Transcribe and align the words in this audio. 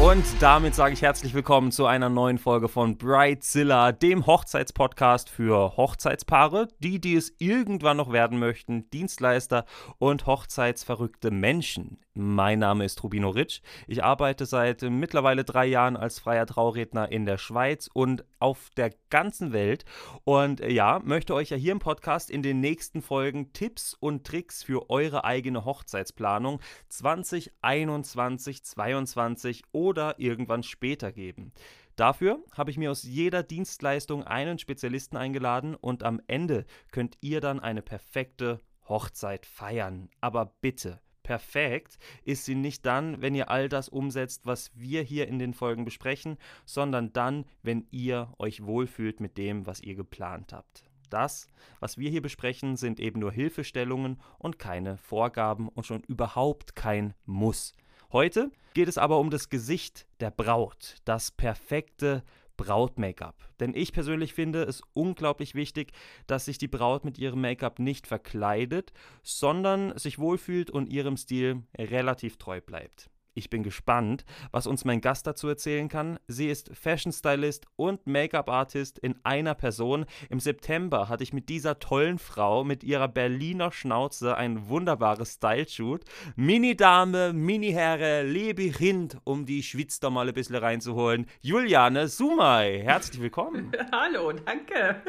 Und 0.00 0.24
damit 0.40 0.74
sage 0.74 0.94
ich 0.94 1.02
herzlich 1.02 1.34
willkommen 1.34 1.72
zu 1.72 1.84
einer 1.84 2.08
neuen 2.08 2.38
Folge 2.38 2.68
von 2.68 2.96
Brightzilla, 2.96 3.92
dem 3.92 4.24
Hochzeitspodcast 4.24 5.28
für 5.28 5.76
Hochzeitspaare, 5.76 6.68
die, 6.78 7.02
die 7.02 7.16
es 7.16 7.34
irgendwann 7.36 7.98
noch 7.98 8.10
werden 8.10 8.38
möchten, 8.38 8.88
Dienstleister 8.88 9.66
und 9.98 10.24
hochzeitsverrückte 10.24 11.30
Menschen. 11.30 11.98
Mein 12.14 12.60
Name 12.60 12.86
ist 12.86 13.02
Rubino 13.02 13.28
Ritsch. 13.28 13.60
Ich 13.86 14.02
arbeite 14.02 14.46
seit 14.46 14.80
mittlerweile 14.80 15.44
drei 15.44 15.66
Jahren 15.66 15.98
als 15.98 16.18
freier 16.18 16.46
Trauredner 16.46 17.12
in 17.12 17.26
der 17.26 17.36
Schweiz 17.36 17.90
und 17.92 18.24
auf 18.40 18.70
der 18.76 18.90
ganzen 19.10 19.52
Welt. 19.52 19.84
Und 20.24 20.60
ja, 20.60 21.00
möchte 21.04 21.34
euch 21.34 21.50
ja 21.50 21.56
hier 21.56 21.72
im 21.72 21.78
Podcast 21.78 22.30
in 22.30 22.42
den 22.42 22.60
nächsten 22.60 23.02
Folgen 23.02 23.52
Tipps 23.52 23.94
und 23.94 24.26
Tricks 24.26 24.62
für 24.62 24.90
eure 24.90 25.24
eigene 25.24 25.64
Hochzeitsplanung 25.64 26.60
2021, 26.88 28.64
2022 28.64 29.62
oder 29.72 30.18
irgendwann 30.18 30.62
später 30.62 31.12
geben. 31.12 31.52
Dafür 31.96 32.42
habe 32.56 32.70
ich 32.70 32.78
mir 32.78 32.90
aus 32.90 33.02
jeder 33.02 33.42
Dienstleistung 33.42 34.24
einen 34.24 34.58
Spezialisten 34.58 35.16
eingeladen 35.16 35.74
und 35.74 36.02
am 36.02 36.20
Ende 36.26 36.64
könnt 36.92 37.18
ihr 37.20 37.40
dann 37.40 37.60
eine 37.60 37.82
perfekte 37.82 38.60
Hochzeit 38.88 39.44
feiern. 39.44 40.08
Aber 40.20 40.54
bitte 40.62 41.00
perfekt 41.30 42.00
ist 42.24 42.44
sie 42.44 42.56
nicht 42.56 42.84
dann, 42.84 43.22
wenn 43.22 43.36
ihr 43.36 43.50
all 43.50 43.68
das 43.68 43.88
umsetzt, 43.88 44.46
was 44.46 44.72
wir 44.74 45.00
hier 45.02 45.28
in 45.28 45.38
den 45.38 45.54
Folgen 45.54 45.84
besprechen, 45.84 46.38
sondern 46.64 47.12
dann, 47.12 47.44
wenn 47.62 47.86
ihr 47.92 48.34
euch 48.38 48.64
wohlfühlt 48.64 49.20
mit 49.20 49.38
dem, 49.38 49.64
was 49.64 49.80
ihr 49.80 49.94
geplant 49.94 50.52
habt. 50.52 50.82
Das, 51.08 51.46
was 51.78 51.98
wir 51.98 52.10
hier 52.10 52.20
besprechen, 52.20 52.74
sind 52.74 52.98
eben 52.98 53.20
nur 53.20 53.30
Hilfestellungen 53.30 54.20
und 54.38 54.58
keine 54.58 54.96
Vorgaben 54.96 55.68
und 55.68 55.86
schon 55.86 56.02
überhaupt 56.08 56.74
kein 56.74 57.14
Muss. 57.26 57.74
Heute 58.10 58.50
geht 58.74 58.88
es 58.88 58.98
aber 58.98 59.20
um 59.20 59.30
das 59.30 59.50
Gesicht 59.50 60.08
der 60.18 60.32
Braut, 60.32 60.96
das 61.04 61.30
perfekte 61.30 62.24
Braut-Make-up. 62.60 63.36
Denn 63.58 63.74
ich 63.74 63.92
persönlich 63.92 64.34
finde 64.34 64.62
es 64.64 64.82
unglaublich 64.92 65.54
wichtig, 65.54 65.92
dass 66.26 66.44
sich 66.44 66.58
die 66.58 66.68
Braut 66.68 67.04
mit 67.04 67.18
ihrem 67.18 67.40
Make-up 67.40 67.78
nicht 67.78 68.06
verkleidet, 68.06 68.92
sondern 69.22 69.96
sich 69.98 70.18
wohlfühlt 70.18 70.70
und 70.70 70.88
ihrem 70.88 71.16
Stil 71.16 71.62
relativ 71.78 72.36
treu 72.36 72.60
bleibt. 72.60 73.10
Ich 73.40 73.48
bin 73.48 73.62
gespannt, 73.62 74.26
was 74.52 74.66
uns 74.66 74.84
mein 74.84 75.00
Gast 75.00 75.26
dazu 75.26 75.48
erzählen 75.48 75.88
kann. 75.88 76.18
Sie 76.26 76.50
ist 76.50 76.76
Fashion 76.76 77.10
Stylist 77.10 77.64
und 77.76 78.06
Make-up 78.06 78.50
Artist 78.50 78.98
in 78.98 79.14
einer 79.22 79.54
Person. 79.54 80.04
Im 80.28 80.40
September 80.40 81.08
hatte 81.08 81.22
ich 81.22 81.32
mit 81.32 81.48
dieser 81.48 81.78
tollen 81.78 82.18
Frau 82.18 82.64
mit 82.64 82.84
ihrer 82.84 83.08
Berliner 83.08 83.72
Schnauze 83.72 84.36
ein 84.36 84.68
wunderbares 84.68 85.36
Style-Shoot. 85.36 86.04
Mini-Dame, 86.36 87.32
Mini-Herre, 87.32 88.24
Lebehind, 88.24 89.16
um 89.24 89.46
die 89.46 89.62
Schwitz 89.62 90.00
da 90.00 90.10
mal 90.10 90.28
ein 90.28 90.34
bisschen 90.34 90.56
reinzuholen. 90.56 91.24
Juliane 91.40 92.08
Sumay, 92.08 92.82
herzlich 92.82 93.22
willkommen. 93.22 93.72
Hallo, 93.90 94.32
danke. 94.32 95.02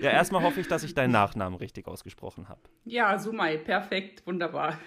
Ja, 0.00 0.10
erstmal 0.10 0.42
hoffe 0.42 0.60
ich, 0.60 0.66
dass 0.66 0.82
ich 0.82 0.94
deinen 0.94 1.12
Nachnamen 1.12 1.56
richtig 1.56 1.86
ausgesprochen 1.86 2.48
habe. 2.48 2.60
Ja, 2.84 3.16
Sumay, 3.20 3.58
perfekt, 3.58 4.26
wunderbar. 4.26 4.78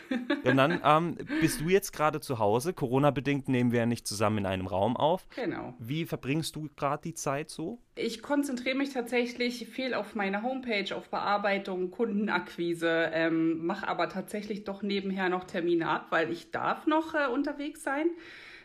Und 0.43 0.57
dann 0.57 0.81
ähm, 0.83 1.17
bist 1.39 1.61
du 1.61 1.69
jetzt 1.69 1.93
gerade 1.93 2.19
zu 2.19 2.39
Hause. 2.39 2.64
Corona-bedingt 2.73 3.47
nehmen 3.47 3.71
wir 3.71 3.79
ja 3.79 3.85
nicht 3.85 4.07
zusammen 4.07 4.39
in 4.39 4.45
einem 4.45 4.67
Raum 4.67 4.97
auf. 4.97 5.27
Genau. 5.35 5.73
Wie 5.79 6.05
verbringst 6.05 6.55
du 6.55 6.69
gerade 6.75 7.03
die 7.03 7.13
Zeit 7.13 7.49
so? 7.49 7.79
Ich 7.95 8.21
konzentriere 8.21 8.75
mich 8.75 8.91
tatsächlich 8.91 9.67
viel 9.67 9.93
auf 9.93 10.15
meine 10.15 10.43
Homepage, 10.43 10.95
auf 10.95 11.09
Bearbeitung, 11.09 11.91
Kundenakquise, 11.91 13.09
ähm, 13.13 13.65
mache 13.65 13.87
aber 13.87 14.09
tatsächlich 14.09 14.63
doch 14.63 14.81
nebenher 14.81 15.29
noch 15.29 15.45
Termine 15.45 15.87
ab, 15.87 16.07
weil 16.09 16.31
ich 16.31 16.51
darf 16.51 16.87
noch 16.87 17.13
äh, 17.13 17.27
unterwegs 17.27 17.83
sein. 17.83 18.07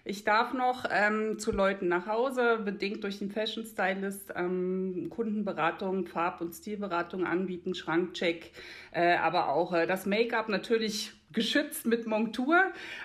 Ich 0.05 0.25
darf 0.25 0.55
noch 0.55 0.87
ähm, 0.91 1.39
zu 1.39 1.53
Leuten 1.53 1.89
nach 1.89 2.07
Hause, 2.07 2.61
bedingt 2.65 3.05
durch 3.05 3.19
den 3.19 3.31
Fashion 3.31 3.65
Stylist, 3.65 4.33
ähm, 4.35 5.09
Kundenberatung, 5.11 6.07
Farb- 6.07 6.41
und 6.41 6.53
Stilberatung 6.55 7.27
anbieten, 7.27 7.75
Schrankcheck, 7.75 8.53
äh, 8.93 9.17
aber 9.17 9.51
auch 9.51 9.75
äh, 9.75 9.87
das 9.87 10.07
Make-up 10.07 10.49
natürlich 10.49 11.13
geschützt 11.33 11.87
mit 11.87 12.07
Montur, 12.07 12.57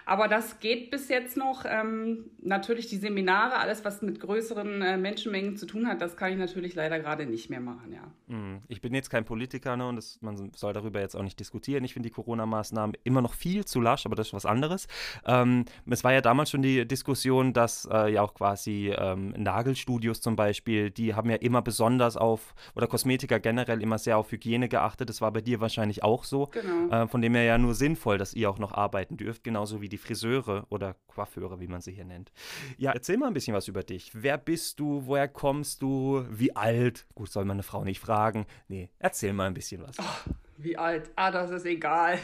aber 0.05 0.27
das 0.27 0.59
geht 0.59 0.89
bis 0.89 1.09
jetzt 1.09 1.37
noch. 1.37 1.63
Ähm, 1.67 2.25
natürlich 2.41 2.87
die 2.87 2.97
Seminare, 2.97 3.57
alles 3.57 3.85
was 3.85 4.01
mit 4.01 4.19
größeren 4.19 4.81
äh, 4.81 4.97
Menschenmengen 4.97 5.57
zu 5.57 5.65
tun 5.65 5.87
hat, 5.87 6.01
das 6.01 6.17
kann 6.17 6.31
ich 6.31 6.37
natürlich 6.37 6.75
leider 6.75 6.99
gerade 6.99 7.25
nicht 7.25 7.49
mehr 7.49 7.59
machen, 7.59 7.93
ja. 7.93 8.03
Hm, 8.27 8.61
ich 8.67 8.81
bin 8.81 8.93
jetzt 8.93 9.09
kein 9.09 9.25
Politiker 9.25 9.77
ne, 9.77 9.87
und 9.87 9.97
das, 9.97 10.19
man 10.21 10.51
soll 10.55 10.73
darüber 10.73 10.99
jetzt 10.99 11.15
auch 11.15 11.23
nicht 11.23 11.39
diskutieren. 11.39 11.83
Ich 11.83 11.93
finde 11.93 12.09
die 12.09 12.13
Corona-Maßnahmen 12.13 12.97
immer 13.03 13.21
noch 13.21 13.33
viel 13.33 13.65
zu 13.65 13.79
lasch, 13.79 14.05
aber 14.05 14.15
das 14.15 14.27
ist 14.27 14.33
was 14.33 14.45
anderes. 14.45 14.87
Ähm, 15.25 15.65
es 15.89 16.03
war 16.03 16.13
ja 16.13 16.21
damals 16.21 16.49
schon 16.49 16.61
die 16.61 16.87
Diskussion, 16.87 17.53
dass 17.53 17.87
äh, 17.91 18.11
ja 18.11 18.21
auch 18.23 18.33
quasi 18.33 18.93
ähm, 18.97 19.33
Nagelstudios 19.37 20.21
zum 20.21 20.35
Beispiel, 20.35 20.89
die 20.89 21.13
haben 21.13 21.29
ja 21.29 21.37
immer 21.37 21.61
besonders 21.61 22.17
auf, 22.17 22.55
oder 22.75 22.87
Kosmetiker 22.87 23.39
generell 23.39 23.81
immer 23.81 23.97
sehr 23.99 24.17
auf 24.17 24.31
Hygiene 24.31 24.67
geachtet. 24.67 25.09
Das 25.09 25.21
war 25.21 25.31
bei 25.31 25.41
dir 25.41 25.61
wahrscheinlich 25.61 26.03
auch 26.03 26.23
so. 26.23 26.47
Genau. 26.47 27.03
Äh, 27.03 27.07
von 27.07 27.21
dem 27.21 27.35
her 27.35 27.43
ja 27.43 27.57
nur 27.57 27.75
sinnvoll 27.75 28.14
sinnvoll, 28.15 28.17
dass 28.17 28.33
ihr 28.33 28.49
auch 28.49 28.59
noch 28.59 28.73
arbeiten 28.73 29.17
dürft, 29.17 29.43
genauso 29.43 29.81
wie 29.81 29.89
die 29.89 29.97
Friseure 29.97 30.65
oder 30.69 30.95
Coiffeure, 31.07 31.59
wie 31.59 31.67
man 31.67 31.81
sie 31.81 31.93
hier 31.93 32.05
nennt. 32.05 32.31
Ja, 32.77 32.91
erzähl 32.91 33.17
mal 33.17 33.27
ein 33.27 33.33
bisschen 33.33 33.55
was 33.55 33.67
über 33.67 33.83
dich. 33.83 34.11
Wer 34.13 34.37
bist 34.37 34.79
du? 34.79 35.05
Woher 35.05 35.27
kommst 35.27 35.81
du? 35.81 36.25
Wie 36.29 36.55
alt? 36.55 37.05
Gut, 37.15 37.29
soll 37.29 37.45
man 37.45 37.55
eine 37.55 37.63
Frau 37.63 37.83
nicht 37.83 37.99
fragen. 37.99 38.45
Nee, 38.67 38.89
erzähl 38.99 39.33
mal 39.33 39.47
ein 39.47 39.53
bisschen 39.53 39.81
was. 39.81 39.97
Oh, 39.99 40.31
wie 40.57 40.77
alt? 40.77 41.11
Ah, 41.15 41.31
das 41.31 41.51
ist 41.51 41.65
egal. 41.65 42.17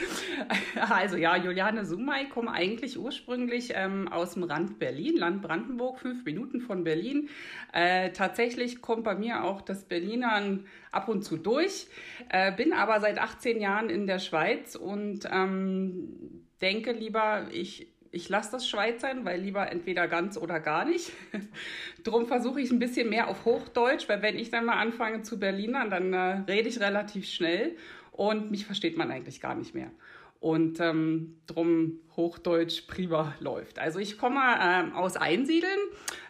also 0.80 1.16
ja, 1.16 1.36
Juliane 1.36 1.84
Sumay 1.84 2.28
komme 2.28 2.52
eigentlich 2.52 2.98
ursprünglich 2.98 3.72
ähm, 3.74 4.08
aus 4.08 4.34
dem 4.34 4.44
Rand 4.44 4.78
Berlin, 4.78 5.16
Land 5.16 5.42
Brandenburg, 5.42 5.98
fünf 5.98 6.24
Minuten 6.24 6.60
von 6.60 6.84
Berlin. 6.84 7.28
Äh, 7.72 8.12
tatsächlich 8.12 8.80
kommt 8.80 9.04
bei 9.04 9.14
mir 9.14 9.44
auch 9.44 9.60
das 9.60 9.84
Berlinern 9.84 10.66
ab 10.90 11.08
und 11.08 11.22
zu 11.22 11.36
durch, 11.36 11.88
äh, 12.30 12.52
bin 12.54 12.72
aber 12.72 13.00
seit 13.00 13.18
18 13.18 13.60
Jahren 13.60 13.90
in 13.90 14.06
der 14.06 14.18
Schweiz 14.18 14.74
und 14.74 15.28
ähm, 15.30 16.46
denke 16.60 16.92
lieber, 16.92 17.48
ich 17.52 17.88
ich 18.12 18.28
lasse 18.28 18.52
das 18.52 18.68
Schweiz 18.68 19.00
sein, 19.00 19.24
weil 19.24 19.40
lieber 19.40 19.70
entweder 19.70 20.08
ganz 20.08 20.36
oder 20.36 20.60
gar 20.60 20.84
nicht. 20.84 21.12
Drum 22.04 22.26
versuche 22.26 22.60
ich 22.60 22.70
ein 22.70 22.78
bisschen 22.78 23.08
mehr 23.08 23.28
auf 23.28 23.44
Hochdeutsch, 23.44 24.08
weil 24.08 24.22
wenn 24.22 24.38
ich 24.38 24.50
dann 24.50 24.64
mal 24.64 24.78
anfange 24.78 25.22
zu 25.22 25.38
Berlinern, 25.38 25.90
dann 25.90 26.12
äh, 26.12 26.44
rede 26.50 26.68
ich 26.68 26.80
relativ 26.80 27.26
schnell 27.26 27.76
und 28.12 28.50
mich 28.50 28.66
versteht 28.66 28.96
man 28.96 29.10
eigentlich 29.10 29.40
gar 29.40 29.54
nicht 29.54 29.74
mehr 29.74 29.90
und 30.40 30.80
ähm, 30.80 31.36
drum 31.46 32.00
Hochdeutsch 32.16 32.86
prima 32.86 33.34
läuft. 33.40 33.78
Also 33.78 33.98
ich 33.98 34.18
komme 34.18 34.40
ähm, 34.60 34.94
aus 34.94 35.16
Einsiedeln, 35.16 35.78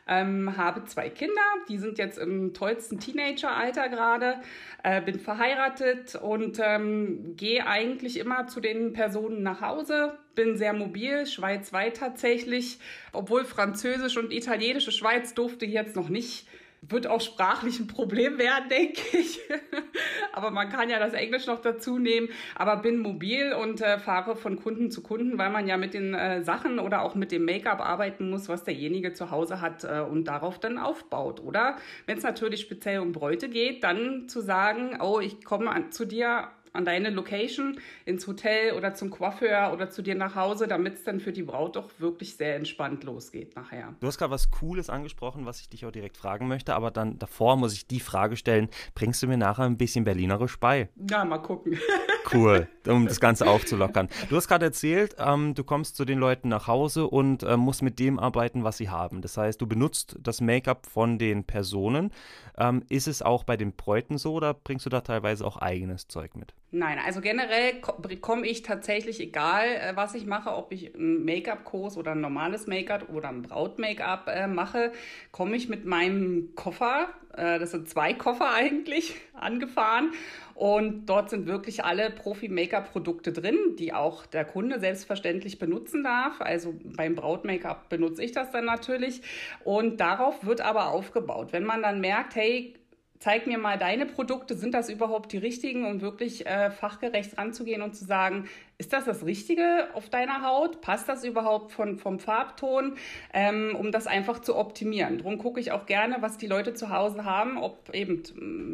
ähm, 0.09 0.57
habe 0.57 0.85
zwei 0.85 1.09
Kinder, 1.09 1.41
die 1.69 1.79
sind 1.79 1.99
jetzt 1.99 2.19
im 2.19 2.53
tollsten 2.53 2.99
Teenageralter 2.99 3.89
gerade, 3.89 4.41
äh, 4.83 5.01
bin 5.01 5.21
verheiratet 5.21 6.17
und 6.17 6.59
ähm, 6.61 7.37
gehe 7.37 7.67
eigentlich 7.67 8.19
immer 8.19 8.49
zu 8.49 8.61
den 8.61 8.93
Personen 8.93 9.45
nach 9.45 9.61
Hause, 9.61 10.19
bin 10.35 10.57
sehr 10.57 10.73
mobil, 10.73 11.27
schweizweit 11.27 11.97
tatsächlich, 11.97 12.81
obwohl 13.13 13.45
Französisch 13.45 14.17
und 14.17 14.33
Italienische 14.33 14.93
Schweiz 14.93 15.35
durfte 15.35 15.67
jetzt 15.67 15.95
noch 15.95 16.09
nicht 16.09 16.49
wird 16.83 17.07
auch 17.07 17.21
sprachlich 17.21 17.79
ein 17.79 17.87
Problem 17.87 18.39
werden, 18.39 18.69
denke 18.69 19.19
ich. 19.19 19.41
Aber 20.33 20.51
man 20.51 20.71
kann 20.71 20.89
ja 20.89 20.99
das 20.99 21.13
Englisch 21.13 21.47
noch 21.47 21.61
dazu 21.61 21.99
nehmen. 21.99 22.29
Aber 22.55 22.77
bin 22.77 22.99
mobil 22.99 23.53
und 23.53 23.81
äh, 23.81 23.99
fahre 23.99 24.37
von 24.37 24.57
Kunden 24.57 24.91
zu 24.91 25.03
Kunden, 25.03 25.39
weil 25.39 25.51
man 25.51 25.67
ja 25.67 25.77
mit 25.77 25.95
den 25.95 26.15
äh, 26.15 26.43
Sachen 26.43 26.79
oder 26.79 27.03
auch 27.03 27.15
mit 27.15 27.33
dem 27.33 27.45
Make-up 27.45 27.81
arbeiten 27.81 28.31
muss, 28.31 28.49
was 28.49 28.65
derjenige 28.65 29.13
zu 29.13 29.31
Hause 29.31 29.61
hat 29.61 29.85
äh, 29.85 30.01
und 30.01 30.25
darauf 30.25 30.59
dann 30.59 30.79
aufbaut. 30.79 31.41
Oder 31.41 31.77
wenn 32.07 32.19
es 32.19 32.25
natürlich 32.25 32.61
speziell 32.61 33.01
um 33.01 33.13
Bräute 33.13 33.49
geht, 33.49 33.85
dann 33.85 34.29
zu 34.29 34.41
sagen, 34.41 34.99
oh, 35.01 35.21
ich 35.21 35.45
komme 35.45 35.71
zu 35.91 36.07
dir 36.07 36.49
an 36.73 36.85
deine 36.85 37.11
Location, 37.11 37.79
ins 38.05 38.27
Hotel 38.27 38.75
oder 38.75 38.95
zum 38.95 39.11
Coiffeur 39.11 39.73
oder 39.73 39.91
zu 39.91 40.03
dir 40.03 40.15
nach 40.15 40.35
Hause, 40.35 40.69
damit 40.69 40.95
es 40.95 41.05
dann 41.05 41.21
für 41.21 41.33
die 41.33 41.43
Braut 41.43 41.77
doch 41.77 41.91
wirklich 41.99 42.37
sehr 42.37 42.57
entspannt 42.57 43.05
losgeht 43.05 43.57
nachher. 43.57 43.95
Du 44.01 44.07
hast 44.07 44.19
gerade 44.19 44.31
was 44.31 44.51
Cooles 44.51 44.89
angesprochen, 44.91 45.47
was 45.47 45.61
ich 45.61 45.69
dich 45.69 45.85
auch 45.85 45.91
direkt 45.91 46.17
fragen 46.17 46.49
möchte, 46.49 46.75
aber 46.75 46.91
dann 46.91 47.19
davor 47.19 47.57
muss 47.57 47.73
ich 47.73 47.87
die 47.87 48.01
Frage 48.01 48.37
stellen, 48.37 48.69
bringst 48.95 49.23
du 49.23 49.27
mir 49.27 49.37
nachher 49.37 49.65
ein 49.65 49.77
bisschen 49.77 50.05
Berlinerisch 50.05 50.59
bei? 50.59 50.89
Ja, 51.09 51.25
mal 51.25 51.39
gucken. 51.39 51.79
Cool, 52.33 52.69
um 52.87 53.07
das 53.07 53.19
Ganze 53.19 53.47
aufzulockern. 53.49 54.09
Du 54.29 54.37
hast 54.37 54.47
gerade 54.47 54.67
erzählt, 54.67 55.17
ähm, 55.19 55.55
du 55.55 55.65
kommst 55.65 55.97
zu 55.97 56.05
den 56.05 56.19
Leuten 56.19 56.49
nach 56.49 56.69
Hause 56.69 57.07
und 57.07 57.43
äh, 57.43 57.57
musst 57.57 57.83
mit 57.83 57.99
dem 57.99 58.19
arbeiten, 58.19 58.63
was 58.63 58.77
sie 58.77 58.89
haben. 58.89 59.21
Das 59.21 59.37
heißt, 59.37 59.61
du 59.61 59.67
benutzt 59.67 60.17
das 60.21 60.41
Make-up 60.41 60.87
von 60.87 61.19
den 61.19 61.45
Personen. 61.45 62.13
Ähm, 62.57 62.85
ist 62.89 63.09
es 63.09 63.23
auch 63.23 63.43
bei 63.43 63.57
den 63.57 63.73
Bräuten 63.73 64.19
so 64.19 64.35
oder 64.35 64.55
bringst 64.55 64.87
du 64.87 64.91
da 64.91 65.01
teilweise 65.01 65.45
auch 65.45 65.57
eigenes 65.57 66.07
Zeug 66.07 66.37
mit? 66.37 66.55
Nein, 66.73 66.99
also 67.05 67.21
generell 67.21 67.81
komme 68.21 68.47
ich 68.47 68.63
tatsächlich, 68.63 69.19
egal 69.19 69.67
äh, 69.67 69.97
was 69.97 70.15
ich 70.15 70.25
mache, 70.25 70.55
ob 70.55 70.71
ich 70.71 70.95
einen 70.95 71.25
Make-up-Kurs 71.25 71.97
oder 71.97 72.13
ein 72.13 72.21
normales 72.21 72.69
Make-up 72.69 73.09
oder 73.13 73.29
ein 73.29 73.43
Braut-Make-up 73.43 74.29
äh, 74.29 74.47
mache, 74.47 74.93
komme 75.33 75.57
ich 75.57 75.69
mit 75.69 75.85
meinem 75.85 76.55
Koffer, 76.55 77.09
äh, 77.37 77.59
das 77.59 77.73
sind 77.73 77.89
zwei 77.89 78.15
Koffer 78.15 78.51
eigentlich, 78.55 79.17
angefahren. 79.35 80.13
Und 80.55 81.07
dort 81.07 81.31
sind 81.31 81.47
wirklich 81.47 81.85
alle 81.85 82.11
Profi-Make-up-Produkte 82.11 83.33
drin, 83.33 83.59
die 83.77 83.93
auch 83.93 84.27
der 84.27 84.45
Kunde 84.45 84.79
selbstverständlich 84.79 85.59
benutzen 85.59 86.05
darf. 86.05 86.41
Also 86.41 86.79
beim 86.85 87.17
Braut-Make-up 87.17 87.89
benutze 87.89 88.23
ich 88.23 88.31
das 88.31 88.53
dann 88.53 88.67
natürlich. 88.67 89.23
Und 89.65 90.01
darauf 90.01 90.45
wird 90.45 90.61
aber 90.61 90.89
aufgebaut. 90.89 91.53
Wenn 91.53 91.65
man 91.65 91.83
dann 91.83 92.01
merkt, 92.01 92.37
hey, 92.37 92.75
zeig 93.21 93.47
mir 93.47 93.59
mal 93.59 93.79
deine 93.79 94.07
Produkte, 94.07 94.57
sind 94.57 94.75
das 94.75 94.89
überhaupt 94.89 95.33
die 95.33 95.39
richtigen, 95.39 95.87
um 95.87 96.01
wirklich 96.01 96.47
äh, 96.47 96.71
fachgerecht 96.71 97.39
ranzugehen 97.39 97.83
und 97.83 97.95
zu 97.95 98.05
sagen, 98.05 98.49
ist 98.81 98.95
das 98.95 99.05
das 99.05 99.27
Richtige 99.27 99.89
auf 99.93 100.09
deiner 100.09 100.43
Haut? 100.43 100.81
Passt 100.81 101.07
das 101.07 101.23
überhaupt 101.23 101.71
von, 101.71 101.99
vom 101.99 102.19
Farbton, 102.19 102.97
ähm, 103.35 103.77
um 103.79 103.93
das 103.93 104.07
einfach 104.07 104.41
zu 104.41 104.57
optimieren? 104.57 105.19
Darum 105.19 105.37
gucke 105.37 105.61
ich 105.61 105.71
auch 105.71 105.85
gerne, 105.85 106.17
was 106.21 106.39
die 106.39 106.47
Leute 106.47 106.73
zu 106.73 106.89
Hause 106.89 107.27
haben, 107.27 107.59
ob 107.59 107.95
eben 107.95 108.23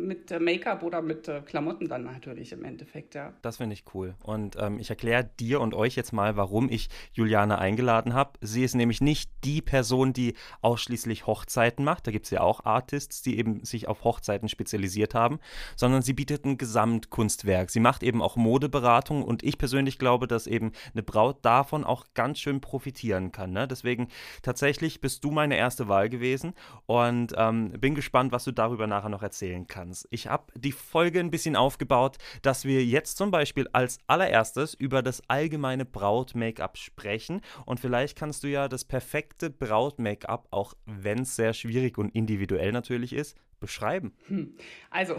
mit 0.07 0.31
Make-up 0.31 0.85
oder 0.85 1.03
mit 1.03 1.27
äh, 1.27 1.41
Klamotten 1.41 1.89
dann 1.89 2.05
natürlich 2.05 2.53
im 2.53 2.65
Endeffekt, 2.65 3.17
ja. 3.17 3.33
Das 3.43 3.57
finde 3.57 3.75
ich 3.75 3.83
cool. 3.95 4.15
Und 4.23 4.57
ähm, 4.61 4.79
ich 4.79 4.91
erkläre 4.91 5.29
dir 5.41 5.61
und 5.61 5.75
euch 5.75 5.97
jetzt 5.97 6.13
mal, 6.13 6.37
warum 6.37 6.71
ich 6.71 6.89
Juliane 7.13 7.59
eingeladen 7.59 8.15
habe. 8.15 8.39
Sie 8.41 8.63
ist 8.63 8.77
nämlich 8.77 9.01
nicht 9.01 9.29
die 9.43 9.61
Person, 9.61 10.13
die 10.13 10.35
ausschließlich 10.63 11.27
Hochzeiten 11.27 11.85
macht. 11.85 12.07
Da 12.07 12.13
gibt 12.13 12.27
es 12.27 12.31
ja 12.31 12.43
auch 12.43 12.65
Artists, 12.65 13.23
die 13.23 13.39
eben 13.39 13.65
sich 13.65 13.89
auf 13.89 14.05
Hochzeiten 14.05 14.49
spezialisiert 14.49 15.15
haben, 15.15 15.41
sondern 15.75 16.03
sie 16.03 16.13
bietet 16.13 16.45
ein 16.45 16.59
Gesamtkunstwerk. 16.59 17.71
Sie 17.71 17.81
macht 17.81 18.05
eben 18.05 18.23
auch 18.23 18.37
Modeberatung 18.37 19.25
und 19.25 19.43
ich 19.43 19.59
persönlich 19.59 19.96
ich 19.97 19.99
glaube, 19.99 20.27
dass 20.27 20.47
eben 20.47 20.73
eine 20.93 21.03
Braut 21.03 21.43
davon 21.43 21.83
auch 21.83 22.05
ganz 22.13 22.39
schön 22.39 22.61
profitieren 22.61 23.33
kann. 23.33 23.53
Ne? 23.53 23.67
Deswegen 23.67 24.09
tatsächlich 24.43 25.01
bist 25.01 25.25
du 25.25 25.31
meine 25.31 25.57
erste 25.57 25.89
Wahl 25.89 26.11
gewesen 26.11 26.53
und 26.85 27.33
ähm, 27.35 27.71
bin 27.71 27.95
gespannt, 27.95 28.31
was 28.31 28.45
du 28.45 28.53
darüber 28.53 28.87
nachher 28.87 29.09
noch 29.09 29.23
erzählen 29.23 29.67
kannst. 29.67 30.07
Ich 30.11 30.27
habe 30.27 30.53
die 30.55 30.73
Folge 30.73 31.19
ein 31.19 31.31
bisschen 31.31 31.57
aufgebaut, 31.57 32.19
dass 32.43 32.67
wir 32.67 32.85
jetzt 32.85 33.17
zum 33.17 33.31
Beispiel 33.31 33.69
als 33.73 33.99
allererstes 34.07 34.75
über 34.75 35.03
das 35.03 35.23
allgemeine 35.29 35.87
Braut-Make-up 35.87 36.77
sprechen 36.77 37.41
und 37.65 37.81
vielleicht 37.81 38.19
kannst 38.19 38.45
du 38.45 38.49
ja 38.49 38.69
das 38.69 38.85
perfekte 38.85 39.49
Braut-Make-up, 39.49 40.49
auch 40.51 40.75
wenn 40.85 41.21
es 41.21 41.37
sehr 41.37 41.55
schwierig 41.55 41.97
und 41.97 42.15
individuell 42.15 42.71
natürlich 42.71 43.15
ist, 43.15 43.35
beschreiben? 43.61 44.13
Hm. 44.29 44.55
Also, 44.91 45.17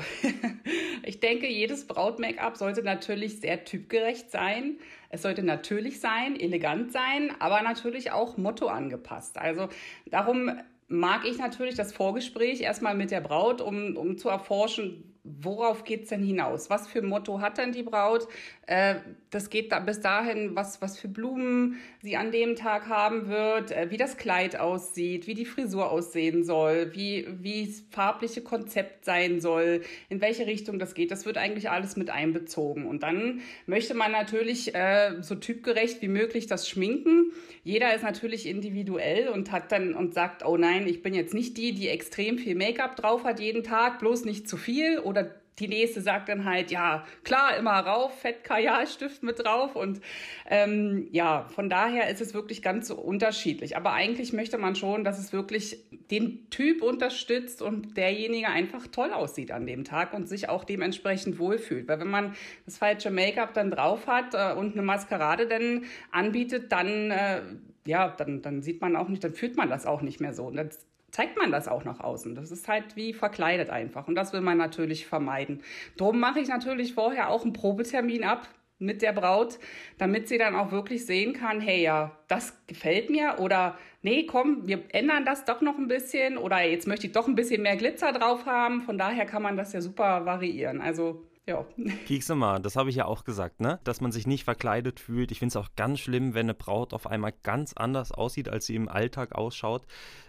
ich 1.04 1.20
denke, 1.20 1.48
jedes 1.48 1.88
Braut-Make-up 1.88 2.58
sollte 2.58 2.84
natürlich 2.84 3.40
sehr 3.40 3.66
typgerecht 3.66 4.32
sein. 4.32 4.78
Es 5.10 5.22
sollte 5.22 5.44
natürlich 5.44 6.00
sein, 6.00 6.40
elegant 6.40 6.92
sein, 6.92 7.32
aber 7.40 7.62
natürlich 7.62 8.12
auch 8.12 8.38
Motto 8.38 8.68
angepasst. 8.68 9.38
Also 9.38 9.70
darum 10.06 10.52
mag 10.88 11.26
ich 11.26 11.38
natürlich 11.38 11.76
das 11.76 11.94
Vorgespräch 11.94 12.62
erstmal 12.62 12.96
mit 12.96 13.12
der 13.12 13.22
Braut, 13.22 13.62
um, 13.62 13.98
um 13.98 14.18
zu 14.18 14.30
erforschen, 14.30 15.14
worauf 15.24 15.84
geht 15.84 16.04
es 16.04 16.10
denn 16.10 16.24
hinaus? 16.24 16.70
Was 16.70 16.88
für 16.88 17.00
ein 17.00 17.08
Motto 17.08 17.42
hat 17.42 17.58
denn 17.58 17.72
die 17.72 17.84
Braut? 17.84 18.28
Äh, 18.68 18.96
das 19.30 19.50
geht 19.50 19.72
da 19.72 19.80
bis 19.80 20.02
dahin, 20.02 20.56
was, 20.56 20.82
was 20.82 21.00
für 21.00 21.08
Blumen 21.08 21.78
sie 22.02 22.18
an 22.18 22.32
dem 22.32 22.56
Tag 22.58 22.88
haben 22.88 23.30
wird, 23.30 23.72
äh, 23.72 23.90
wie 23.92 23.98
das 23.98 24.18
Kleid 24.18 24.60
aussieht, 24.60 25.26
wie 25.26 25.34
die 25.34 25.46
Frisur 25.46 25.90
aussehen 25.90 26.44
soll, 26.44 26.94
wie, 26.94 27.26
wie 27.42 27.66
das 27.66 27.84
farbliche 27.92 28.42
Konzept 28.42 29.06
sein 29.06 29.40
soll, 29.40 29.82
in 30.10 30.20
welche 30.20 30.48
Richtung 30.48 30.80
das 30.80 30.96
geht. 30.96 31.12
Das 31.12 31.26
wird 31.26 31.38
eigentlich 31.38 31.70
alles 31.70 31.96
mit 31.96 32.10
einbezogen. 32.10 32.86
Und 32.86 33.04
dann 33.04 33.40
möchte 33.68 33.94
man 33.94 34.12
natürlich 34.12 34.76
äh, 34.76 35.16
so 35.22 35.36
typgerecht 35.36 36.02
wie 36.02 36.10
möglich 36.10 36.48
das 36.48 36.68
schminken. 36.68 37.32
Jeder 37.64 37.96
ist 37.96 38.04
natürlich 38.04 38.46
individuell 38.46 39.30
und 39.30 39.54
hat 39.54 39.72
dann 39.72 39.94
und 39.94 40.14
sagt, 40.14 40.46
oh 40.46 40.58
nein, 40.58 40.88
ich 40.88 41.02
bin 41.02 41.14
jetzt 41.14 41.34
nicht 41.34 41.56
die, 41.56 41.74
die 41.74 41.88
extrem 41.88 42.38
viel 42.38 42.56
Make-up 42.56 42.98
drauf 42.98 43.24
hat 43.24 43.40
jeden 43.40 43.64
Tag, 43.64 44.00
bloß 44.00 44.26
nicht 44.26 44.50
zu 44.50 44.58
viel 44.58 45.00
oder 45.00 45.37
die 45.60 45.68
nächste 45.68 46.02
sagt 46.02 46.30
dann 46.30 46.46
halt, 46.46 46.72
ja, 46.72 47.06
klar, 47.24 47.58
immer 47.58 47.80
rauf, 47.80 48.20
Fettkajalstift 48.20 49.24
mit 49.24 49.40
drauf. 49.40 49.76
Und 49.76 50.02
ähm, 50.50 51.08
ja, 51.12 51.48
von 51.50 51.70
daher 51.70 52.10
ist 52.10 52.22
es 52.22 52.34
wirklich 52.34 52.62
ganz 52.62 52.88
so 52.88 52.96
unterschiedlich. 52.96 53.76
Aber 53.76 53.94
eigentlich 53.94 54.34
möchte 54.34 54.58
man 54.58 54.76
schon, 54.76 55.04
dass 55.04 55.18
es 55.18 55.34
wirklich 55.34 55.84
den 56.12 56.50
Typ 56.50 56.84
unterstützt 56.84 57.62
und 57.62 57.98
derjenige 57.98 58.48
einfach 58.48 58.88
toll 58.88 59.12
aussieht 59.12 59.52
an 59.52 59.66
dem 59.66 59.84
Tag 59.84 60.14
und 60.14 60.28
sich 60.30 60.48
auch 60.50 60.64
dementsprechend 60.64 61.40
wohlfühlt. 61.40 61.88
Weil 61.88 62.00
wenn 62.00 62.10
man 62.10 62.36
das 62.66 62.78
falsche 62.78 63.10
Make-up 63.10 63.54
dann 63.54 63.72
drauf 63.72 64.08
hat 64.08 64.34
äh, 64.34 64.54
und 64.58 64.74
eine 64.74 64.84
Maskerade 64.84 65.48
dann 65.48 65.86
anbietet, 66.12 66.72
dann 66.72 67.12
äh, 67.12 67.42
ja, 67.88 68.10
dann, 68.10 68.42
dann 68.42 68.62
sieht 68.62 68.82
man 68.82 68.96
auch 68.96 69.08
nicht, 69.08 69.24
dann 69.24 69.34
fühlt 69.34 69.56
man 69.56 69.70
das 69.70 69.86
auch 69.86 70.02
nicht 70.02 70.20
mehr 70.20 70.34
so. 70.34 70.46
Und 70.46 70.58
das 70.58 70.86
zeigt 71.18 71.36
man 71.36 71.52
das 71.52 71.68
auch 71.68 71.84
nach 71.84 72.00
außen. 72.00 72.36
Das 72.36 72.52
ist 72.52 72.68
halt 72.68 72.96
wie 72.96 73.12
verkleidet 73.12 73.72
einfach. 73.72 74.08
Und 74.08 74.14
das 74.14 74.34
will 74.34 74.42
man 74.42 74.60
natürlich 74.60 75.08
vermeiden. 75.08 75.64
Drum 75.98 76.20
mache 76.20 76.40
ich 76.40 76.48
natürlich 76.48 76.94
vorher 76.94 77.32
auch 77.32 77.44
einen 77.44 77.54
Probetermin 77.54 78.24
ab 78.24 78.48
mit 78.78 79.02
der 79.02 79.14
Braut, 79.14 79.58
damit 79.98 80.28
sie 80.28 80.38
dann 80.38 80.54
auch 80.54 80.72
wirklich 80.72 81.08
sehen 81.08 81.34
kann, 81.34 81.60
hey, 81.60 81.82
ja, 81.82 82.12
das 82.28 82.54
gefällt 82.68 83.10
mir 83.10 83.38
oder 83.40 83.80
nee, 84.04 84.28
komm, 84.28 84.68
wir 84.68 84.84
ändern 84.90 85.26
das 85.26 85.44
doch 85.46 85.62
noch 85.62 85.80
ein 85.80 85.88
bisschen 85.88 86.38
oder 86.38 86.62
jetzt 86.62 86.88
möchte 86.88 87.08
ich 87.08 87.14
doch 87.14 87.28
ein 87.28 87.34
bisschen 87.34 87.64
mehr 87.64 87.78
Glitzer 87.78 88.12
drauf 88.12 88.46
haben. 88.46 88.84
Von 88.84 89.00
daher 89.00 89.26
kann 89.26 89.42
man 89.42 89.58
das 89.58 89.74
ja 89.74 89.82
super 89.82 90.24
variieren. 90.28 90.82
Also 90.82 91.24
ja. 91.48 91.66
Kiekse 92.06 92.36
mal, 92.36 92.60
das 92.60 92.76
habe 92.76 92.90
ich 92.90 92.98
ja 92.98 93.06
auch 93.06 93.24
gesagt, 93.24 93.62
ne? 93.62 93.80
Dass 93.86 94.02
man 94.02 94.12
sich 94.12 94.28
nicht 94.28 94.44
verkleidet 94.44 95.00
fühlt. 95.00 95.32
Ich 95.32 95.40
finde 95.40 95.54
es 95.54 95.56
auch 95.56 95.70
ganz 95.78 96.00
schlimm, 96.00 96.34
wenn 96.34 96.46
eine 96.46 96.54
Braut 96.54 96.94
auf 96.94 97.08
einmal 97.08 97.34
ganz 97.42 97.72
anders 97.74 98.12
aussieht, 98.12 98.50
als 98.50 98.66
sie 98.66 98.76
im 98.76 98.90
Alltag 98.90 99.34
ausschaut 99.34 99.88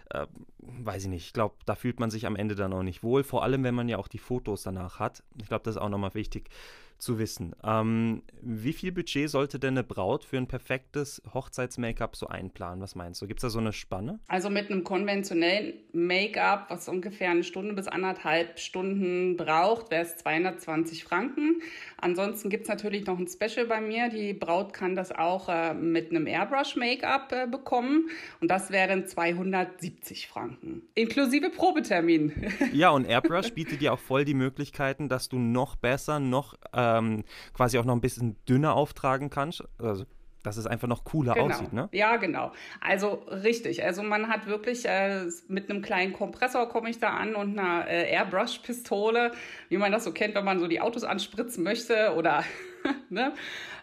äh, 0.09 0.27
weiß 0.59 1.03
ich 1.03 1.09
nicht, 1.09 1.25
ich 1.27 1.33
glaube, 1.33 1.55
da 1.65 1.75
fühlt 1.75 1.99
man 1.99 2.11
sich 2.11 2.25
am 2.25 2.35
Ende 2.35 2.55
dann 2.55 2.73
auch 2.73 2.83
nicht 2.83 3.03
wohl, 3.03 3.23
vor 3.23 3.43
allem 3.43 3.63
wenn 3.63 3.75
man 3.75 3.89
ja 3.89 3.97
auch 3.97 4.07
die 4.07 4.17
Fotos 4.17 4.63
danach 4.63 4.99
hat. 4.99 5.23
Ich 5.41 5.47
glaube, 5.47 5.63
das 5.63 5.75
ist 5.75 5.81
auch 5.81 5.89
nochmal 5.89 6.13
wichtig 6.13 6.49
zu 6.99 7.17
wissen. 7.17 7.55
Ähm, 7.63 8.23
wie 8.41 8.73
viel 8.73 8.91
Budget 8.91 9.29
sollte 9.29 9.59
denn 9.59 9.73
eine 9.73 9.83
Braut 9.83 10.23
für 10.23 10.37
ein 10.37 10.47
perfektes 10.47 11.21
Hochzeits-Make-up 11.33 12.15
so 12.15 12.27
einplanen? 12.27 12.81
Was 12.81 12.95
meinst 12.95 13.21
du? 13.21 13.27
Gibt 13.27 13.39
es 13.39 13.41
da 13.43 13.49
so 13.49 13.59
eine 13.59 13.73
Spanne? 13.73 14.19
Also 14.27 14.49
mit 14.49 14.69
einem 14.69 14.83
konventionellen 14.83 15.73
Make-up, 15.93 16.67
was 16.69 16.87
ungefähr 16.89 17.31
eine 17.31 17.43
Stunde 17.43 17.73
bis 17.73 17.87
anderthalb 17.87 18.59
Stunden 18.59 19.37
braucht, 19.37 19.91
wäre 19.91 20.03
es 20.03 20.17
220 20.17 21.03
Franken. 21.03 21.61
Ansonsten 21.97 22.49
gibt 22.49 22.63
es 22.63 22.69
natürlich 22.69 23.05
noch 23.05 23.17
ein 23.17 23.27
Special 23.27 23.65
bei 23.65 23.81
mir. 23.81 24.09
Die 24.09 24.33
Braut 24.33 24.73
kann 24.73 24.95
das 24.95 25.11
auch 25.11 25.49
äh, 25.49 25.73
mit 25.73 26.11
einem 26.11 26.27
Airbrush-Make-up 26.27 27.31
äh, 27.31 27.47
bekommen. 27.47 28.09
Und 28.41 28.51
das 28.51 28.71
wären 28.71 29.07
270 29.07 30.27
Franken. 30.27 30.83
Inklusive 30.95 31.49
Probetermin. 31.49 32.33
ja, 32.73 32.89
und 32.89 33.05
Airbrush 33.05 33.53
bietet 33.53 33.81
dir 33.81 33.93
auch 33.93 33.99
voll 33.99 34.25
die 34.25 34.33
Möglichkeiten, 34.33 35.09
dass 35.09 35.29
du 35.29 35.39
noch 35.39 35.75
besser, 35.75 36.19
noch 36.19 36.55
äh, 36.73 36.88
ähm, 36.97 37.23
quasi 37.53 37.77
auch 37.77 37.85
noch 37.85 37.95
ein 37.95 38.01
bisschen 38.01 38.35
dünner 38.47 38.73
auftragen 38.73 39.29
kannst. 39.29 39.63
Also 39.77 40.05
dass 40.43 40.57
es 40.57 40.65
einfach 40.65 40.87
noch 40.87 41.03
cooler 41.03 41.33
genau. 41.33 41.47
aussieht, 41.47 41.73
ne? 41.73 41.89
Ja, 41.91 42.15
genau. 42.17 42.53
Also 42.79 43.25
richtig. 43.29 43.83
Also 43.83 44.03
man 44.03 44.29
hat 44.29 44.47
wirklich 44.47 44.85
äh, 44.85 45.25
mit 45.47 45.69
einem 45.69 45.81
kleinen 45.81 46.13
Kompressor 46.13 46.69
komme 46.69 46.89
ich 46.89 46.99
da 46.99 47.09
an 47.09 47.35
und 47.35 47.59
einer 47.59 47.87
äh, 47.87 48.09
Airbrush-Pistole, 48.11 49.31
wie 49.67 49.77
man 49.77 49.91
das 49.91 50.05
so 50.05 50.13
kennt, 50.13 50.35
wenn 50.35 50.45
man 50.45 50.59
so 50.59 50.67
die 50.67 50.81
Autos 50.81 51.03
anspritzen 51.03 51.63
möchte 51.63 52.13
oder 52.15 52.43
ne? 53.09 53.33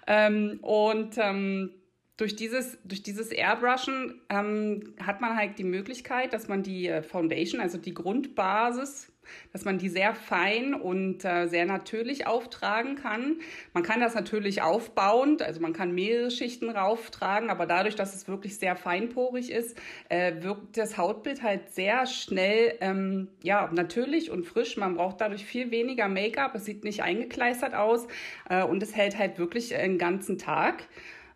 Ähm, 0.07 0.59
und 0.63 1.19
ähm, 1.19 1.71
durch 2.17 2.37
dieses, 2.37 2.79
durch 2.85 3.03
dieses 3.03 3.31
Airbrushen 3.31 4.23
ähm, 4.31 4.95
hat 5.03 5.21
man 5.21 5.37
halt 5.37 5.59
die 5.59 5.65
Möglichkeit, 5.65 6.33
dass 6.33 6.49
man 6.49 6.63
die 6.63 6.89
äh, 6.89 7.03
Foundation, 7.03 7.61
also 7.61 7.77
die 7.77 7.93
Grundbasis 7.93 9.13
dass 9.53 9.65
man 9.65 9.79
die 9.79 9.89
sehr 9.89 10.15
fein 10.15 10.75
und 10.75 11.25
äh, 11.25 11.47
sehr 11.47 11.67
natürlich 11.67 12.27
auftragen 12.27 12.97
kann. 12.97 13.37
Man 13.73 13.83
kann 13.83 14.01
das 14.01 14.15
natürlich 14.15 14.63
aufbauend, 14.63 15.43
also 15.43 15.61
man 15.61 15.73
kann 15.73 15.93
mehrere 15.93 16.31
Schichten 16.31 16.71
rauftragen, 16.71 17.51
aber 17.51 17.67
dadurch, 17.67 17.95
dass 17.95 18.15
es 18.15 18.29
wirklich 18.29 18.59
sehr 18.59 18.77
feinporig 18.77 19.51
ist, 19.51 19.77
äh, 20.09 20.43
wirkt 20.43 20.77
das 20.77 20.99
Hautbild 20.99 21.43
halt 21.43 21.71
sehr 21.71 22.07
schnell, 22.07 22.75
ähm, 22.81 23.29
ja, 23.43 23.71
natürlich 23.73 24.31
und 24.31 24.47
frisch. 24.47 24.77
Man 24.77 24.95
braucht 24.95 25.21
dadurch 25.21 25.45
viel 25.45 25.71
weniger 25.71 26.09
Make-up, 26.09 26.55
es 26.55 26.65
sieht 26.65 26.85
nicht 26.85 27.03
eingekleistert 27.03 27.75
aus 27.75 28.07
äh, 28.49 28.63
und 28.63 28.83
es 28.83 28.95
hält 28.97 29.19
halt 29.19 29.39
wirklich 29.39 29.75
einen 29.75 29.99
ganzen 29.99 30.39
Tag 30.39 30.85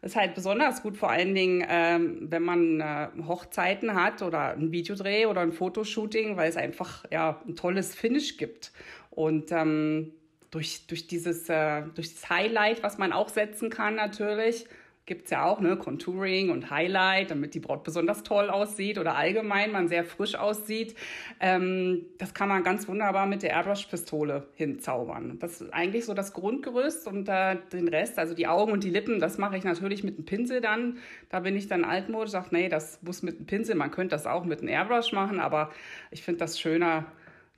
ist 0.02 0.16
halt 0.16 0.34
besonders 0.34 0.82
gut, 0.82 0.96
vor 0.96 1.10
allen 1.10 1.34
Dingen, 1.34 1.64
ähm, 1.68 2.26
wenn 2.30 2.42
man 2.42 2.80
äh, 2.80 3.08
Hochzeiten 3.26 3.94
hat 3.94 4.22
oder 4.22 4.52
ein 4.52 4.72
Videodreh 4.72 5.26
oder 5.26 5.42
ein 5.42 5.52
Fotoshooting, 5.52 6.36
weil 6.36 6.48
es 6.48 6.56
einfach 6.56 7.04
ja 7.10 7.40
ein 7.46 7.54
tolles 7.54 7.94
Finish 7.94 8.38
gibt. 8.38 8.72
Und 9.10 9.52
ähm, 9.52 10.12
durch, 10.50 10.86
durch, 10.86 11.06
dieses, 11.06 11.48
äh, 11.48 11.82
durch 11.94 12.14
das 12.14 12.30
Highlight, 12.30 12.82
was 12.82 12.98
man 12.98 13.12
auch 13.12 13.28
setzen 13.28 13.68
kann 13.68 13.94
natürlich, 13.94 14.66
gibt 15.10 15.24
es 15.24 15.32
ja 15.32 15.44
auch, 15.44 15.60
ne, 15.60 15.76
Contouring 15.76 16.50
und 16.50 16.70
Highlight, 16.70 17.32
damit 17.32 17.54
die 17.54 17.58
Braut 17.58 17.82
besonders 17.82 18.22
toll 18.22 18.48
aussieht 18.48 18.96
oder 18.96 19.16
allgemein 19.16 19.72
man 19.72 19.88
sehr 19.88 20.04
frisch 20.04 20.36
aussieht. 20.36 20.94
Ähm, 21.40 22.06
das 22.16 22.32
kann 22.32 22.48
man 22.48 22.62
ganz 22.62 22.86
wunderbar 22.86 23.26
mit 23.26 23.42
der 23.42 23.50
Airbrush-Pistole 23.50 24.46
hinzaubern. 24.54 25.40
Das 25.40 25.60
ist 25.60 25.74
eigentlich 25.74 26.04
so 26.04 26.14
das 26.14 26.32
Grundgerüst 26.32 27.08
und 27.08 27.28
äh, 27.28 27.56
den 27.72 27.88
Rest, 27.88 28.20
also 28.20 28.34
die 28.34 28.46
Augen 28.46 28.70
und 28.70 28.84
die 28.84 28.90
Lippen, 28.90 29.18
das 29.18 29.36
mache 29.36 29.56
ich 29.56 29.64
natürlich 29.64 30.04
mit 30.04 30.14
einem 30.14 30.26
Pinsel 30.26 30.60
dann. 30.60 30.98
Da 31.28 31.40
bin 31.40 31.56
ich 31.56 31.66
dann 31.66 31.84
altmodisch, 31.84 32.30
sage, 32.30 32.50
nee, 32.52 32.68
das 32.68 33.02
muss 33.02 33.24
mit 33.24 33.38
einem 33.38 33.46
Pinsel, 33.46 33.74
man 33.74 33.90
könnte 33.90 34.14
das 34.14 34.28
auch 34.28 34.44
mit 34.44 34.60
einem 34.60 34.68
Airbrush 34.68 35.10
machen, 35.10 35.40
aber 35.40 35.72
ich 36.12 36.22
finde 36.22 36.38
das 36.38 36.60
schöner, 36.60 37.04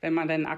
wenn 0.00 0.14
man 0.14 0.26
dann 0.26 0.48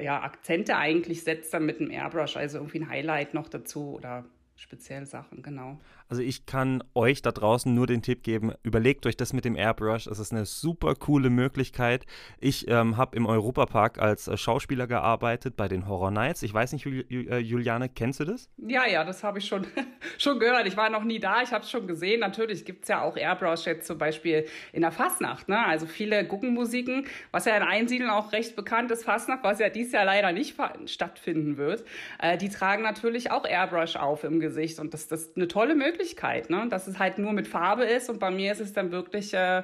ja, 0.00 0.22
Akzente 0.22 0.78
eigentlich 0.78 1.22
setzt, 1.22 1.52
dann 1.52 1.66
mit 1.66 1.80
einem 1.80 1.90
Airbrush, 1.90 2.38
also 2.38 2.56
irgendwie 2.56 2.78
ein 2.78 2.88
Highlight 2.88 3.34
noch 3.34 3.50
dazu 3.50 3.90
oder 3.90 4.24
speziell 4.60 5.06
Sachen, 5.06 5.42
genau. 5.42 5.78
Also 6.10 6.22
ich 6.22 6.44
kann 6.44 6.82
euch 6.96 7.22
da 7.22 7.30
draußen 7.30 7.72
nur 7.72 7.86
den 7.86 8.02
Tipp 8.02 8.24
geben, 8.24 8.52
überlegt 8.64 9.06
euch 9.06 9.16
das 9.16 9.32
mit 9.32 9.44
dem 9.44 9.54
Airbrush. 9.54 10.08
Es 10.08 10.18
ist 10.18 10.32
eine 10.32 10.44
super 10.44 10.96
coole 10.96 11.30
Möglichkeit. 11.30 12.04
Ich 12.40 12.66
ähm, 12.66 12.96
habe 12.96 13.16
im 13.16 13.26
Europapark 13.26 14.00
als 14.00 14.26
äh, 14.26 14.36
Schauspieler 14.36 14.88
gearbeitet 14.88 15.56
bei 15.56 15.68
den 15.68 15.86
Horror 15.86 16.10
Nights. 16.10 16.42
Ich 16.42 16.52
weiß 16.52 16.72
nicht, 16.72 16.84
Jul 16.84 17.04
äh, 17.08 17.38
Juliane, 17.38 17.88
kennst 17.88 18.18
du 18.18 18.24
das? 18.24 18.50
Ja, 18.56 18.88
ja, 18.88 19.04
das 19.04 19.22
habe 19.22 19.38
ich 19.38 19.46
schon, 19.46 19.68
schon 20.18 20.40
gehört. 20.40 20.66
Ich 20.66 20.76
war 20.76 20.90
noch 20.90 21.04
nie 21.04 21.20
da, 21.20 21.42
ich 21.42 21.52
habe 21.52 21.62
es 21.62 21.70
schon 21.70 21.86
gesehen. 21.86 22.18
Natürlich 22.18 22.64
gibt 22.64 22.82
es 22.82 22.88
ja 22.88 23.02
auch 23.02 23.16
Airbrush 23.16 23.66
jetzt 23.66 23.86
zum 23.86 23.98
Beispiel 23.98 24.46
in 24.72 24.80
der 24.80 24.90
Fastnacht. 24.90 25.48
Ne? 25.48 25.64
Also 25.64 25.86
viele 25.86 26.26
Guggenmusiken, 26.26 27.06
was 27.30 27.44
ja 27.44 27.56
in 27.56 27.62
Einsiedeln 27.62 28.10
auch 28.10 28.32
recht 28.32 28.56
bekannt 28.56 28.90
ist, 28.90 29.04
Fastnacht, 29.04 29.44
was 29.44 29.60
ja 29.60 29.68
dieses 29.68 29.92
Jahr 29.92 30.06
leider 30.06 30.32
nicht 30.32 30.56
stattfinden 30.86 31.56
wird. 31.56 31.84
Äh, 32.18 32.36
die 32.36 32.48
tragen 32.48 32.82
natürlich 32.82 33.30
auch 33.30 33.46
Airbrush 33.46 33.94
auf 33.94 34.24
im 34.24 34.40
Gesicht 34.40 34.80
und 34.80 34.92
das, 34.92 35.06
das 35.06 35.20
ist 35.20 35.36
eine 35.36 35.46
tolle 35.46 35.76
Möglichkeit. 35.76 35.99
Möglichkeit, 36.00 36.50
ne? 36.50 36.66
dass 36.68 36.86
es 36.86 36.98
halt 36.98 37.18
nur 37.18 37.32
mit 37.32 37.46
Farbe 37.46 37.84
ist 37.84 38.08
und 38.10 38.18
bei 38.18 38.30
mir 38.30 38.52
ist 38.52 38.60
es 38.60 38.72
dann 38.72 38.90
wirklich 38.90 39.34
äh, 39.34 39.62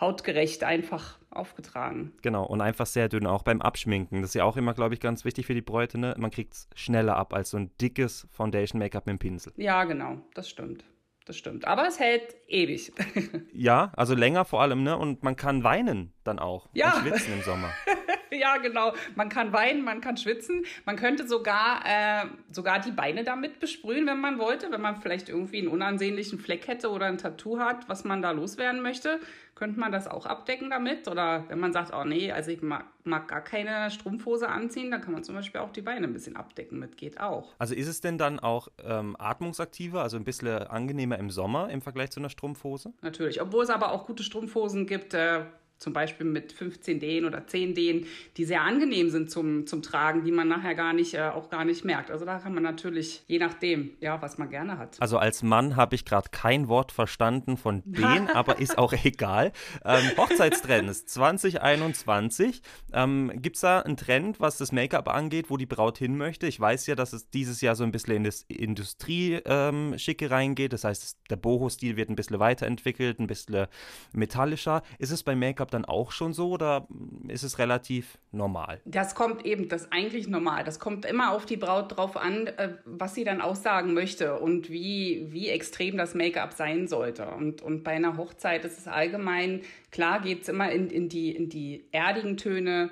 hautgerecht 0.00 0.64
einfach 0.64 1.18
aufgetragen. 1.30 2.12
Genau, 2.22 2.44
und 2.44 2.60
einfach 2.60 2.86
sehr 2.86 3.08
dünn, 3.08 3.26
auch 3.26 3.42
beim 3.42 3.60
Abschminken. 3.60 4.20
Das 4.20 4.30
ist 4.30 4.34
ja 4.34 4.44
auch 4.44 4.56
immer, 4.56 4.74
glaube 4.74 4.94
ich, 4.94 5.00
ganz 5.00 5.24
wichtig 5.24 5.46
für 5.46 5.54
die 5.54 5.62
Bräute. 5.62 5.98
Ne? 5.98 6.14
Man 6.18 6.30
kriegt 6.30 6.54
es 6.54 6.68
schneller 6.74 7.16
ab 7.16 7.34
als 7.34 7.50
so 7.50 7.56
ein 7.56 7.70
dickes 7.80 8.26
Foundation-Make-up 8.32 9.06
mit 9.06 9.14
dem 9.14 9.18
Pinsel. 9.18 9.52
Ja, 9.56 9.84
genau, 9.84 10.18
das 10.34 10.48
stimmt. 10.48 10.84
Das 11.24 11.36
stimmt. 11.36 11.66
Aber 11.66 11.86
es 11.86 12.00
hält 12.00 12.34
ewig. 12.48 12.92
ja, 13.52 13.92
also 13.96 14.14
länger 14.14 14.44
vor 14.44 14.60
allem, 14.60 14.82
ne? 14.82 14.98
Und 14.98 15.22
man 15.22 15.36
kann 15.36 15.62
weinen 15.62 16.12
dann 16.24 16.40
auch. 16.40 16.68
Ja. 16.72 16.96
Und 16.96 17.02
schwitzen 17.02 17.34
im 17.34 17.42
Sommer. 17.42 17.70
ja, 18.40 18.56
genau. 18.56 18.92
Man 19.14 19.28
kann 19.28 19.52
weinen, 19.52 19.84
man 19.84 20.00
kann 20.00 20.16
schwitzen. 20.16 20.64
Man 20.84 20.96
könnte 20.96 21.26
sogar, 21.26 21.82
äh, 21.84 22.26
sogar 22.50 22.80
die 22.80 22.90
Beine 22.90 23.24
damit 23.24 23.60
besprühen, 23.60 24.06
wenn 24.06 24.20
man 24.20 24.38
wollte. 24.38 24.70
Wenn 24.70 24.80
man 24.80 24.96
vielleicht 24.96 25.28
irgendwie 25.28 25.58
einen 25.58 25.68
unansehnlichen 25.68 26.38
Fleck 26.38 26.66
hätte 26.66 26.90
oder 26.90 27.06
ein 27.06 27.18
Tattoo 27.18 27.58
hat, 27.58 27.88
was 27.88 28.04
man 28.04 28.22
da 28.22 28.30
loswerden 28.30 28.82
möchte, 28.82 29.20
könnte 29.54 29.78
man 29.78 29.92
das 29.92 30.08
auch 30.08 30.26
abdecken 30.26 30.70
damit. 30.70 31.08
Oder 31.08 31.44
wenn 31.48 31.60
man 31.60 31.72
sagt, 31.72 31.92
oh 31.94 32.04
nee, 32.04 32.32
also 32.32 32.50
ich 32.50 32.62
mag, 32.62 32.86
mag 33.04 33.28
gar 33.28 33.42
keine 33.42 33.90
Strumpfhose 33.90 34.48
anziehen, 34.48 34.90
dann 34.90 35.02
kann 35.02 35.12
man 35.12 35.24
zum 35.24 35.34
Beispiel 35.34 35.60
auch 35.60 35.70
die 35.70 35.82
Beine 35.82 36.06
ein 36.06 36.12
bisschen 36.12 36.36
abdecken 36.36 36.78
mit. 36.78 36.96
Geht 36.96 37.20
auch. 37.20 37.54
Also 37.58 37.74
ist 37.74 37.88
es 37.88 38.00
denn 38.00 38.18
dann 38.18 38.40
auch 38.40 38.68
ähm, 38.84 39.16
atmungsaktiver, 39.18 40.02
also 40.02 40.16
ein 40.16 40.24
bisschen 40.24 40.48
angenehmer 40.48 41.18
im 41.18 41.30
Sommer 41.30 41.70
im 41.70 41.82
Vergleich 41.82 42.10
zu 42.10 42.20
einer 42.20 42.30
Strumpfhose? 42.30 42.92
Natürlich. 43.02 43.40
Obwohl 43.42 43.64
es 43.64 43.70
aber 43.70 43.92
auch 43.92 44.06
gute 44.06 44.22
Strumpfhosen 44.22 44.86
gibt, 44.86 45.14
äh, 45.14 45.44
zum 45.82 45.92
Beispiel 45.92 46.26
mit 46.26 46.52
15 46.52 47.00
Dehn 47.00 47.24
oder 47.24 47.46
10 47.46 47.74
Dehn, 47.74 48.06
die 48.36 48.44
sehr 48.44 48.62
angenehm 48.62 49.10
sind 49.10 49.30
zum, 49.30 49.66
zum 49.66 49.82
Tragen, 49.82 50.24
die 50.24 50.30
man 50.30 50.48
nachher 50.48 50.74
gar 50.74 50.92
nicht, 50.92 51.14
äh, 51.14 51.22
auch 51.22 51.50
gar 51.50 51.64
nicht 51.64 51.84
merkt. 51.84 52.10
Also 52.10 52.24
da 52.24 52.38
kann 52.38 52.54
man 52.54 52.62
natürlich, 52.62 53.22
je 53.26 53.38
nachdem, 53.38 53.90
ja, 54.00 54.22
was 54.22 54.38
man 54.38 54.48
gerne 54.48 54.78
hat. 54.78 54.96
Also 55.00 55.18
als 55.18 55.42
Mann 55.42 55.76
habe 55.76 55.94
ich 55.94 56.04
gerade 56.04 56.28
kein 56.30 56.68
Wort 56.68 56.92
verstanden 56.92 57.56
von 57.56 57.82
Dehn, 57.84 58.28
aber 58.28 58.60
ist 58.60 58.78
auch 58.78 58.92
egal. 58.92 59.52
Ähm, 59.84 60.04
Hochzeitstrends 60.16 61.06
2021. 61.06 62.62
Ähm, 62.92 63.32
Gibt 63.34 63.56
es 63.56 63.62
da 63.62 63.80
einen 63.80 63.96
Trend, 63.96 64.40
was 64.40 64.58
das 64.58 64.70
Make-up 64.70 65.08
angeht, 65.08 65.50
wo 65.50 65.56
die 65.56 65.66
Braut 65.66 65.98
hin 65.98 66.16
möchte? 66.16 66.46
Ich 66.46 66.60
weiß 66.60 66.86
ja, 66.86 66.94
dass 66.94 67.12
es 67.12 67.28
dieses 67.28 67.60
Jahr 67.60 67.74
so 67.74 67.82
ein 67.82 67.90
bisschen 67.90 68.14
in 68.14 68.24
das 68.24 68.42
Industrie-Schicke 68.42 70.24
ähm, 70.26 70.30
reingeht. 70.30 70.72
Das 70.72 70.84
heißt, 70.84 71.18
der 71.28 71.36
Boho-Stil 71.36 71.96
wird 71.96 72.08
ein 72.08 72.16
bisschen 72.16 72.38
weiterentwickelt, 72.38 73.18
ein 73.18 73.26
bisschen 73.26 73.66
metallischer. 74.12 74.82
Ist 74.98 75.10
es 75.10 75.24
beim 75.24 75.40
Make-up 75.40 75.71
dann 75.72 75.84
auch 75.84 76.12
schon 76.12 76.32
so 76.32 76.50
oder 76.50 76.86
ist 77.28 77.42
es 77.42 77.58
relativ 77.58 78.18
normal? 78.30 78.80
Das 78.84 79.14
kommt 79.14 79.44
eben, 79.44 79.68
das 79.68 79.82
ist 79.82 79.92
eigentlich 79.92 80.28
normal. 80.28 80.64
Das 80.64 80.78
kommt 80.78 81.04
immer 81.04 81.32
auf 81.32 81.46
die 81.46 81.56
Braut 81.56 81.96
drauf 81.96 82.16
an, 82.16 82.46
äh, 82.46 82.70
was 82.84 83.14
sie 83.14 83.24
dann 83.24 83.40
aussagen 83.40 83.94
möchte 83.94 84.38
und 84.38 84.70
wie, 84.70 85.26
wie 85.30 85.48
extrem 85.48 85.96
das 85.96 86.14
Make-up 86.14 86.52
sein 86.52 86.88
sollte. 86.88 87.28
Und, 87.28 87.62
und 87.62 87.84
bei 87.84 87.92
einer 87.92 88.16
Hochzeit 88.16 88.64
ist 88.64 88.78
es 88.78 88.88
allgemein, 88.88 89.62
klar 89.90 90.20
geht 90.20 90.42
es 90.42 90.48
immer 90.48 90.70
in, 90.70 90.90
in, 90.90 91.08
die, 91.08 91.30
in 91.34 91.48
die 91.48 91.84
erdigen 91.92 92.36
Töne, 92.36 92.90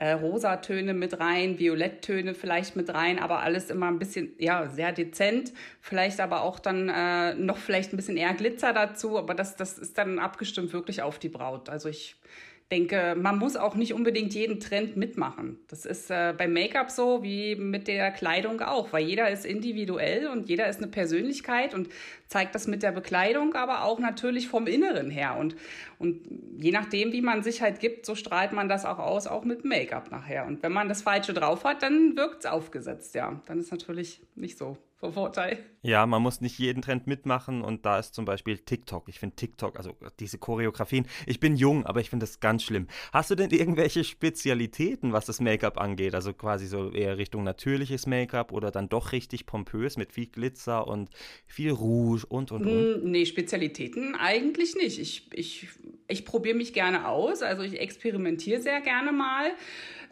äh, 0.00 0.12
Rosatöne 0.12 0.94
mit 0.94 1.18
rein, 1.18 1.58
Violetttöne 1.58 2.34
vielleicht 2.34 2.76
mit 2.76 2.94
rein, 2.94 3.18
aber 3.18 3.40
alles 3.40 3.68
immer 3.68 3.88
ein 3.88 3.98
bisschen, 3.98 4.32
ja, 4.38 4.68
sehr 4.68 4.92
dezent. 4.92 5.52
Vielleicht 5.80 6.20
aber 6.20 6.42
auch 6.42 6.60
dann 6.60 6.88
äh, 6.88 7.34
noch 7.34 7.56
vielleicht 7.56 7.92
ein 7.92 7.96
bisschen 7.96 8.16
eher 8.16 8.32
Glitzer 8.34 8.72
dazu, 8.72 9.18
aber 9.18 9.34
das, 9.34 9.56
das 9.56 9.76
ist 9.76 9.98
dann 9.98 10.20
abgestimmt 10.20 10.72
wirklich 10.72 11.02
auf 11.02 11.18
die 11.18 11.28
Braut. 11.28 11.68
Also 11.68 11.88
ich 11.88 12.14
denke, 12.70 13.16
man 13.16 13.38
muss 13.38 13.56
auch 13.56 13.74
nicht 13.74 13.94
unbedingt 13.94 14.34
jeden 14.34 14.60
Trend 14.60 14.96
mitmachen. 14.96 15.58
Das 15.68 15.86
ist 15.86 16.10
äh, 16.10 16.34
beim 16.36 16.52
Make-up 16.52 16.90
so 16.90 17.22
wie 17.22 17.56
mit 17.56 17.88
der 17.88 18.10
Kleidung 18.10 18.60
auch, 18.60 18.92
weil 18.92 19.04
jeder 19.04 19.30
ist 19.30 19.46
individuell 19.46 20.28
und 20.28 20.48
jeder 20.48 20.68
ist 20.68 20.78
eine 20.78 20.88
Persönlichkeit 20.88 21.72
und 21.72 21.88
zeigt 22.26 22.54
das 22.54 22.66
mit 22.66 22.82
der 22.82 22.92
Bekleidung, 22.92 23.54
aber 23.54 23.84
auch 23.84 23.98
natürlich 23.98 24.48
vom 24.48 24.66
Inneren 24.66 25.10
her. 25.10 25.36
Und, 25.38 25.56
und 25.98 26.20
je 26.58 26.70
nachdem, 26.70 27.12
wie 27.12 27.22
man 27.22 27.42
sich 27.42 27.62
halt 27.62 27.80
gibt, 27.80 28.04
so 28.04 28.14
strahlt 28.14 28.52
man 28.52 28.68
das 28.68 28.84
auch 28.84 28.98
aus, 28.98 29.26
auch 29.26 29.44
mit 29.44 29.64
Make-up 29.64 30.10
nachher. 30.10 30.46
Und 30.46 30.62
wenn 30.62 30.72
man 30.72 30.88
das 30.88 31.00
Falsche 31.00 31.32
drauf 31.32 31.64
hat, 31.64 31.82
dann 31.82 32.16
wirkt 32.16 32.40
es 32.40 32.46
aufgesetzt, 32.46 33.14
ja. 33.14 33.40
Dann 33.46 33.58
ist 33.58 33.70
natürlich 33.70 34.20
nicht 34.34 34.58
so 34.58 34.76
vom 34.98 35.12
Vorteil. 35.12 35.58
Ja, 35.82 36.06
man 36.06 36.20
muss 36.20 36.40
nicht 36.40 36.58
jeden 36.58 36.82
Trend 36.82 37.06
mitmachen 37.06 37.62
und 37.62 37.86
da 37.86 38.00
ist 38.00 38.14
zum 38.14 38.24
Beispiel 38.24 38.58
TikTok. 38.58 39.08
Ich 39.08 39.20
finde 39.20 39.36
TikTok, 39.36 39.76
also 39.76 39.94
diese 40.18 40.38
Choreografien, 40.38 41.06
ich 41.24 41.38
bin 41.38 41.56
jung, 41.56 41.86
aber 41.86 42.00
ich 42.00 42.10
finde 42.10 42.26
das 42.26 42.40
ganz 42.40 42.64
schlimm. 42.64 42.88
Hast 43.12 43.30
du 43.30 43.36
denn 43.36 43.50
irgendwelche 43.52 44.02
Spezialitäten, 44.02 45.12
was 45.12 45.24
das 45.24 45.40
Make-up 45.40 45.78
angeht? 45.78 46.16
Also 46.16 46.32
quasi 46.32 46.66
so 46.66 46.90
eher 46.90 47.16
Richtung 47.16 47.44
natürliches 47.44 48.06
Make-up 48.06 48.52
oder 48.52 48.72
dann 48.72 48.88
doch 48.88 49.12
richtig 49.12 49.46
pompös 49.46 49.96
mit 49.96 50.12
viel 50.12 50.26
Glitzer 50.26 50.88
und 50.88 51.10
viel 51.46 51.70
Rouge 51.70 52.26
und 52.28 52.50
und 52.50 52.66
und? 52.66 53.04
Nee, 53.04 53.24
Spezialitäten 53.24 54.16
eigentlich 54.16 54.74
nicht. 54.74 54.98
Ich, 54.98 55.30
ich, 55.32 55.68
ich 56.08 56.24
probiere 56.24 56.56
mich 56.56 56.72
gerne 56.72 57.06
aus, 57.06 57.42
also 57.42 57.62
ich 57.62 57.78
experimentiere 57.78 58.60
sehr 58.60 58.80
gerne 58.80 59.12
mal. 59.12 59.52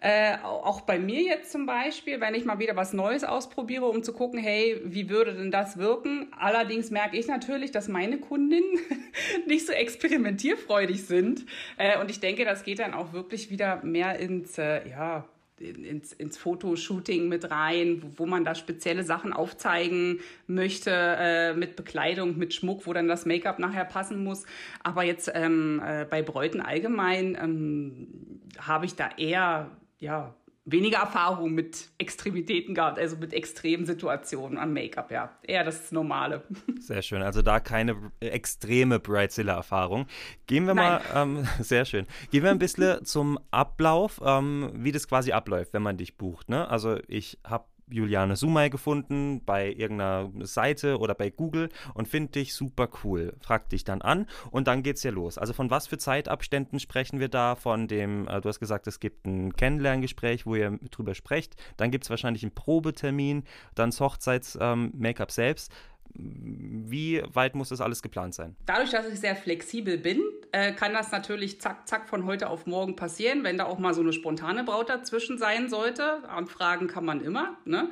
Äh, 0.00 0.36
auch 0.42 0.82
bei 0.82 0.98
mir 0.98 1.22
jetzt 1.22 1.50
zum 1.50 1.66
Beispiel, 1.66 2.20
wenn 2.20 2.34
ich 2.34 2.44
mal 2.44 2.58
wieder 2.58 2.76
was 2.76 2.92
Neues 2.92 3.24
ausprobiere, 3.24 3.86
um 3.86 4.02
zu 4.02 4.12
gucken, 4.12 4.38
hey, 4.38 4.80
wie 4.84 5.08
würde 5.08 5.34
denn 5.34 5.50
das 5.50 5.78
wirken? 5.78 6.28
Allerdings 6.38 6.90
merke 6.90 7.16
ich 7.16 7.28
natürlich, 7.28 7.70
dass 7.70 7.88
meine 7.88 8.18
Kundinnen 8.18 8.78
nicht 9.46 9.66
so 9.66 9.72
experimentierfreudig 9.72 11.04
sind. 11.06 11.46
Äh, 11.78 11.98
und 11.98 12.10
ich 12.10 12.20
denke, 12.20 12.44
das 12.44 12.62
geht 12.62 12.78
dann 12.78 12.94
auch 12.94 13.12
wirklich 13.12 13.50
wieder 13.50 13.82
mehr 13.84 14.18
ins, 14.18 14.58
äh, 14.58 14.88
ja, 14.88 15.24
ins, 15.58 16.12
ins 16.12 16.36
Fotoshooting 16.36 17.28
mit 17.28 17.50
rein, 17.50 18.02
wo, 18.02 18.24
wo, 18.24 18.26
man 18.26 18.44
da 18.44 18.54
spezielle 18.54 19.04
Sachen 19.04 19.32
aufzeigen 19.32 20.20
möchte, 20.46 20.90
äh, 20.92 21.54
mit 21.54 21.76
Bekleidung, 21.76 22.36
mit 22.36 22.52
Schmuck, 22.52 22.86
wo 22.86 22.92
dann 22.92 23.08
das 23.08 23.24
Make-up 23.24 23.58
nachher 23.58 23.86
passen 23.86 24.22
muss. 24.22 24.44
Aber 24.82 25.02
jetzt 25.02 25.30
ähm, 25.34 25.82
äh, 25.84 26.04
bei 26.04 26.22
Bräuten 26.22 26.60
allgemein 26.60 27.38
ähm, 27.40 28.40
habe 28.58 28.84
ich 28.84 28.96
da 28.96 29.08
eher 29.16 29.70
ja, 29.98 30.34
weniger 30.66 30.98
Erfahrung 30.98 31.52
mit 31.52 31.88
Extremitäten 31.96 32.74
gehabt, 32.74 32.98
also 32.98 33.16
mit 33.16 33.32
extremen 33.32 33.86
Situationen 33.86 34.58
am 34.58 34.72
Make-up, 34.72 35.10
ja. 35.12 35.30
Eher 35.42 35.64
das 35.64 35.92
Normale. 35.92 36.42
Sehr 36.80 37.02
schön. 37.02 37.22
Also 37.22 37.40
da 37.40 37.60
keine 37.60 37.96
extreme 38.20 38.98
Brightzilla-Erfahrung. 38.98 40.06
Gehen 40.46 40.66
wir 40.66 40.74
Nein. 40.74 41.00
mal, 41.14 41.22
ähm, 41.22 41.48
sehr 41.60 41.84
schön. 41.84 42.06
Gehen 42.30 42.42
wir 42.42 42.50
ein 42.50 42.58
bisschen 42.58 43.04
zum 43.04 43.38
Ablauf, 43.52 44.20
ähm, 44.24 44.70
wie 44.74 44.92
das 44.92 45.08
quasi 45.08 45.32
abläuft, 45.32 45.72
wenn 45.72 45.82
man 45.82 45.96
dich 45.96 46.16
bucht. 46.16 46.48
Ne? 46.48 46.68
Also 46.68 46.98
ich 47.06 47.38
habe 47.44 47.64
Juliane 47.88 48.36
Sumay 48.36 48.68
gefunden 48.68 49.42
bei 49.44 49.68
irgendeiner 49.72 50.30
Seite 50.40 50.98
oder 50.98 51.14
bei 51.14 51.30
Google 51.30 51.68
und 51.94 52.08
finde 52.08 52.32
dich 52.32 52.54
super 52.54 52.88
cool. 53.04 53.34
Frag 53.40 53.68
dich 53.68 53.84
dann 53.84 54.02
an 54.02 54.26
und 54.50 54.66
dann 54.66 54.82
geht's 54.82 55.02
ja 55.02 55.12
los. 55.12 55.38
Also 55.38 55.52
von 55.52 55.70
was 55.70 55.86
für 55.86 55.98
Zeitabständen 55.98 56.80
sprechen 56.80 57.20
wir 57.20 57.28
da? 57.28 57.54
Von 57.54 57.86
dem, 57.86 58.26
äh, 58.28 58.40
du 58.40 58.48
hast 58.48 58.60
gesagt, 58.60 58.86
es 58.86 58.98
gibt 58.98 59.26
ein 59.26 59.54
Kennenlerngespräch, 59.54 60.46
wo 60.46 60.56
ihr 60.56 60.78
drüber 60.90 61.14
sprecht. 61.14 61.54
Dann 61.76 61.90
gibt 61.90 62.04
es 62.04 62.10
wahrscheinlich 62.10 62.42
einen 62.42 62.54
Probetermin, 62.54 63.44
dann 63.74 63.90
das 63.90 64.00
Hochzeits-Make-up 64.00 65.28
ähm, 65.28 65.32
selbst. 65.32 65.72
Wie 66.14 67.22
weit 67.32 67.54
muss 67.54 67.68
das 67.68 67.80
alles 67.80 68.02
geplant 68.02 68.34
sein? 68.34 68.56
Dadurch, 68.66 68.90
dass 68.90 69.06
ich 69.08 69.20
sehr 69.20 69.36
flexibel 69.36 69.98
bin, 69.98 70.22
äh, 70.52 70.72
kann 70.72 70.92
das 70.92 71.10
natürlich 71.12 71.60
zack, 71.60 71.86
zack 71.88 72.08
von 72.08 72.24
heute 72.24 72.48
auf 72.48 72.66
morgen 72.66 72.96
passieren, 72.96 73.44
wenn 73.44 73.58
da 73.58 73.64
auch 73.64 73.78
mal 73.78 73.92
so 73.94 74.00
eine 74.00 74.12
spontane 74.12 74.64
Braut 74.64 74.88
dazwischen 74.88 75.38
sein 75.38 75.68
sollte. 75.68 76.28
Anfragen 76.28 76.86
kann 76.86 77.04
man 77.04 77.22
immer. 77.22 77.56
Ne? 77.64 77.90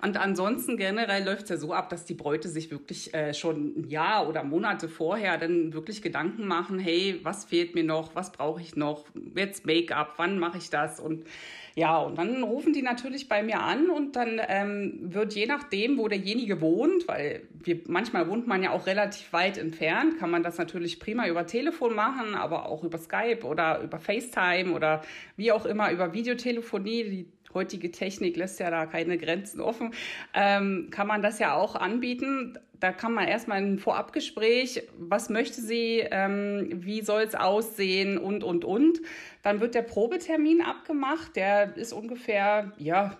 Und 0.00 0.16
ansonsten 0.16 0.76
generell 0.76 1.24
läuft 1.24 1.44
es 1.44 1.48
ja 1.50 1.56
so 1.56 1.72
ab, 1.72 1.90
dass 1.90 2.04
die 2.04 2.14
Bräute 2.14 2.48
sich 2.48 2.70
wirklich 2.70 3.12
äh, 3.14 3.34
schon 3.34 3.80
ein 3.80 3.88
Jahr 3.88 4.28
oder 4.28 4.44
Monate 4.44 4.88
vorher 4.88 5.36
dann 5.38 5.72
wirklich 5.72 6.02
Gedanken 6.02 6.46
machen, 6.46 6.78
hey, 6.78 7.20
was 7.22 7.44
fehlt 7.44 7.74
mir 7.74 7.84
noch, 7.84 8.14
was 8.14 8.32
brauche 8.32 8.60
ich 8.60 8.76
noch, 8.76 9.04
jetzt 9.34 9.66
Make-up, 9.66 10.14
wann 10.16 10.38
mache 10.38 10.58
ich 10.58 10.70
das 10.70 11.00
und 11.00 11.24
ja, 11.78 11.98
und 11.98 12.16
dann 12.16 12.42
rufen 12.42 12.72
die 12.72 12.80
natürlich 12.80 13.28
bei 13.28 13.42
mir 13.42 13.60
an 13.60 13.90
und 13.90 14.16
dann 14.16 14.40
ähm, 14.48 15.12
wird 15.12 15.34
je 15.34 15.44
nachdem, 15.44 15.98
wo 15.98 16.08
derjenige 16.08 16.62
wohnt, 16.62 17.06
weil 17.06 17.42
wir, 17.52 17.82
manchmal 17.86 18.30
wohnt 18.30 18.46
man 18.46 18.62
ja 18.62 18.70
auch 18.70 18.86
relativ 18.86 19.30
weit 19.34 19.58
entfernt, 19.58 20.18
kann 20.18 20.30
man 20.30 20.42
das 20.42 20.56
natürlich 20.56 20.98
prima 20.98 21.28
über 21.28 21.46
Telefon 21.46 21.94
machen, 21.94 22.34
aber 22.34 22.64
auch 22.64 22.82
über 22.82 22.96
Skype 22.96 23.44
oder 23.44 23.82
über 23.82 24.00
FaceTime 24.00 24.72
oder 24.72 25.02
wie 25.36 25.52
auch 25.52 25.66
immer 25.66 25.90
über 25.90 26.14
Videotelefonie. 26.14 27.04
Die 27.04 27.35
heutige 27.56 27.90
Technik 27.90 28.36
lässt 28.36 28.60
ja 28.60 28.70
da 28.70 28.86
keine 28.86 29.18
Grenzen 29.18 29.60
offen, 29.60 29.92
ähm, 30.34 30.88
kann 30.90 31.08
man 31.08 31.22
das 31.22 31.38
ja 31.38 31.54
auch 31.54 31.74
anbieten. 31.74 32.58
Da 32.78 32.92
kann 32.92 33.14
man 33.14 33.26
erstmal 33.26 33.58
ein 33.58 33.78
Vorabgespräch, 33.78 34.82
was 34.98 35.30
möchte 35.30 35.62
sie, 35.62 36.04
ähm, 36.10 36.68
wie 36.74 37.00
soll 37.00 37.22
es 37.22 37.34
aussehen 37.34 38.18
und, 38.18 38.44
und, 38.44 38.64
und. 38.66 39.00
Dann 39.42 39.60
wird 39.60 39.74
der 39.74 39.82
Probetermin 39.82 40.60
abgemacht, 40.60 41.36
der 41.36 41.76
ist 41.76 41.94
ungefähr, 41.94 42.72
ja, 42.76 43.16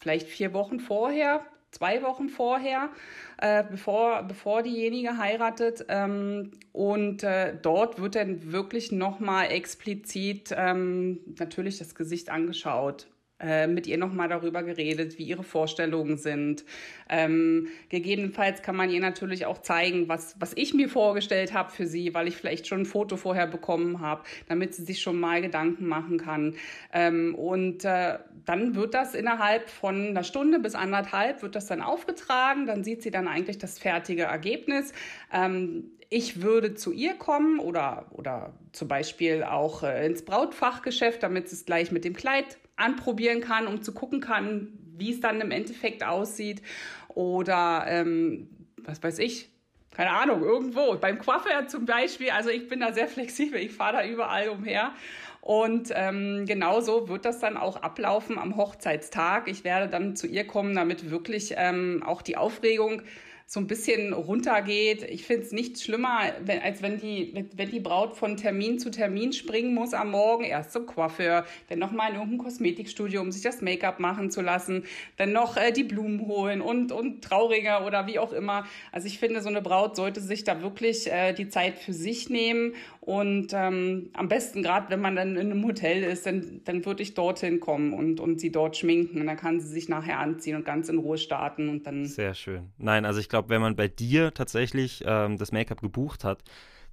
vielleicht 0.00 0.28
vier 0.28 0.54
Wochen 0.54 0.80
vorher, 0.80 1.44
zwei 1.70 2.02
Wochen 2.02 2.28
vorher, 2.28 2.90
äh, 3.38 3.64
bevor, 3.68 4.22
bevor 4.22 4.62
diejenige 4.62 5.18
heiratet. 5.18 5.84
Ähm, 5.88 6.52
und 6.72 7.22
äh, 7.22 7.56
dort 7.60 8.00
wird 8.00 8.14
dann 8.14 8.52
wirklich 8.52 8.92
nochmal 8.92 9.50
explizit 9.50 10.54
ähm, 10.56 11.20
natürlich 11.38 11.78
das 11.78 11.94
Gesicht 11.94 12.30
angeschaut. 12.30 13.06
Äh, 13.44 13.66
mit 13.66 13.86
ihr 13.86 13.98
nochmal 13.98 14.28
darüber 14.28 14.62
geredet, 14.62 15.18
wie 15.18 15.24
ihre 15.24 15.42
Vorstellungen 15.42 16.16
sind. 16.16 16.64
Ähm, 17.10 17.68
gegebenenfalls 17.90 18.62
kann 18.62 18.74
man 18.74 18.88
ihr 18.88 19.00
natürlich 19.00 19.44
auch 19.44 19.60
zeigen, 19.60 20.08
was, 20.08 20.34
was 20.40 20.54
ich 20.56 20.72
mir 20.72 20.88
vorgestellt 20.88 21.52
habe 21.52 21.70
für 21.70 21.86
sie, 21.86 22.14
weil 22.14 22.26
ich 22.26 22.36
vielleicht 22.36 22.66
schon 22.66 22.80
ein 22.80 22.86
Foto 22.86 23.18
vorher 23.18 23.46
bekommen 23.46 24.00
habe, 24.00 24.22
damit 24.48 24.74
sie 24.74 24.84
sich 24.84 25.02
schon 25.02 25.20
mal 25.20 25.42
Gedanken 25.42 25.86
machen 25.86 26.16
kann. 26.16 26.54
Ähm, 26.94 27.34
und 27.34 27.84
äh, 27.84 28.18
dann 28.46 28.76
wird 28.76 28.94
das 28.94 29.14
innerhalb 29.14 29.68
von 29.68 30.08
einer 30.08 30.24
Stunde 30.24 30.58
bis 30.58 30.74
anderthalb 30.74 31.42
wird 31.42 31.54
das 31.54 31.66
dann 31.66 31.82
aufgetragen. 31.82 32.64
Dann 32.64 32.82
sieht 32.82 33.02
sie 33.02 33.10
dann 33.10 33.28
eigentlich 33.28 33.58
das 33.58 33.78
fertige 33.78 34.22
Ergebnis. 34.22 34.94
Ähm, 35.30 35.90
ich 36.08 36.40
würde 36.40 36.74
zu 36.74 36.92
ihr 36.92 37.12
kommen 37.14 37.58
oder, 37.58 38.06
oder 38.12 38.54
zum 38.72 38.88
Beispiel 38.88 39.42
auch 39.42 39.82
äh, 39.82 40.06
ins 40.06 40.24
Brautfachgeschäft, 40.24 41.22
damit 41.22 41.50
sie 41.50 41.56
es 41.56 41.66
gleich 41.66 41.92
mit 41.92 42.06
dem 42.06 42.14
Kleid 42.14 42.56
anprobieren 42.76 43.40
kann, 43.40 43.66
um 43.66 43.82
zu 43.82 43.92
gucken 43.92 44.20
kann, 44.20 44.72
wie 44.96 45.12
es 45.12 45.20
dann 45.20 45.40
im 45.40 45.50
Endeffekt 45.50 46.04
aussieht. 46.04 46.62
Oder 47.08 47.84
ähm, 47.88 48.48
was 48.78 49.02
weiß 49.02 49.18
ich, 49.18 49.50
keine 49.94 50.10
Ahnung, 50.10 50.42
irgendwo. 50.42 50.96
Beim 50.96 51.18
Coiffeur 51.18 51.68
zum 51.68 51.86
Beispiel, 51.86 52.30
also 52.30 52.50
ich 52.50 52.68
bin 52.68 52.80
da 52.80 52.92
sehr 52.92 53.08
flexibel, 53.08 53.60
ich 53.60 53.72
fahre 53.72 53.94
da 53.94 54.06
überall 54.06 54.48
umher. 54.48 54.92
Und 55.40 55.92
ähm, 55.94 56.46
genauso 56.46 57.08
wird 57.08 57.26
das 57.26 57.38
dann 57.38 57.58
auch 57.58 57.76
ablaufen 57.76 58.38
am 58.38 58.56
Hochzeitstag. 58.56 59.46
Ich 59.46 59.62
werde 59.62 59.88
dann 59.88 60.16
zu 60.16 60.26
ihr 60.26 60.46
kommen, 60.46 60.74
damit 60.74 61.10
wirklich 61.10 61.54
ähm, 61.58 62.02
auch 62.04 62.22
die 62.22 62.38
Aufregung 62.38 63.02
so 63.46 63.60
ein 63.60 63.66
bisschen 63.66 64.12
runtergeht. 64.12 65.02
Ich 65.02 65.24
finde 65.24 65.42
es 65.42 65.52
nicht 65.52 65.80
schlimmer, 65.80 66.32
wenn, 66.44 66.60
als 66.60 66.82
wenn 66.82 66.98
die, 66.98 67.46
wenn 67.54 67.70
die 67.70 67.80
Braut 67.80 68.16
von 68.16 68.36
Termin 68.36 68.78
zu 68.78 68.90
Termin 68.90 69.32
springen 69.32 69.74
muss 69.74 69.94
am 69.94 70.10
Morgen. 70.10 70.44
Erst 70.44 70.72
zum 70.72 70.86
Coiffeur, 70.86 71.44
dann 71.68 71.78
nochmal 71.78 72.10
in 72.10 72.16
irgendein 72.16 72.38
Kosmetikstudio, 72.38 73.20
um 73.20 73.30
sich 73.30 73.42
das 73.42 73.60
Make-up 73.60 74.00
machen 74.00 74.30
zu 74.30 74.40
lassen, 74.40 74.84
dann 75.16 75.32
noch 75.32 75.56
äh, 75.56 75.72
die 75.72 75.84
Blumen 75.84 76.26
holen 76.26 76.60
und, 76.60 76.90
und 76.90 77.22
Trauriger 77.22 77.86
oder 77.86 78.06
wie 78.06 78.18
auch 78.18 78.32
immer. 78.32 78.64
Also 78.92 79.06
ich 79.06 79.18
finde, 79.18 79.42
so 79.42 79.48
eine 79.48 79.62
Braut 79.62 79.96
sollte 79.96 80.20
sich 80.20 80.44
da 80.44 80.62
wirklich 80.62 81.10
äh, 81.10 81.32
die 81.32 81.48
Zeit 81.48 81.78
für 81.78 81.92
sich 81.92 82.30
nehmen 82.30 82.74
und 83.06 83.52
ähm, 83.52 84.08
am 84.14 84.28
besten, 84.28 84.62
gerade 84.62 84.88
wenn 84.88 85.00
man 85.00 85.14
dann 85.14 85.36
in 85.36 85.50
einem 85.50 85.62
Hotel 85.62 86.02
ist, 86.02 86.24
dann, 86.24 86.62
dann 86.64 86.86
würde 86.86 87.02
ich 87.02 87.12
dorthin 87.12 87.60
kommen 87.60 87.92
und, 87.92 88.18
und 88.18 88.40
sie 88.40 88.50
dort 88.50 88.78
schminken. 88.78 89.20
Und 89.20 89.26
dann 89.26 89.36
kann 89.36 89.60
sie 89.60 89.68
sich 89.68 89.90
nachher 89.90 90.18
anziehen 90.20 90.56
und 90.56 90.64
ganz 90.64 90.88
in 90.88 90.96
Ruhe 90.96 91.18
starten 91.18 91.68
und 91.68 91.86
dann. 91.86 92.06
Sehr 92.06 92.32
schön. 92.32 92.70
Nein, 92.78 93.04
also 93.04 93.20
ich 93.20 93.28
glaube, 93.34 93.48
wenn 93.48 93.60
man 93.60 93.74
bei 93.74 93.88
dir 93.88 94.32
tatsächlich 94.32 95.02
ähm, 95.04 95.38
das 95.38 95.50
Make-up 95.50 95.80
gebucht 95.80 96.22
hat, 96.22 96.44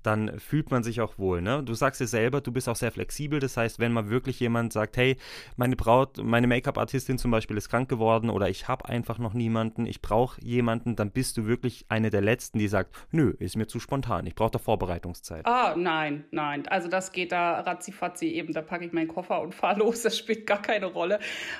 dann 0.03 0.39
fühlt 0.39 0.71
man 0.71 0.83
sich 0.83 1.01
auch 1.01 1.17
wohl. 1.17 1.41
Ne? 1.41 1.63
Du 1.63 1.73
sagst 1.73 2.01
es 2.01 2.11
selber, 2.11 2.41
du 2.41 2.51
bist 2.51 2.67
auch 2.69 2.75
sehr 2.75 2.91
flexibel. 2.91 3.39
Das 3.39 3.57
heißt, 3.57 3.79
wenn 3.79 3.91
mal 3.91 4.09
wirklich 4.09 4.39
jemand 4.39 4.73
sagt, 4.73 4.97
hey, 4.97 5.17
meine 5.55 5.75
Braut, 5.75 6.17
meine 6.23 6.47
Make-up-Artistin 6.47 7.17
zum 7.17 7.31
Beispiel 7.31 7.57
ist 7.57 7.69
krank 7.69 7.89
geworden 7.89 8.29
oder 8.29 8.49
ich 8.49 8.67
habe 8.67 8.87
einfach 8.87 9.17
noch 9.17 9.33
niemanden, 9.33 9.85
ich 9.85 10.01
brauche 10.01 10.41
jemanden, 10.41 10.95
dann 10.95 11.11
bist 11.11 11.37
du 11.37 11.45
wirklich 11.45 11.85
eine 11.89 12.09
der 12.09 12.21
Letzten, 12.21 12.59
die 12.59 12.67
sagt, 12.67 12.95
nö, 13.11 13.33
ist 13.39 13.55
mir 13.55 13.67
zu 13.67 13.79
spontan, 13.79 14.25
ich 14.25 14.35
brauche 14.35 14.51
da 14.51 14.59
Vorbereitungszeit. 14.59 15.45
Ah, 15.45 15.75
nein, 15.77 16.25
nein. 16.31 16.67
Also 16.67 16.87
das 16.87 17.11
geht 17.11 17.31
da 17.31 17.59
ratzifatzi 17.61 18.27
eben, 18.27 18.53
da 18.53 18.61
packe 18.61 18.85
ich 18.85 18.93
meinen 18.93 19.07
Koffer 19.07 19.41
und 19.41 19.53
fahre 19.61 19.79
los, 19.79 20.01
das 20.01 20.17
spielt 20.17 20.47
gar 20.47 20.61
keine 20.61 20.87
Rolle. 20.87 21.19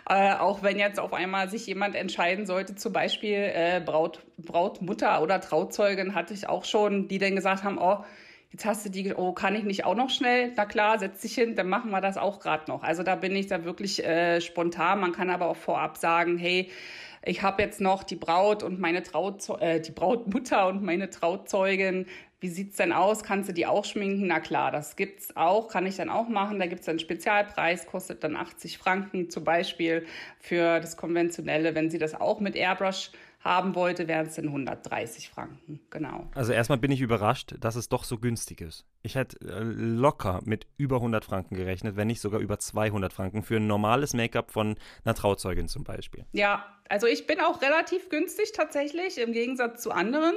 Äh, 0.10 0.34
auch 0.36 0.64
wenn 0.64 0.80
jetzt 0.80 1.00
auf 1.00 1.14
einmal 1.14 1.50
sich 1.50 1.68
jemand 1.68 1.96
entscheiden 1.96 2.46
sollte, 2.46 2.76
zum 2.76 2.94
Beispiel 2.94 3.52
äh, 3.54 3.82
Braut, 3.86 4.24
Brautmutter 4.38 5.22
oder 5.22 5.40
Trauzeugin 5.40 6.16
hatte 6.16 6.34
ich 6.34 6.50
auch 6.50 6.66
schon, 6.66 7.08
die 7.08 7.18
dann 7.18 7.36
gesagt 7.36 7.64
haben, 7.64 7.78
oh, 7.80 8.04
Jetzt 8.52 8.66
hast 8.66 8.86
du 8.86 8.90
die, 8.90 9.14
oh, 9.14 9.32
kann 9.32 9.56
ich 9.56 9.64
nicht 9.64 9.86
auch 9.86 9.96
noch 9.96 10.10
schnell? 10.10 10.52
Na 10.58 10.66
klar, 10.66 11.00
setz 11.00 11.22
dich 11.22 11.36
hin, 11.36 11.56
dann 11.56 11.70
machen 11.70 11.90
wir 11.92 12.02
das 12.02 12.18
auch 12.18 12.42
gerade 12.42 12.70
noch. 12.70 12.84
Also 12.84 13.02
da 13.02 13.16
bin 13.16 13.34
ich 13.34 13.48
da 13.48 13.64
wirklich 13.64 14.04
äh, 14.04 14.42
spontan. 14.42 15.00
Man 15.00 15.14
kann 15.14 15.30
aber 15.30 15.48
auch 15.48 15.56
vorab 15.56 15.96
sagen, 15.96 16.38
hey, 16.38 16.70
ich 17.24 17.44
habe 17.44 17.62
jetzt 17.62 17.80
noch 17.80 18.04
die 18.04 18.18
Braut 18.18 18.62
und 18.64 18.80
meine 18.80 19.04
Trauze 19.04 19.54
äh, 19.62 19.80
die 19.80 19.92
Brautmutter 19.92 20.68
und 20.68 20.84
meine 20.84 21.10
Trauzeugin. 21.10 22.08
Wie 22.42 22.50
sieht's 22.50 22.76
denn 22.76 22.92
aus? 22.92 23.24
Kannst 23.24 23.48
du 23.48 23.54
die 23.54 23.68
auch 23.68 23.86
schminken? 23.86 24.28
Na 24.28 24.40
klar, 24.40 24.72
das 24.72 24.98
gibt's 24.98 25.38
auch, 25.38 25.70
kann 25.70 25.86
ich 25.86 25.96
dann 25.96 26.10
auch 26.10 26.28
machen. 26.28 26.60
Da 26.60 26.66
gibt's 26.66 26.90
einen 26.90 27.00
Spezialpreis, 27.00 27.86
kostet 27.86 28.24
dann 28.24 28.36
80 28.36 28.80
Franken 28.80 29.30
zum 29.30 29.46
Beispiel 29.46 30.06
für 30.40 30.80
das 30.82 30.98
konventionelle, 30.98 31.74
wenn 31.76 31.90
sie 31.90 32.00
das 32.00 32.20
auch 32.20 32.42
mit 32.42 32.56
Airbrush 32.56 33.12
haben 33.44 33.76
wollte, 33.76 34.08
wären 34.08 34.28
es 34.28 34.36
dann 34.36 34.46
130 34.46 35.30
Franken, 35.30 35.80
genau. 35.90 36.28
Also 36.36 36.54
erstmal 36.54 36.78
bin 36.78 36.92
ich 36.92 37.02
überrascht, 37.02 37.56
dass 37.60 37.76
es 37.76 37.90
doch 37.90 38.04
so 38.04 38.20
günstig 38.20 38.62
ist. 38.62 38.86
Ich 39.02 39.16
hätte 39.16 39.40
äh, 39.42 39.64
locker 39.64 40.42
mit 40.46 40.68
über 40.78 40.98
100 40.98 41.26
Franken 41.26 41.56
gerechnet, 41.56 41.96
wenn 41.96 42.08
nicht 42.08 42.22
sogar 42.22 42.40
über 42.40 42.60
200 42.60 43.12
Franken 43.12 43.42
für 43.44 43.58
ein 43.58 43.66
normales 43.66 44.14
Make-up 44.14 44.52
von 44.52 44.76
einer 45.04 45.16
Trauzeugin 45.16 45.68
zum 45.68 45.84
Beispiel. 45.84 46.26
Ja, 46.34 46.66
also 46.88 47.08
ich 47.08 47.26
bin 47.26 47.40
auch 47.40 47.62
relativ 47.62 48.10
günstig 48.10 48.52
tatsächlich, 48.52 49.18
im 49.18 49.32
Gegensatz 49.32 49.82
zu 49.82 49.92
anderen. 49.92 50.36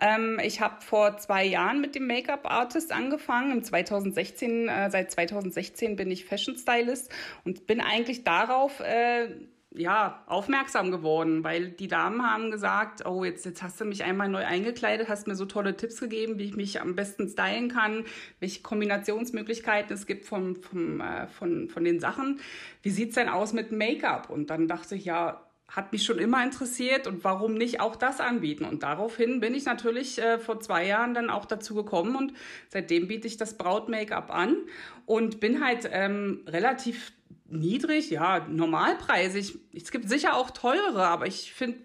Ähm, 0.00 0.38
ich 0.42 0.60
habe 0.60 0.80
vor 0.80 1.16
zwei 1.16 1.44
Jahren 1.44 1.80
mit 1.80 1.94
dem 1.94 2.06
Make-up-Artist 2.06 2.92
angefangen. 2.92 3.50
Im 3.52 3.64
2016, 3.64 4.68
äh, 4.68 4.90
seit 4.90 5.10
2016 5.10 5.96
bin 5.96 6.10
ich 6.10 6.24
Fashion 6.26 6.56
Stylist 6.56 7.10
und 7.44 7.66
bin 7.66 7.80
eigentlich 7.80 8.22
darauf 8.22 8.80
äh, 8.80 9.28
ja, 9.74 10.22
aufmerksam 10.26 10.92
geworden, 10.92 11.42
weil 11.42 11.70
die 11.70 11.88
Damen 11.88 12.22
haben 12.22 12.52
gesagt, 12.52 13.04
oh, 13.06 13.24
jetzt, 13.24 13.44
jetzt 13.44 13.62
hast 13.62 13.80
du 13.80 13.84
mich 13.84 14.04
einmal 14.04 14.28
neu 14.28 14.44
eingekleidet, 14.44 15.08
hast 15.08 15.26
mir 15.26 15.34
so 15.34 15.46
tolle 15.46 15.76
Tipps 15.76 15.98
gegeben, 16.00 16.38
wie 16.38 16.44
ich 16.44 16.56
mich 16.56 16.80
am 16.80 16.94
besten 16.94 17.28
stylen 17.28 17.68
kann, 17.68 18.04
welche 18.38 18.62
Kombinationsmöglichkeiten 18.62 19.92
es 19.92 20.06
gibt 20.06 20.26
von, 20.26 20.56
von, 20.56 21.00
äh, 21.00 21.26
von, 21.26 21.68
von 21.68 21.82
den 21.82 21.98
Sachen. 21.98 22.40
Wie 22.82 22.90
sieht's 22.90 23.16
denn 23.16 23.28
aus 23.28 23.52
mit 23.52 23.72
Make-up? 23.72 24.30
Und 24.30 24.50
dann 24.50 24.68
dachte 24.68 24.94
ich, 24.94 25.06
ja, 25.06 25.44
hat 25.68 25.90
mich 25.92 26.04
schon 26.04 26.18
immer 26.18 26.44
interessiert 26.44 27.08
und 27.08 27.24
warum 27.24 27.54
nicht 27.54 27.80
auch 27.80 27.96
das 27.96 28.20
anbieten? 28.20 28.64
Und 28.64 28.84
daraufhin 28.84 29.40
bin 29.40 29.54
ich 29.54 29.64
natürlich 29.64 30.20
äh, 30.20 30.38
vor 30.38 30.60
zwei 30.60 30.86
Jahren 30.86 31.14
dann 31.14 31.30
auch 31.30 31.46
dazu 31.46 31.74
gekommen 31.74 32.14
und 32.14 32.32
seitdem 32.68 33.08
biete 33.08 33.26
ich 33.26 33.38
das 33.38 33.56
Braut-Make-up 33.56 34.32
an 34.32 34.56
und 35.04 35.40
bin 35.40 35.64
halt 35.64 35.88
ähm, 35.90 36.44
relativ 36.46 37.12
niedrig, 37.58 38.10
ja, 38.10 38.46
normalpreisig. 38.48 39.58
Es 39.72 39.90
gibt 39.90 40.08
sicher 40.08 40.36
auch 40.36 40.50
teure, 40.50 41.06
aber 41.06 41.26
ich 41.26 41.52
finde, 41.52 41.78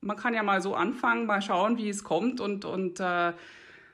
man 0.00 0.16
kann 0.16 0.34
ja 0.34 0.42
mal 0.42 0.60
so 0.60 0.74
anfangen, 0.74 1.26
mal 1.26 1.42
schauen, 1.42 1.78
wie 1.78 1.88
es 1.88 2.04
kommt 2.04 2.40
und, 2.40 2.64
und 2.64 3.00
äh, 3.00 3.32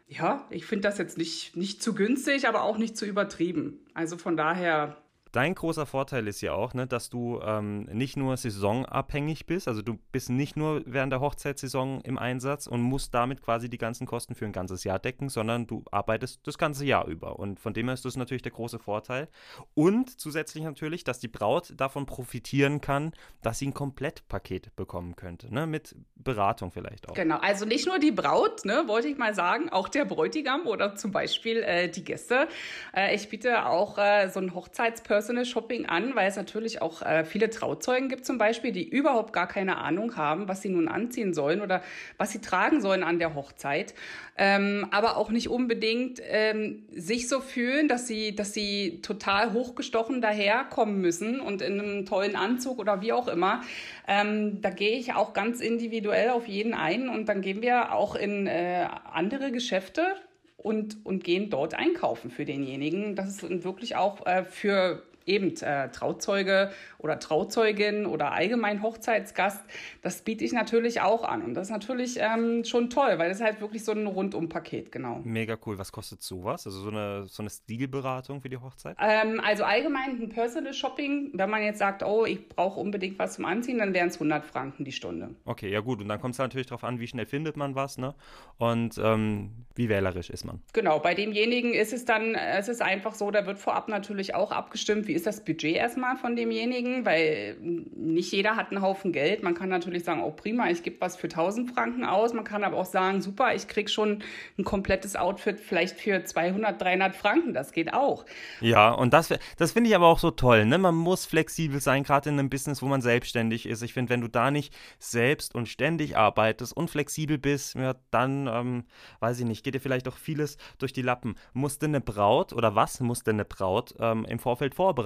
ja, 0.09 0.47
ich 0.51 0.67
finde 0.67 0.89
das 0.89 0.99
jetzt 0.99 1.17
nicht, 1.17 1.57
nicht 1.57 1.83
zu 1.83 1.95
günstig, 1.95 2.49
aber 2.49 2.63
auch 2.65 2.79
nicht 2.79 2.97
zu 2.97 3.07
übertrieben. 3.07 3.79
Also 3.95 4.19
von 4.19 4.37
daher 4.37 4.97
Dein 5.33 5.55
großer 5.55 5.87
Vorteil 5.87 6.27
ist 6.27 6.41
ja 6.41 6.55
auch, 6.55 6.75
ne, 6.75 6.89
dass 6.89 7.09
du 7.09 7.41
ähm, 7.41 7.85
nicht 7.85 8.17
nur 8.17 8.37
saisonabhängig 8.37 9.47
bist, 9.47 9.69
also 9.69 9.81
du 9.81 9.97
bist 10.11 10.29
nicht 10.29 10.57
nur 10.57 10.83
während 10.87 11.13
der 11.13 11.21
Hochzeitssaison 11.21 12.01
im 12.01 12.19
Einsatz 12.19 12.67
und 12.67 12.83
musst 12.83 13.15
damit 13.15 13.41
quasi 13.41 13.71
die 13.71 13.79
ganzen 13.79 14.09
Kosten 14.09 14.35
für 14.35 14.45
ein 14.45 14.53
ganzes 14.53 14.83
Jahr 14.83 14.99
decken, 14.99 15.29
sondern 15.29 15.69
du 15.69 15.85
arbeitest 15.93 16.45
das 16.49 16.59
ganze 16.59 16.85
Jahr 16.85 17.07
über. 17.07 17.39
Und 17.39 17.61
von 17.61 17.75
dem 17.75 17.87
her 17.87 17.95
ist 17.95 18.05
das 18.05 18.17
natürlich 18.17 18.43
der 18.43 18.51
große 18.51 18.81
Vorteil. 18.81 19.29
Und 19.75 20.19
zusätzlich 20.19 20.65
natürlich, 20.65 21.05
dass 21.05 21.21
die 21.21 21.29
Braut 21.29 21.75
davon 21.77 22.07
profitieren 22.07 22.81
kann, 22.81 23.13
dass 23.41 23.61
sie 23.61 23.69
ein 23.69 23.75
Komplettpaket 23.75 24.75
bekommen 24.75 25.15
könnte, 25.15 25.55
ne, 25.55 25.69
mit 25.69 25.95
Beratung 26.17 26.73
vielleicht 26.73 27.09
auch. 27.09 27.15
Genau, 27.15 27.39
also 27.39 27.67
nicht 27.67 27.87
nur 27.87 28.01
die 28.01 28.11
Braut, 28.11 28.65
ne, 28.65 28.83
wollte 28.89 29.07
ich 29.07 29.17
mal 29.17 29.35
sagen, 29.35 29.69
auch 29.71 29.89
der 29.89 30.07
Bräutigam 30.07 30.67
oder 30.67 30.97
zum 30.97 31.13
Beispiel 31.13 31.59
äh, 31.63 31.89
die 31.89 32.03
Gäste. 32.03 32.49
Äh, 32.93 33.15
ich 33.15 33.29
biete 33.29 33.67
auch 33.67 33.97
äh, 33.97 34.29
so 34.29 34.41
ein 34.41 34.55
Hochzeits-Personal 34.55 35.20
Shopping 35.45 35.87
an, 35.87 36.15
weil 36.15 36.29
es 36.29 36.37
natürlich 36.37 36.83
auch 36.83 37.03
äh, 37.03 37.25
viele 37.25 37.51
Trauzeugen 37.51 38.09
gibt 38.09 38.25
zum 38.25 38.39
Beispiel, 38.39 38.73
die 38.73 38.89
überhaupt 38.89 39.33
gar 39.33 39.47
keine 39.47 39.79
Ahnung 39.79 40.17
haben, 40.17 40.49
was 40.49 40.63
sie 40.63 40.69
nun 40.69 40.89
anziehen 40.89 41.35
sollen 41.35 41.61
oder 41.61 41.83
was 42.19 42.33
sie 42.33 42.41
tragen 42.41 42.81
sollen 42.81 43.03
an 43.03 43.19
der 43.19 43.35
Hochzeit. 43.35 43.95
Ähm, 44.37 44.87
aber 44.91 45.17
auch 45.17 45.31
nicht 45.31 45.49
unbedingt 45.49 46.21
ähm, 46.25 46.85
sich 46.91 47.29
so 47.29 47.41
fühlen, 47.41 47.89
dass 47.89 48.07
sie, 48.07 48.35
dass 48.35 48.55
sie 48.55 49.01
total 49.03 49.53
hochgestochen 49.53 50.21
daherkommen 50.21 51.01
müssen 51.01 51.41
und 51.41 51.63
in 51.63 51.79
einem 51.79 52.07
tollen 52.07 52.37
Anzug 52.37 52.79
oder 52.79 53.03
wie 53.03 53.13
auch 53.13 53.29
immer. 53.29 53.61
Ähm, 54.09 54.61
da 54.63 54.71
gehe 54.71 54.97
ich 54.97 55.15
auch 55.15 55.35
ganz 55.35 55.61
individuell 55.61 56.31
auf 56.31 56.49
jeden 56.49 56.75
ein 56.75 57.09
und 57.09 57.29
dann 57.29 57.43
gehen 57.43 57.63
wir 57.63 57.93
auch 57.93 58.15
in 58.15 58.47
äh, 58.47 58.87
andere 59.13 59.53
Geschäfte 59.53 60.17
und, 60.63 61.05
und 61.05 61.25
gehen 61.25 61.51
dort 61.51 61.75
einkaufen 61.75 62.31
für 62.31 62.45
denjenigen. 62.45 63.17
Das 63.17 63.29
ist 63.29 63.65
wirklich 63.65 63.97
auch 63.97 64.27
äh, 64.27 64.45
für 64.45 65.03
eben 65.27 65.55
äh, 65.61 65.91
Trauzeuge 65.91 66.71
oder 66.99 67.19
Trauzeugin 67.19 68.07
oder 68.07 68.33
allgemein 68.33 68.83
Hochzeitsgast, 68.83 69.61
das 70.03 70.23
biete 70.23 70.45
ich 70.45 70.53
natürlich 70.53 71.01
auch 71.01 71.25
an. 71.25 71.43
Und 71.43 71.55
das 71.55 71.69
ist 71.69 71.73
natürlich 71.73 72.19
ähm, 72.19 72.65
schon 72.65 72.91
toll, 72.91 73.19
weil 73.19 73.29
das 73.29 73.39
ist 73.39 73.45
halt 73.45 73.61
wirklich 73.61 73.85
so 73.85 73.93
ein 73.93 74.07
Rundumpaket, 74.07 74.93
genau. 74.93 75.21
Mega 75.25 75.57
cool. 75.67 75.79
Was 75.79 75.93
kostet 75.93 76.23
sowas? 76.23 76.67
Also 76.67 76.81
so 76.81 76.91
eine, 76.91 77.27
so 77.27 77.43
eine 77.43 77.51
Stilberatung 77.51 78.41
für 78.41 78.49
die 78.49 78.59
Hochzeit? 78.59 78.97
Ähm, 79.01 79.41
also 79.45 79.65
allgemein 79.65 80.21
ein 80.21 80.29
Personal 80.29 80.75
Shopping, 80.75 81.31
wenn 81.35 81.51
man 81.51 81.63
jetzt 81.63 81.79
sagt, 81.79 82.03
oh, 82.03 82.25
ich 82.27 82.49
brauche 82.49 82.81
unbedingt 82.81 83.19
was 83.19 83.35
zum 83.35 83.45
Anziehen, 83.45 83.79
dann 83.79 83.95
wären 83.95 84.09
es 84.09 84.15
100 84.15 84.45
Franken 84.45 84.85
die 84.85 84.93
Stunde. 84.93 85.31
Okay, 85.45 85.71
ja 85.71 85.81
gut. 85.81 86.01
Und 86.01 86.09
dann 86.09 86.21
kommt 86.21 86.35
es 86.35 86.39
natürlich 86.39 86.67
darauf 86.67 86.85
an, 86.85 87.01
wie 87.01 87.07
schnell 87.07 87.27
findet 87.27 87.57
man 87.57 87.75
was, 87.75 87.99
ne? 87.99 88.15
Und 88.59 88.99
ähm, 89.03 89.67
wie 89.75 89.89
wählerisch 89.89 90.31
ist 90.31 90.45
man. 90.45 90.61
Genau, 90.73 90.99
bei 90.99 91.15
demjenigen 91.15 91.73
ist 91.73 91.93
es 91.93 92.05
dann, 92.05 92.35
es 92.35 92.69
ist 92.69 92.83
einfach 92.83 93.15
so, 93.15 93.31
da 93.31 93.47
wird 93.47 93.59
vorab 93.59 93.89
natürlich 93.89 94.35
auch 94.35 94.53
abgestimmt, 94.53 95.09
wie 95.11 95.15
ist 95.15 95.27
das 95.27 95.45
Budget 95.45 95.75
erstmal 95.75 96.17
von 96.17 96.37
demjenigen, 96.37 97.05
weil 97.05 97.57
nicht 97.61 98.31
jeder 98.31 98.55
hat 98.55 98.71
einen 98.71 98.81
Haufen 98.81 99.11
Geld. 99.11 99.43
Man 99.43 99.55
kann 99.55 99.69
natürlich 99.69 100.05
sagen, 100.05 100.23
oh 100.23 100.31
prima, 100.31 100.71
ich 100.71 100.85
gebe 100.85 101.01
was 101.01 101.17
für 101.17 101.27
1000 101.27 101.73
Franken 101.73 102.05
aus. 102.05 102.33
Man 102.33 102.45
kann 102.45 102.63
aber 102.63 102.77
auch 102.77 102.85
sagen, 102.85 103.21
super, 103.21 103.53
ich 103.53 103.67
kriege 103.67 103.91
schon 103.91 104.23
ein 104.57 104.63
komplettes 104.63 105.17
Outfit 105.17 105.59
vielleicht 105.59 105.99
für 105.99 106.23
200, 106.23 106.81
300 106.81 107.17
Franken. 107.17 107.55
Das 107.55 107.73
geht 107.73 107.93
auch. 107.93 108.25
Ja, 108.61 108.93
und 108.93 109.13
das, 109.13 109.35
das 109.57 109.73
finde 109.73 109.91
ich 109.91 109.97
aber 109.97 110.07
auch 110.07 110.21
so 110.21 110.31
toll. 110.31 110.65
Ne? 110.65 110.79
Man 110.79 110.95
muss 110.95 111.27
flexibel 111.27 111.81
sein, 111.81 112.05
gerade 112.05 112.29
in 112.29 112.39
einem 112.39 112.49
Business, 112.49 112.81
wo 112.81 112.87
man 112.87 113.03
selbstständig 113.03 113.67
ist. 113.67 113.83
Ich 113.83 113.95
finde, 113.95 114.11
wenn 114.11 114.21
du 114.21 114.29
da 114.29 114.53
nicht 114.53 114.73
selbst 115.01 115.57
und 115.57 115.67
ständig 115.67 116.17
arbeitest 116.17 116.77
und 116.77 116.89
flexibel 116.89 117.37
bist, 117.37 117.75
ja, 117.75 117.97
dann, 118.13 118.47
ähm, 118.47 118.85
weiß 119.19 119.41
ich 119.41 119.45
nicht, 119.45 119.65
geht 119.65 119.75
dir 119.75 119.81
vielleicht 119.81 120.07
auch 120.07 120.17
vieles 120.17 120.57
durch 120.79 120.93
die 120.93 121.03
Lappen. 121.03 121.35
Musste 121.53 121.87
eine 121.87 122.01
Braut 122.01 122.53
oder 122.53 122.77
was 122.77 123.01
musste 123.01 123.33
eine 123.33 123.45
Braut 123.45 123.97
ähm, 123.99 124.25
im 124.25 124.39
Vorfeld 124.39 124.77
vorbereiten? 124.77 125.00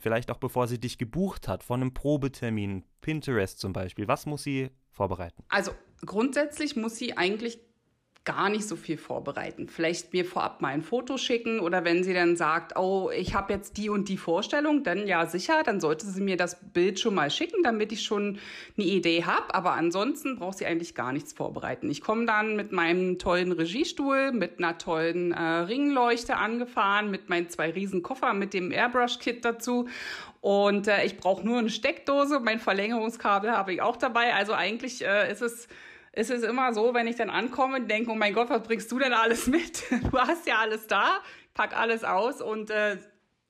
Vielleicht 0.00 0.30
auch 0.30 0.38
bevor 0.38 0.68
sie 0.68 0.78
dich 0.78 0.98
gebucht 0.98 1.48
hat, 1.48 1.62
von 1.62 1.80
einem 1.80 1.94
Probetermin, 1.94 2.84
Pinterest 3.00 3.58
zum 3.58 3.72
Beispiel. 3.72 4.08
Was 4.08 4.26
muss 4.26 4.42
sie 4.42 4.70
vorbereiten? 4.90 5.44
Also 5.48 5.72
grundsätzlich 6.04 6.76
muss 6.76 6.96
sie 6.96 7.16
eigentlich 7.16 7.60
gar 8.24 8.50
nicht 8.50 8.68
so 8.68 8.76
viel 8.76 8.98
vorbereiten. 8.98 9.68
Vielleicht 9.68 10.12
mir 10.12 10.24
vorab 10.24 10.60
mal 10.60 10.68
ein 10.68 10.82
Foto 10.82 11.16
schicken 11.16 11.58
oder 11.58 11.84
wenn 11.84 12.04
sie 12.04 12.12
dann 12.12 12.36
sagt, 12.36 12.76
oh, 12.76 13.10
ich 13.10 13.34
habe 13.34 13.52
jetzt 13.52 13.78
die 13.78 13.88
und 13.88 14.08
die 14.08 14.18
Vorstellung, 14.18 14.84
dann 14.84 15.06
ja 15.06 15.24
sicher, 15.26 15.62
dann 15.64 15.80
sollte 15.80 16.06
sie 16.06 16.20
mir 16.20 16.36
das 16.36 16.58
Bild 16.72 17.00
schon 17.00 17.14
mal 17.14 17.30
schicken, 17.30 17.62
damit 17.62 17.92
ich 17.92 18.02
schon 18.02 18.38
eine 18.76 18.86
Idee 18.86 19.24
habe. 19.24 19.54
Aber 19.54 19.72
ansonsten 19.72 20.36
braucht 20.36 20.58
sie 20.58 20.66
eigentlich 20.66 20.94
gar 20.94 21.12
nichts 21.12 21.32
vorbereiten. 21.32 21.90
Ich 21.90 22.02
komme 22.02 22.26
dann 22.26 22.56
mit 22.56 22.72
meinem 22.72 23.18
tollen 23.18 23.52
Regiestuhl, 23.52 24.32
mit 24.32 24.58
einer 24.58 24.76
tollen 24.76 25.32
äh, 25.32 25.40
Ringleuchte 25.40 26.36
angefahren, 26.36 27.10
mit 27.10 27.30
meinen 27.30 27.48
zwei 27.48 27.70
riesen 27.70 28.02
Koffer, 28.02 28.34
mit 28.34 28.52
dem 28.52 28.70
Airbrush-Kit 28.70 29.44
dazu 29.44 29.88
und 30.40 30.88
äh, 30.88 31.04
ich 31.04 31.18
brauche 31.18 31.44
nur 31.44 31.58
eine 31.58 31.70
Steckdose, 31.70 32.40
mein 32.40 32.60
Verlängerungskabel 32.60 33.50
habe 33.50 33.74
ich 33.74 33.82
auch 33.82 33.96
dabei. 33.96 34.34
Also 34.34 34.54
eigentlich 34.54 35.04
äh, 35.04 35.30
ist 35.30 35.42
es 35.42 35.68
ist 36.12 36.30
es 36.30 36.42
immer 36.42 36.72
so, 36.74 36.94
wenn 36.94 37.06
ich 37.06 37.16
dann 37.16 37.30
ankomme 37.30 37.76
und 37.76 37.90
denke, 37.90 38.10
oh 38.10 38.14
mein 38.14 38.34
Gott, 38.34 38.50
was 38.50 38.62
bringst 38.62 38.90
du 38.90 38.98
denn 38.98 39.12
alles 39.12 39.46
mit? 39.46 39.82
Du 40.10 40.18
hast 40.18 40.46
ja 40.46 40.58
alles 40.58 40.86
da, 40.86 41.20
pack 41.54 41.76
alles 41.76 42.04
aus 42.04 42.40
und 42.40 42.70
äh, 42.70 42.96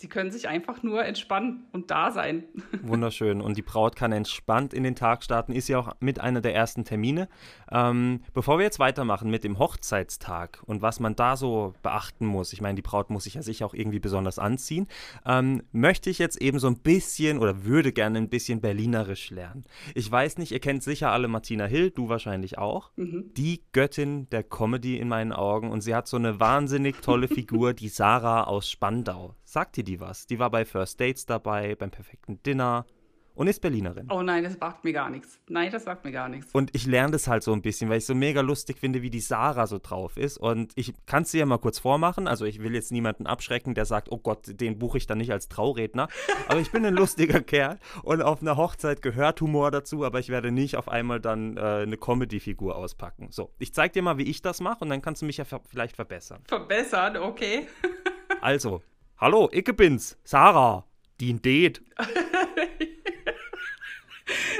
Sie 0.00 0.08
können 0.08 0.30
sich 0.30 0.48
einfach 0.48 0.82
nur 0.82 1.04
entspannen 1.04 1.66
und 1.72 1.90
da 1.90 2.10
sein. 2.10 2.44
Wunderschön. 2.82 3.42
Und 3.42 3.58
die 3.58 3.62
Braut 3.62 3.96
kann 3.96 4.12
entspannt 4.12 4.72
in 4.72 4.82
den 4.82 4.94
Tag 4.94 5.22
starten, 5.22 5.52
ist 5.52 5.68
ja 5.68 5.78
auch 5.78 5.92
mit 6.00 6.18
einer 6.18 6.40
der 6.40 6.54
ersten 6.54 6.86
Termine. 6.86 7.28
Ähm, 7.70 8.22
bevor 8.32 8.56
wir 8.56 8.64
jetzt 8.64 8.78
weitermachen 8.78 9.30
mit 9.30 9.44
dem 9.44 9.58
Hochzeitstag 9.58 10.62
und 10.64 10.80
was 10.80 11.00
man 11.00 11.16
da 11.16 11.36
so 11.36 11.74
beachten 11.82 12.24
muss, 12.24 12.54
ich 12.54 12.62
meine, 12.62 12.76
die 12.76 12.82
Braut 12.82 13.10
muss 13.10 13.24
sich 13.24 13.34
ja 13.34 13.42
sicher 13.42 13.66
auch 13.66 13.74
irgendwie 13.74 13.98
besonders 13.98 14.38
anziehen, 14.38 14.86
ähm, 15.26 15.64
möchte 15.70 16.08
ich 16.08 16.18
jetzt 16.18 16.40
eben 16.40 16.58
so 16.58 16.68
ein 16.68 16.78
bisschen 16.78 17.36
oder 17.36 17.66
würde 17.66 17.92
gerne 17.92 18.16
ein 18.16 18.30
bisschen 18.30 18.62
berlinerisch 18.62 19.28
lernen. 19.28 19.64
Ich 19.94 20.10
weiß 20.10 20.38
nicht, 20.38 20.52
ihr 20.52 20.60
kennt 20.60 20.82
sicher 20.82 21.12
alle 21.12 21.28
Martina 21.28 21.66
Hill, 21.66 21.90
du 21.90 22.08
wahrscheinlich 22.08 22.56
auch. 22.56 22.90
Mhm. 22.96 23.34
Die 23.36 23.64
Göttin 23.72 24.30
der 24.30 24.44
Comedy 24.44 24.96
in 24.96 25.08
meinen 25.08 25.34
Augen 25.34 25.70
und 25.70 25.82
sie 25.82 25.94
hat 25.94 26.08
so 26.08 26.16
eine 26.16 26.40
wahnsinnig 26.40 27.02
tolle 27.02 27.28
Figur, 27.28 27.74
die 27.74 27.88
Sarah 27.88 28.44
aus 28.44 28.70
Spandau. 28.70 29.34
Sagt 29.50 29.76
dir 29.76 29.82
die 29.82 29.98
was? 29.98 30.28
Die 30.28 30.38
war 30.38 30.48
bei 30.48 30.64
First 30.64 31.00
Dates 31.00 31.26
dabei, 31.26 31.74
beim 31.74 31.90
perfekten 31.90 32.40
Dinner 32.44 32.86
und 33.34 33.48
ist 33.48 33.60
Berlinerin. 33.60 34.06
Oh 34.08 34.22
nein, 34.22 34.44
das 34.44 34.54
sagt 34.54 34.84
mir 34.84 34.92
gar 34.92 35.10
nichts. 35.10 35.40
Nein, 35.48 35.72
das 35.72 35.82
sagt 35.82 36.04
mir 36.04 36.12
gar 36.12 36.28
nichts. 36.28 36.54
Und 36.54 36.70
ich 36.72 36.86
lerne 36.86 37.10
das 37.10 37.26
halt 37.26 37.42
so 37.42 37.52
ein 37.52 37.60
bisschen, 37.60 37.90
weil 37.90 37.98
ich 37.98 38.06
so 38.06 38.14
mega 38.14 38.42
lustig 38.42 38.78
finde, 38.78 39.02
wie 39.02 39.10
die 39.10 39.18
Sarah 39.18 39.66
so 39.66 39.80
drauf 39.82 40.16
ist. 40.16 40.38
Und 40.38 40.70
ich 40.76 40.94
kann 41.04 41.24
es 41.24 41.32
dir 41.32 41.38
ja 41.38 41.46
mal 41.46 41.58
kurz 41.58 41.80
vormachen. 41.80 42.28
Also 42.28 42.44
ich 42.44 42.62
will 42.62 42.74
jetzt 42.74 42.92
niemanden 42.92 43.26
abschrecken, 43.26 43.74
der 43.74 43.86
sagt, 43.86 44.12
oh 44.12 44.18
Gott, 44.18 44.44
den 44.46 44.78
buche 44.78 44.98
ich 44.98 45.08
dann 45.08 45.18
nicht 45.18 45.32
als 45.32 45.48
Trauredner. 45.48 46.06
Aber 46.46 46.60
ich 46.60 46.70
bin 46.70 46.86
ein 46.86 46.94
lustiger 46.94 47.40
Kerl 47.42 47.80
und 48.04 48.22
auf 48.22 48.42
einer 48.42 48.56
Hochzeit 48.56 49.02
gehört 49.02 49.40
Humor 49.40 49.72
dazu, 49.72 50.04
aber 50.04 50.20
ich 50.20 50.28
werde 50.28 50.52
nicht 50.52 50.76
auf 50.76 50.88
einmal 50.88 51.18
dann 51.18 51.56
äh, 51.56 51.60
eine 51.60 51.96
Comedy-Figur 51.96 52.76
auspacken. 52.76 53.32
So, 53.32 53.50
ich 53.58 53.74
zeig 53.74 53.94
dir 53.94 54.02
mal, 54.02 54.16
wie 54.16 54.30
ich 54.30 54.42
das 54.42 54.60
mache 54.60 54.84
und 54.84 54.90
dann 54.90 55.02
kannst 55.02 55.22
du 55.22 55.26
mich 55.26 55.38
ja 55.38 55.44
vielleicht 55.44 55.96
verbessern. 55.96 56.44
Verbessern, 56.46 57.16
okay. 57.16 57.66
also, 58.40 58.80
Hallo, 59.20 59.50
ich 59.52 59.64
bin's, 59.64 60.16
Sarah, 60.24 60.86
die 61.20 61.34
Date. 61.34 61.82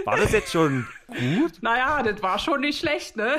War 0.05 0.19
das 0.19 0.33
jetzt 0.33 0.53
schon 0.53 0.87
gut? 1.07 1.63
Naja, 1.63 2.03
das 2.03 2.23
war 2.23 2.39
schon 2.39 2.61
nicht 2.61 2.79
schlecht, 2.79 3.17
ne? 3.17 3.37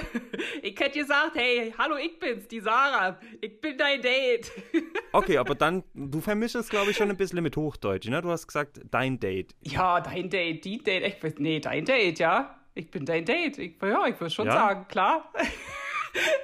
Ich 0.64 0.80
hätte 0.80 0.98
gesagt, 0.98 1.36
hey, 1.36 1.76
hallo, 1.78 1.98
ich 1.98 2.18
bin's, 2.18 2.48
die 2.48 2.60
Sarah. 2.60 3.20
Ich 3.40 3.62
bin 3.62 3.78
dein 3.78 4.02
Date. 4.02 4.52
Okay, 5.14 5.38
aber 5.38 5.54
dann, 5.54 5.84
du 5.94 6.22
vermischst 6.22 6.70
glaube 6.70 6.90
ich, 6.92 6.98
schon 6.98 7.10
ein 7.10 7.18
bisschen 7.18 7.44
mit 7.44 7.56
Hochdeutsch, 7.58 8.08
ne? 8.08 8.22
Du 8.22 8.30
hast 8.30 8.48
gesagt, 8.48 8.80
dein 8.90 9.20
Date. 9.20 9.54
Ja, 9.62 10.00
dein 10.00 10.30
Date, 10.30 10.64
die 10.64 10.82
Date. 10.82 11.22
Ich, 11.22 11.38
nee, 11.38 11.60
dein 11.60 11.86
Date, 11.86 12.18
ja. 12.18 12.58
Ich 12.74 12.90
bin 12.90 13.06
dein 13.06 13.26
Date. 13.26 13.60
Ich, 13.60 13.76
ja, 13.82 14.08
ich 14.08 14.20
würde 14.20 14.34
schon 14.34 14.48
ja? 14.48 14.54
sagen, 14.54 14.88
klar. 14.88 15.32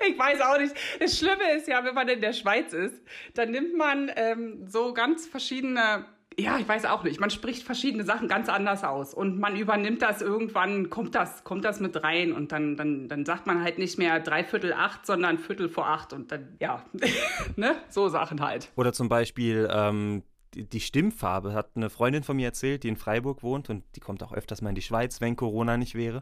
Ich 0.08 0.18
weiß 0.18 0.42
auch 0.42 0.58
nicht. 0.58 0.74
Das 1.00 1.18
Schlimme 1.18 1.52
ist 1.56 1.68
ja, 1.68 1.84
wenn 1.84 1.96
man 1.96 2.08
in 2.08 2.22
der 2.22 2.34
Schweiz 2.34 2.74
ist, 2.74 3.02
dann 3.34 3.52
nimmt 3.52 3.76
man 3.76 4.12
ähm, 4.16 4.68
so 4.68 4.94
ganz 4.94 5.28
verschiedene 5.28 6.06
ja, 6.40 6.60
ich 6.60 6.68
weiß 6.68 6.86
auch 6.86 7.04
nicht. 7.04 7.20
Man 7.20 7.32
spricht 7.32 7.64
verschiedene 7.64 8.04
Sachen 8.04 8.28
ganz 8.28 8.48
anders 8.48 8.84
aus 8.84 9.14
und 9.14 9.40
man 9.40 9.56
übernimmt 9.56 10.04
das 10.04 10.22
irgendwann, 10.22 10.92
kommt 10.92 11.16
das, 11.16 11.44
kommt 11.44 11.66
das 11.66 11.80
mit 11.80 12.04
rein 12.04 12.32
und 12.32 12.52
dann, 12.52 12.78
dann, 12.78 13.10
dann 13.10 13.26
sagt 13.26 13.48
man 13.48 13.64
halt 13.64 13.80
nicht 13.80 13.98
mehr 13.98 14.20
dreiviertel 14.20 14.74
acht, 14.74 15.08
sondern 15.08 15.40
viertel 15.40 15.68
vor 15.68 15.88
acht 15.88 16.14
und 16.14 16.32
dann, 16.32 16.56
ja, 16.60 16.86
ne, 17.56 17.76
so 17.90 18.08
Sachen 18.08 18.40
halt. 18.42 18.72
Oder 18.76 18.94
zum 18.94 19.10
Beispiel, 19.10 19.68
ähm, 19.72 20.22
die 20.54 20.80
Stimmfarbe 20.80 21.54
hat 21.54 21.72
eine 21.76 21.90
Freundin 21.90 22.22
von 22.22 22.36
mir 22.36 22.46
erzählt, 22.46 22.84
die 22.84 22.90
in 22.90 22.98
Freiburg 22.98 23.42
wohnt 23.42 23.72
und 23.72 23.84
die 23.96 24.00
kommt 24.00 24.22
auch 24.22 24.32
öfters 24.32 24.62
mal 24.62 24.70
in 24.70 24.76
die 24.76 24.82
Schweiz, 24.84 25.22
wenn 25.22 25.36
Corona 25.36 25.76
nicht 25.78 25.96
wäre. 25.96 26.22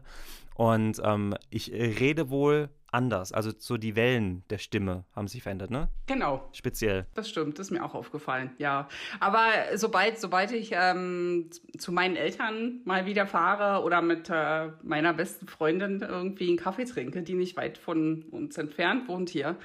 Und 0.54 1.00
ähm, 1.04 1.34
ich 1.50 1.72
rede 1.72 2.30
wohl 2.30 2.70
anders. 2.90 3.32
Also 3.32 3.52
so 3.56 3.76
die 3.76 3.96
Wellen 3.96 4.44
der 4.50 4.58
Stimme 4.58 5.04
haben 5.14 5.28
sich 5.28 5.42
verändert, 5.42 5.70
ne? 5.70 5.88
Genau. 6.06 6.48
Speziell. 6.52 7.06
Das 7.14 7.28
stimmt, 7.28 7.58
das 7.58 7.66
ist 7.66 7.70
mir 7.70 7.84
auch 7.84 7.94
aufgefallen, 7.94 8.50
ja. 8.58 8.88
Aber 9.20 9.48
sobald, 9.74 10.18
sobald 10.18 10.52
ich 10.52 10.70
ähm, 10.72 11.50
zu 11.78 11.92
meinen 11.92 12.16
Eltern 12.16 12.80
mal 12.84 13.06
wieder 13.06 13.26
fahre 13.26 13.84
oder 13.84 14.02
mit 14.02 14.30
äh, 14.30 14.68
meiner 14.82 15.12
besten 15.12 15.46
Freundin 15.46 16.00
irgendwie 16.00 16.48
einen 16.48 16.56
Kaffee 16.56 16.84
trinke, 16.84 17.22
die 17.22 17.34
nicht 17.34 17.56
weit 17.56 17.78
von 17.78 18.22
uns 18.30 18.56
entfernt 18.58 19.08
wohnt 19.08 19.30
hier, 19.30 19.56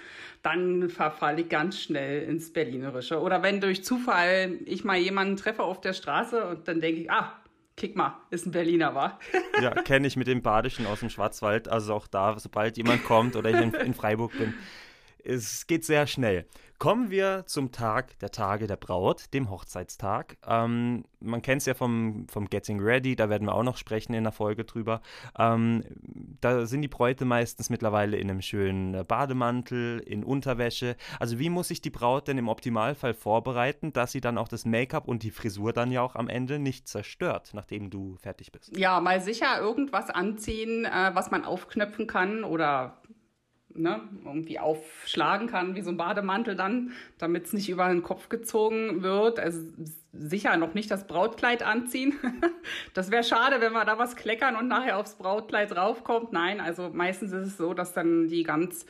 dann 0.41 0.89
verfalle 0.89 1.41
ich 1.41 1.49
ganz 1.49 1.79
schnell 1.79 2.23
ins 2.23 2.51
Berlinerische. 2.51 3.21
Oder 3.21 3.43
wenn 3.43 3.61
durch 3.61 3.83
Zufall 3.83 4.57
ich 4.65 4.83
mal 4.83 4.97
jemanden 4.97 5.37
treffe 5.37 5.63
auf 5.63 5.81
der 5.81 5.93
Straße 5.93 6.45
und 6.45 6.67
dann 6.67 6.81
denke 6.81 7.01
ich, 7.01 7.11
ah, 7.11 7.40
Kick 7.81 7.95
mal, 7.95 8.21
ist 8.29 8.45
ein 8.45 8.51
Berliner, 8.51 8.93
wa? 8.93 9.17
ja, 9.59 9.71
kenne 9.71 10.05
ich 10.05 10.15
mit 10.15 10.27
dem 10.27 10.43
Badischen 10.43 10.85
aus 10.85 10.99
dem 10.99 11.09
Schwarzwald. 11.09 11.67
Also 11.67 11.95
auch 11.95 12.05
da, 12.05 12.37
sobald 12.37 12.77
jemand 12.77 13.03
kommt 13.03 13.35
oder 13.35 13.49
ich 13.49 13.59
in, 13.59 13.73
in 13.73 13.95
Freiburg 13.95 14.37
bin, 14.37 14.53
es 15.25 15.67
geht 15.67 15.85
sehr 15.85 16.07
schnell. 16.07 16.45
Kommen 16.81 17.11
wir 17.11 17.43
zum 17.45 17.71
Tag 17.71 18.17
der 18.21 18.31
Tage 18.31 18.65
der 18.65 18.75
Braut, 18.75 19.31
dem 19.35 19.51
Hochzeitstag. 19.51 20.37
Ähm, 20.47 21.05
man 21.19 21.43
kennt 21.43 21.61
es 21.61 21.67
ja 21.67 21.75
vom, 21.75 22.25
vom 22.27 22.49
Getting 22.49 22.79
Ready, 22.79 23.15
da 23.15 23.29
werden 23.29 23.47
wir 23.47 23.53
auch 23.53 23.61
noch 23.61 23.77
sprechen 23.77 24.15
in 24.15 24.23
der 24.23 24.33
Folge 24.33 24.65
drüber. 24.65 25.01
Ähm, 25.37 25.83
da 26.41 26.65
sind 26.65 26.81
die 26.81 26.87
Bräute 26.87 27.23
meistens 27.23 27.69
mittlerweile 27.69 28.17
in 28.17 28.31
einem 28.31 28.41
schönen 28.41 29.05
Bademantel, 29.05 29.99
in 29.99 30.23
Unterwäsche. 30.23 30.95
Also 31.19 31.37
wie 31.37 31.51
muss 31.51 31.67
sich 31.67 31.81
die 31.81 31.91
Braut 31.91 32.27
denn 32.27 32.39
im 32.39 32.49
Optimalfall 32.49 33.13
vorbereiten, 33.13 33.93
dass 33.93 34.11
sie 34.11 34.21
dann 34.21 34.39
auch 34.39 34.47
das 34.47 34.65
Make-up 34.65 35.07
und 35.07 35.21
die 35.21 35.29
Frisur 35.29 35.73
dann 35.73 35.91
ja 35.91 36.01
auch 36.01 36.15
am 36.15 36.29
Ende 36.29 36.57
nicht 36.57 36.87
zerstört, 36.87 37.51
nachdem 37.53 37.91
du 37.91 38.15
fertig 38.15 38.51
bist? 38.51 38.75
Ja, 38.75 38.99
mal 39.01 39.21
sicher 39.21 39.59
irgendwas 39.59 40.09
anziehen, 40.09 40.85
äh, 40.85 41.11
was 41.13 41.29
man 41.29 41.45
aufknöpfen 41.45 42.07
kann 42.07 42.43
oder 42.43 42.97
ne, 43.75 44.01
irgendwie 44.25 44.59
aufschlagen 44.59 45.47
kann, 45.47 45.75
wie 45.75 45.81
so 45.81 45.89
ein 45.89 45.97
Bademantel 45.97 46.55
dann, 46.55 46.91
damit 47.17 47.45
es 47.45 47.53
nicht 47.53 47.69
über 47.69 47.87
den 47.87 48.03
Kopf 48.03 48.29
gezogen 48.29 49.03
wird. 49.03 49.39
Also 49.39 49.61
sicher 50.13 50.57
noch 50.57 50.73
nicht 50.73 50.91
das 50.91 51.07
Brautkleid 51.07 51.63
anziehen. 51.63 52.13
das 52.93 53.11
wäre 53.11 53.23
schade, 53.23 53.61
wenn 53.61 53.73
wir 53.73 53.85
da 53.85 53.97
was 53.97 54.15
kleckern 54.15 54.55
und 54.55 54.67
nachher 54.67 54.97
aufs 54.97 55.15
Brautkleid 55.15 55.71
draufkommt. 55.71 56.33
Nein, 56.33 56.59
also 56.59 56.89
meistens 56.93 57.31
ist 57.31 57.47
es 57.47 57.57
so, 57.57 57.73
dass 57.73 57.93
dann 57.93 58.27
die 58.27 58.43
ganz 58.43 58.85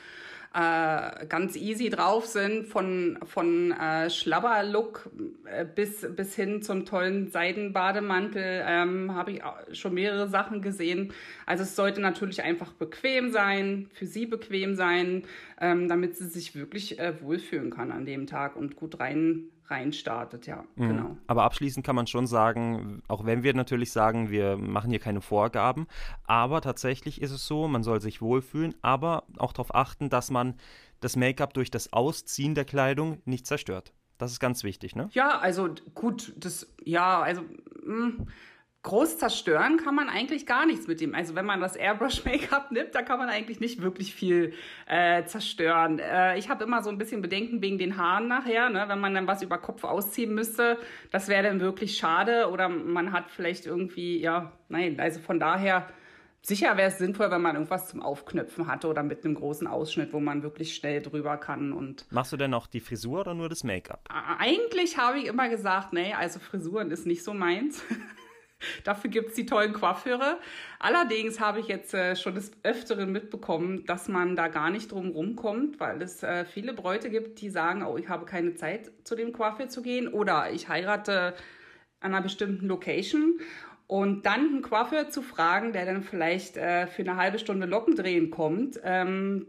äh, 0.54 1.26
ganz 1.26 1.56
easy 1.56 1.88
drauf 1.88 2.26
sind, 2.26 2.66
von, 2.66 3.18
von 3.24 3.72
äh, 3.72 4.10
Schlabberlook 4.10 5.10
äh, 5.44 5.64
bis, 5.64 6.06
bis 6.14 6.34
hin 6.34 6.62
zum 6.62 6.84
tollen 6.84 7.30
Seidenbademantel 7.30 8.64
ähm, 8.66 9.14
habe 9.14 9.32
ich 9.32 9.42
schon 9.72 9.94
mehrere 9.94 10.28
Sachen 10.28 10.60
gesehen. 10.60 11.12
Also 11.46 11.62
es 11.62 11.74
sollte 11.74 12.00
natürlich 12.00 12.42
einfach 12.42 12.72
bequem 12.72 13.30
sein, 13.30 13.88
für 13.92 14.06
sie 14.06 14.26
bequem 14.26 14.74
sein, 14.74 15.24
ähm, 15.60 15.88
damit 15.88 16.16
sie 16.16 16.28
sich 16.28 16.54
wirklich 16.54 16.98
äh, 16.98 17.20
wohlfühlen 17.22 17.70
kann 17.70 17.90
an 17.90 18.04
dem 18.04 18.26
Tag 18.26 18.56
und 18.56 18.76
gut 18.76 19.00
rein 19.00 19.51
reinstartet, 19.66 20.46
ja, 20.46 20.64
mhm. 20.76 20.88
genau. 20.88 21.16
Aber 21.26 21.44
abschließend 21.44 21.84
kann 21.84 21.96
man 21.96 22.06
schon 22.06 22.26
sagen, 22.26 23.02
auch 23.08 23.24
wenn 23.24 23.42
wir 23.42 23.54
natürlich 23.54 23.92
sagen, 23.92 24.30
wir 24.30 24.56
machen 24.56 24.90
hier 24.90 24.98
keine 24.98 25.20
Vorgaben, 25.20 25.86
aber 26.24 26.60
tatsächlich 26.60 27.22
ist 27.22 27.30
es 27.30 27.46
so, 27.46 27.68
man 27.68 27.82
soll 27.82 28.00
sich 28.00 28.20
wohlfühlen, 28.20 28.74
aber 28.82 29.24
auch 29.38 29.52
darauf 29.52 29.74
achten, 29.74 30.10
dass 30.10 30.30
man 30.30 30.54
das 31.00 31.16
Make-up 31.16 31.54
durch 31.54 31.70
das 31.70 31.92
Ausziehen 31.92 32.54
der 32.54 32.64
Kleidung 32.64 33.20
nicht 33.24 33.46
zerstört. 33.46 33.92
Das 34.18 34.30
ist 34.30 34.40
ganz 34.40 34.62
wichtig, 34.62 34.94
ne? 34.94 35.08
Ja, 35.12 35.40
also 35.40 35.74
gut, 35.94 36.32
das, 36.36 36.72
ja, 36.84 37.20
also, 37.20 37.42
mh, 37.42 37.48
hm, 37.86 38.26
groß 38.82 39.18
zerstören 39.18 39.76
kann 39.76 39.94
man 39.94 40.08
eigentlich 40.08 40.44
gar 40.44 40.66
nichts 40.66 40.88
mit 40.88 41.00
dem. 41.00 41.14
Also 41.14 41.34
wenn 41.36 41.46
man 41.46 41.60
das 41.60 41.76
Airbrush-Make-up 41.76 42.72
nimmt, 42.72 42.94
da 42.94 43.02
kann 43.02 43.18
man 43.18 43.28
eigentlich 43.28 43.60
nicht 43.60 43.80
wirklich 43.80 44.12
viel 44.14 44.54
äh, 44.86 45.24
zerstören. 45.24 46.00
Äh, 46.00 46.36
ich 46.38 46.48
habe 46.48 46.64
immer 46.64 46.82
so 46.82 46.90
ein 46.90 46.98
bisschen 46.98 47.22
Bedenken 47.22 47.62
wegen 47.62 47.78
den 47.78 47.96
Haaren 47.96 48.26
nachher, 48.26 48.70
ne? 48.70 48.84
wenn 48.88 48.98
man 48.98 49.14
dann 49.14 49.28
was 49.28 49.42
über 49.42 49.58
Kopf 49.58 49.84
ausziehen 49.84 50.34
müsste. 50.34 50.78
Das 51.12 51.28
wäre 51.28 51.44
dann 51.44 51.60
wirklich 51.60 51.96
schade 51.96 52.50
oder 52.50 52.68
man 52.68 53.12
hat 53.12 53.30
vielleicht 53.30 53.66
irgendwie, 53.66 54.20
ja, 54.20 54.52
nein, 54.68 54.98
also 55.00 55.20
von 55.20 55.38
daher... 55.38 55.88
Sicher 56.44 56.76
wäre 56.76 56.88
es 56.88 56.98
sinnvoll, 56.98 57.30
wenn 57.30 57.40
man 57.40 57.54
irgendwas 57.54 57.88
zum 57.88 58.02
Aufknöpfen 58.02 58.66
hatte 58.66 58.88
oder 58.88 59.04
mit 59.04 59.24
einem 59.24 59.36
großen 59.36 59.68
Ausschnitt, 59.68 60.12
wo 60.12 60.18
man 60.18 60.42
wirklich 60.42 60.74
schnell 60.74 61.00
drüber 61.00 61.36
kann. 61.36 61.72
Und 61.72 62.04
Machst 62.10 62.32
du 62.32 62.36
denn 62.36 62.52
auch 62.52 62.66
die 62.66 62.80
Frisur 62.80 63.20
oder 63.20 63.32
nur 63.32 63.48
das 63.48 63.62
Make-up? 63.62 64.08
Eigentlich 64.40 64.98
habe 64.98 65.20
ich 65.20 65.26
immer 65.26 65.48
gesagt, 65.48 65.92
nee, 65.92 66.12
also 66.14 66.40
Frisuren 66.40 66.90
ist 66.90 67.06
nicht 67.06 67.22
so 67.22 67.32
meins. 67.32 67.84
Dafür 68.84 69.10
gibt 69.10 69.30
es 69.30 69.34
die 69.34 69.46
tollen 69.46 69.72
Coiffeure. 69.72 70.38
Allerdings 70.78 71.40
habe 71.40 71.60
ich 71.60 71.66
jetzt 71.66 71.94
äh, 71.94 72.16
schon 72.16 72.34
des 72.34 72.52
Öfteren 72.62 73.12
mitbekommen, 73.12 73.84
dass 73.86 74.08
man 74.08 74.36
da 74.36 74.48
gar 74.48 74.70
nicht 74.70 74.92
drum 74.92 75.10
rumkommt, 75.10 75.80
weil 75.80 76.00
es 76.02 76.22
äh, 76.22 76.44
viele 76.44 76.72
Bräute 76.72 77.10
gibt, 77.10 77.40
die 77.40 77.50
sagen, 77.50 77.84
oh, 77.84 77.96
ich 77.96 78.08
habe 78.08 78.26
keine 78.26 78.54
Zeit, 78.54 78.90
zu 79.04 79.14
dem 79.14 79.32
Coiffeur 79.32 79.68
zu 79.68 79.82
gehen 79.82 80.08
oder 80.08 80.50
ich 80.50 80.68
heirate 80.68 81.34
an 82.00 82.14
einer 82.14 82.22
bestimmten 82.22 82.66
Location. 82.66 83.40
Und 83.86 84.24
dann 84.24 84.40
einen 84.40 84.62
Coiffeur 84.62 85.10
zu 85.10 85.22
fragen, 85.22 85.72
der 85.72 85.84
dann 85.84 86.02
vielleicht 86.02 86.56
äh, 86.56 86.86
für 86.86 87.02
eine 87.02 87.16
halbe 87.16 87.38
Stunde 87.38 87.66
Locken 87.66 87.94
drehen 87.94 88.30
kommt, 88.30 88.80
ähm, 88.82 89.46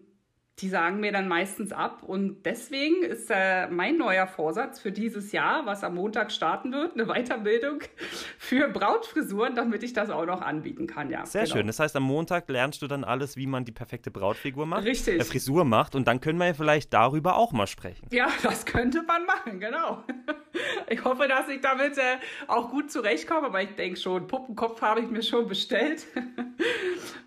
die 0.60 0.70
sagen 0.70 1.00
mir 1.00 1.12
dann 1.12 1.28
meistens 1.28 1.72
ab. 1.72 2.04
Und 2.04 2.44
deswegen 2.46 3.04
ist 3.04 3.30
äh, 3.32 3.68
mein 3.68 3.98
neuer 3.98 4.28
Vorsatz 4.28 4.80
für 4.80 4.92
dieses 4.92 5.32
Jahr, 5.32 5.66
was 5.66 5.84
am 5.84 5.96
Montag 5.96 6.32
starten 6.32 6.72
wird, 6.72 6.94
eine 6.94 7.08
Weiterbildung 7.08 7.80
für 8.38 8.68
Brautfrisuren, 8.68 9.56
damit 9.56 9.84
ich 9.84 9.94
das 9.94 10.10
auch 10.10 10.26
noch 10.26 10.42
anbieten 10.42 10.86
kann. 10.86 11.10
Ja, 11.10 11.26
Sehr 11.26 11.44
genau. 11.44 11.56
schön. 11.56 11.68
Das 11.68 11.80
heißt, 11.80 11.96
am 11.96 12.04
Montag 12.04 12.48
lernst 12.50 12.82
du 12.84 12.88
dann 12.88 13.04
alles, 13.04 13.36
wie 13.36 13.48
man 13.48 13.66
die 13.66 13.72
perfekte 13.72 14.12
Brautfigur 14.12 14.66
macht. 14.66 14.86
Richtig. 14.86 15.20
Äh, 15.20 15.24
Frisur 15.24 15.66
macht. 15.66 15.96
Und 15.96 16.08
dann 16.08 16.22
können 16.22 16.38
wir 16.38 16.48
ja 16.48 16.54
vielleicht 16.54 16.94
darüber 16.94 17.36
auch 17.36 17.52
mal 17.52 17.68
sprechen. 17.68 18.08
Ja, 18.12 18.28
das 18.44 18.66
könnte 18.66 19.02
man 19.04 19.26
machen, 19.26 19.60
genau. 19.60 20.04
Ich 20.90 21.04
hoffe, 21.04 21.28
dass 21.28 21.48
ich 21.50 21.62
damit 21.62 21.98
äh, 21.98 22.18
auch 22.48 22.70
gut 22.70 22.92
zurechtkomme, 22.92 23.48
aber 23.48 23.62
ich 23.62 23.76
denke 23.76 24.00
schon, 24.00 24.28
Puppenkopf 24.28 24.82
habe 24.82 25.02
ich 25.02 25.10
mir 25.10 25.24
schon 25.24 25.48
bestellt. 25.48 26.06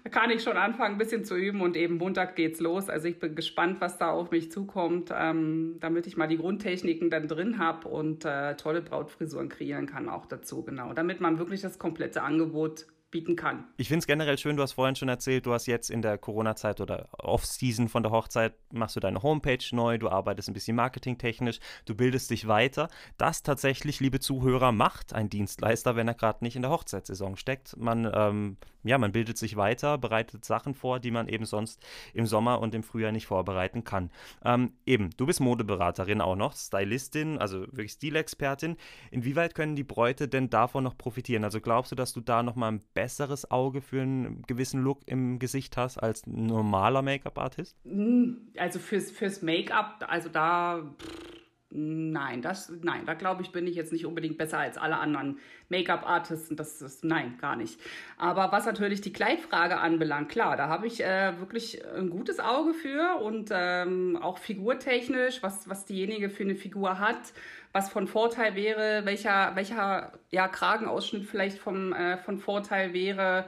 da 0.05 0.11
kann 0.11 0.31
ich 0.31 0.43
schon 0.43 0.57
anfangen, 0.57 0.95
ein 0.95 0.99
bisschen 0.99 1.25
zu 1.25 1.37
üben 1.37 1.61
und 1.61 1.77
eben 1.77 1.97
Montag 1.97 2.37
geht's 2.37 2.61
los. 2.61 2.89
Also 2.89 3.09
ich 3.09 3.19
bin 3.19 3.35
gespannt, 3.35 3.81
was 3.81 3.99
da 3.99 4.11
auf 4.11 4.31
mich 4.31 4.51
zukommt, 4.53 5.11
ähm, 5.15 5.77
damit 5.81 6.07
ich 6.07 6.17
mal 6.17 6.29
die 6.29 6.39
Grundtechniken 6.39 7.11
dann 7.11 7.29
drin 7.29 7.59
habe 7.59 7.89
und 7.89 8.25
äh, 8.25 8.57
tolle 8.57 8.83
Brautfrisuren 8.83 9.49
kreieren 9.49 9.87
kann 9.87 10.09
auch 10.09 10.27
dazu, 10.27 10.63
genau. 10.63 10.93
Damit 10.93 11.21
man 11.21 11.39
wirklich 11.39 11.61
das 11.61 11.79
komplette 11.79 12.23
Angebot 12.23 12.87
bieten 13.17 13.35
kann. 13.35 13.65
Ich 13.79 13.89
finde 13.89 14.01
es 14.01 14.07
generell 14.07 14.37
schön, 14.37 14.57
du 14.57 14.63
hast 14.63 14.73
vorhin 14.73 14.95
schon 14.95 15.09
erzählt, 15.09 15.47
du 15.47 15.55
hast 15.55 15.67
jetzt 15.67 15.91
in 15.91 16.03
der 16.03 16.19
Corona-Zeit 16.19 16.83
oder 16.83 17.09
Off-Season 17.19 17.89
von 17.89 18.03
der 18.03 18.13
Hochzeit, 18.13 18.53
machst 18.73 18.95
du 18.95 19.01
deine 19.01 19.23
Homepage 19.23 19.65
neu, 19.73 19.97
du 19.97 20.11
arbeitest 20.11 20.51
ein 20.51 20.53
bisschen 20.53 20.77
marketingtechnisch, 20.77 21.59
du 21.87 21.95
bildest 21.95 22.31
dich 22.31 22.47
weiter. 22.47 22.89
Das 23.17 23.43
tatsächlich, 23.43 24.01
liebe 24.01 24.21
Zuhörer, 24.21 24.71
macht 24.71 25.15
ein 25.15 25.31
Dienstleister, 25.31 25.97
wenn 25.97 26.09
er 26.09 26.15
gerade 26.15 26.45
nicht 26.45 26.57
in 26.57 26.63
der 26.63 26.71
Hochzeitssaison 26.71 27.37
steckt. 27.37 27.75
Man 27.79 28.11
ähm, 28.13 28.59
ja, 28.87 28.99
man 28.99 29.13
bildet 29.13 29.39
sich 29.39 29.57
weiter, 29.57 29.99
bereitet 29.99 30.45
Sachen 30.45 30.75
vor, 30.75 31.01
die 31.01 31.11
man 31.11 31.29
eben 31.29 31.45
sonst 31.45 31.85
im 32.15 32.27
Sommer 32.27 32.61
und 32.61 32.75
im 32.75 32.83
Frühjahr 32.83 33.13
nicht 33.13 33.27
vorbereiten 33.27 33.85
kann. 33.85 34.11
Ähm, 34.45 34.73
eben, 34.85 35.11
du 35.17 35.27
bist 35.27 35.41
Modeberaterin 35.41 36.21
auch 36.21 36.37
noch, 36.37 36.55
Stylistin, 36.55 37.39
also 37.39 37.61
wirklich 37.61 37.93
Stilexpertin. 37.93 38.77
Inwieweit 39.11 39.55
können 39.55 39.77
die 39.77 39.85
Bräute 39.85 40.29
denn 40.29 40.51
davon 40.51 40.85
noch 40.85 40.97
profitieren? 40.97 41.45
Also 41.45 41.61
glaubst 41.61 41.93
du, 41.93 41.97
dass 41.97 42.13
du 42.13 42.21
da 42.21 42.43
nochmal 42.43 42.73
ein 42.73 42.83
besseres 42.95 43.51
Auge 43.51 43.81
für 43.83 44.03
einen 44.03 44.43
gewissen 44.43 44.83
Look 44.83 45.01
im 45.07 45.39
Gesicht 45.39 45.77
hast 45.77 45.99
als 45.99 46.27
ein 46.27 46.47
normaler 46.47 47.03
Make-up-Artist? 47.03 47.77
Hm, 47.85 48.53
also 48.57 48.79
fürs, 48.79 49.11
fürs 49.11 49.43
Make-up, 49.43 50.05
also 50.09 50.29
da. 50.29 50.83
Pff 50.99 51.46
Nein, 51.71 52.43
das, 52.43 52.73
nein, 52.83 53.07
da 53.07 53.15
glaube 53.15 53.43
ich, 53.43 53.51
bin 53.51 53.67
ich 53.67 53.75
jetzt 53.75 53.93
nicht 53.93 54.07
unbedingt 54.07 54.39
besser 54.39 54.59
als 54.59 54.79
alle 54.79 54.99
anderen 54.99 55.41
Make-up-Artists. 55.69 56.55
Das 56.55 56.81
ist, 56.81 57.05
nein, 57.05 57.39
gar 57.41 57.57
nicht. 57.57 57.81
Aber 58.19 58.53
was 58.53 58.67
natürlich 58.67 59.01
die 59.01 59.13
Kleidfrage 59.13 59.79
anbelangt, 59.79 60.29
klar, 60.29 60.57
da 60.57 60.69
habe 60.69 60.87
ich 60.87 61.03
äh, 61.03 61.39
wirklich 61.41 61.85
ein 61.85 62.09
gutes 62.09 62.39
Auge 62.39 62.73
für 62.73 63.21
und 63.21 63.51
ähm, 63.53 64.17
auch 64.17 64.39
figurtechnisch, 64.39 65.43
was, 65.43 65.69
was 65.69 65.85
diejenige 65.87 66.31
für 66.31 66.45
eine 66.45 66.55
Figur 66.55 67.01
hat, 67.01 67.33
was 67.73 67.91
von 67.91 68.07
Vorteil 68.07 68.55
wäre, 68.55 69.05
welcher, 69.05 69.57
welcher 69.57 70.13
ja, 70.31 70.47
Kragenausschnitt 70.47 71.25
vielleicht 71.25 71.59
vom, 71.59 71.93
äh, 71.93 72.17
von 72.19 72.39
Vorteil 72.39 72.93
wäre. 72.93 73.47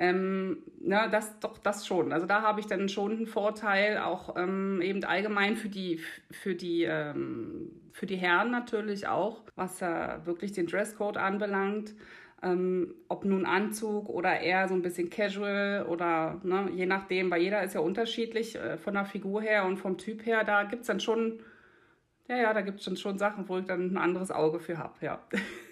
Ähm, 0.00 0.62
na, 0.80 1.08
das 1.08 1.38
doch 1.40 1.58
das 1.58 1.86
schon. 1.86 2.10
Also 2.10 2.24
da 2.24 2.40
habe 2.40 2.58
ich 2.58 2.66
dann 2.66 2.88
schon 2.88 3.12
einen 3.12 3.26
Vorteil, 3.26 3.98
auch 3.98 4.34
ähm, 4.34 4.80
eben 4.80 5.04
allgemein 5.04 5.56
für 5.56 5.68
die, 5.68 6.00
für 6.30 6.54
die, 6.54 6.84
ähm, 6.84 7.70
für 7.92 8.06
die 8.06 8.16
Herren 8.16 8.50
natürlich 8.50 9.06
auch, 9.06 9.42
was 9.56 9.82
äh, 9.82 10.24
wirklich 10.24 10.52
den 10.52 10.66
Dresscode 10.66 11.18
anbelangt. 11.18 11.94
Ähm, 12.42 12.94
ob 13.08 13.26
nun 13.26 13.44
Anzug 13.44 14.08
oder 14.08 14.40
eher 14.40 14.66
so 14.68 14.74
ein 14.74 14.80
bisschen 14.80 15.10
casual 15.10 15.84
oder 15.86 16.40
ne, 16.44 16.70
je 16.74 16.86
nachdem, 16.86 17.30
weil 17.30 17.42
jeder 17.42 17.62
ist 17.62 17.74
ja 17.74 17.80
unterschiedlich 17.80 18.56
äh, 18.56 18.78
von 18.78 18.94
der 18.94 19.04
Figur 19.04 19.42
her 19.42 19.66
und 19.66 19.76
vom 19.76 19.98
Typ 19.98 20.24
her, 20.24 20.44
da 20.44 20.62
gibt 20.62 20.80
es 20.80 20.86
dann 20.86 21.00
schon, 21.00 21.42
ja, 22.26 22.38
ja, 22.38 22.54
da 22.54 22.62
gibt 22.62 22.78
es 22.78 22.86
schon, 22.86 22.96
schon 22.96 23.18
Sachen, 23.18 23.46
wo 23.50 23.58
ich 23.58 23.66
dann 23.66 23.92
ein 23.92 23.98
anderes 23.98 24.30
Auge 24.30 24.60
für 24.60 24.78
habe, 24.78 24.94
ja. 25.02 25.20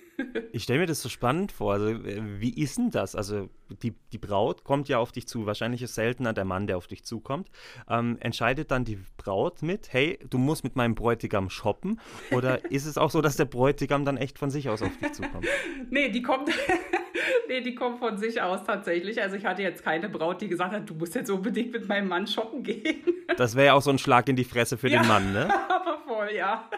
ich 0.53 0.65
stelle 0.65 0.81
mir 0.81 0.87
das 0.87 1.01
so 1.01 1.09
spannend 1.09 1.53
vor. 1.53 1.75
Also, 1.75 1.89
äh, 1.89 2.23
wie 2.41 2.61
ist 2.61 2.79
denn 2.79 2.91
das? 2.91 3.15
Also, 3.15 3.49
die, 3.83 3.95
die 4.13 4.19
Braut 4.19 4.65
kommt 4.65 4.89
ja 4.89 4.99
auf 4.99 5.13
dich 5.13 5.29
zu. 5.29 5.47
Wahrscheinlich 5.47 5.83
ist 5.83 5.95
seltener 5.95 6.33
der 6.33 6.45
Mann, 6.45 6.67
der 6.67 6.77
auf 6.77 6.87
dich 6.87 7.05
zukommt. 7.05 7.49
Ähm, 7.89 8.17
entscheidet 8.21 8.71
dann 8.71 8.85
die 8.85 8.99
Braut 9.17 9.63
mit, 9.63 9.93
hey, 9.93 10.19
du 10.29 10.39
musst 10.39 10.65
mit 10.65 10.77
meinem 10.77 10.95
Bräutigam 10.95 11.51
shoppen? 11.51 12.01
Oder 12.31 12.65
ist 12.71 12.87
es 12.87 12.99
auch 12.99 13.11
so, 13.11 13.21
dass 13.21 13.37
der 13.37 13.45
Bräutigam 13.45 14.05
dann 14.05 14.17
echt 14.17 14.39
von 14.39 14.51
sich 14.51 14.69
aus 14.69 14.83
auf 14.83 14.97
dich 14.99 15.13
zukommt? 15.13 15.47
nee, 15.91 16.09
die 16.09 16.23
kommt. 16.23 16.49
nee, 17.49 17.61
die 17.61 17.75
kommt 17.75 17.99
von 17.99 18.17
sich 18.19 18.41
aus 18.43 18.65
tatsächlich. 18.65 19.21
Also 19.23 19.37
ich 19.37 19.45
hatte 19.45 19.63
jetzt 19.63 19.85
keine 19.85 20.09
Braut, 20.09 20.41
die 20.41 20.49
gesagt 20.49 20.73
hat, 20.73 20.89
du 20.89 20.95
musst 20.95 21.15
jetzt 21.15 21.31
unbedingt 21.31 21.73
mit 21.73 21.89
meinem 21.89 22.09
Mann 22.09 22.27
shoppen 22.27 22.63
gehen. 22.63 23.05
Das 23.37 23.55
wäre 23.55 23.67
ja 23.67 23.73
auch 23.75 23.83
so 23.83 23.91
ein 23.91 23.99
Schlag 23.99 24.29
in 24.29 24.37
die 24.37 24.45
Fresse 24.45 24.79
für 24.79 24.89
ja, 24.89 25.01
den 25.01 25.09
Mann, 25.09 25.33
ne? 25.33 25.49
Aber 25.69 25.99
voll, 26.07 26.31
ja. 26.35 26.69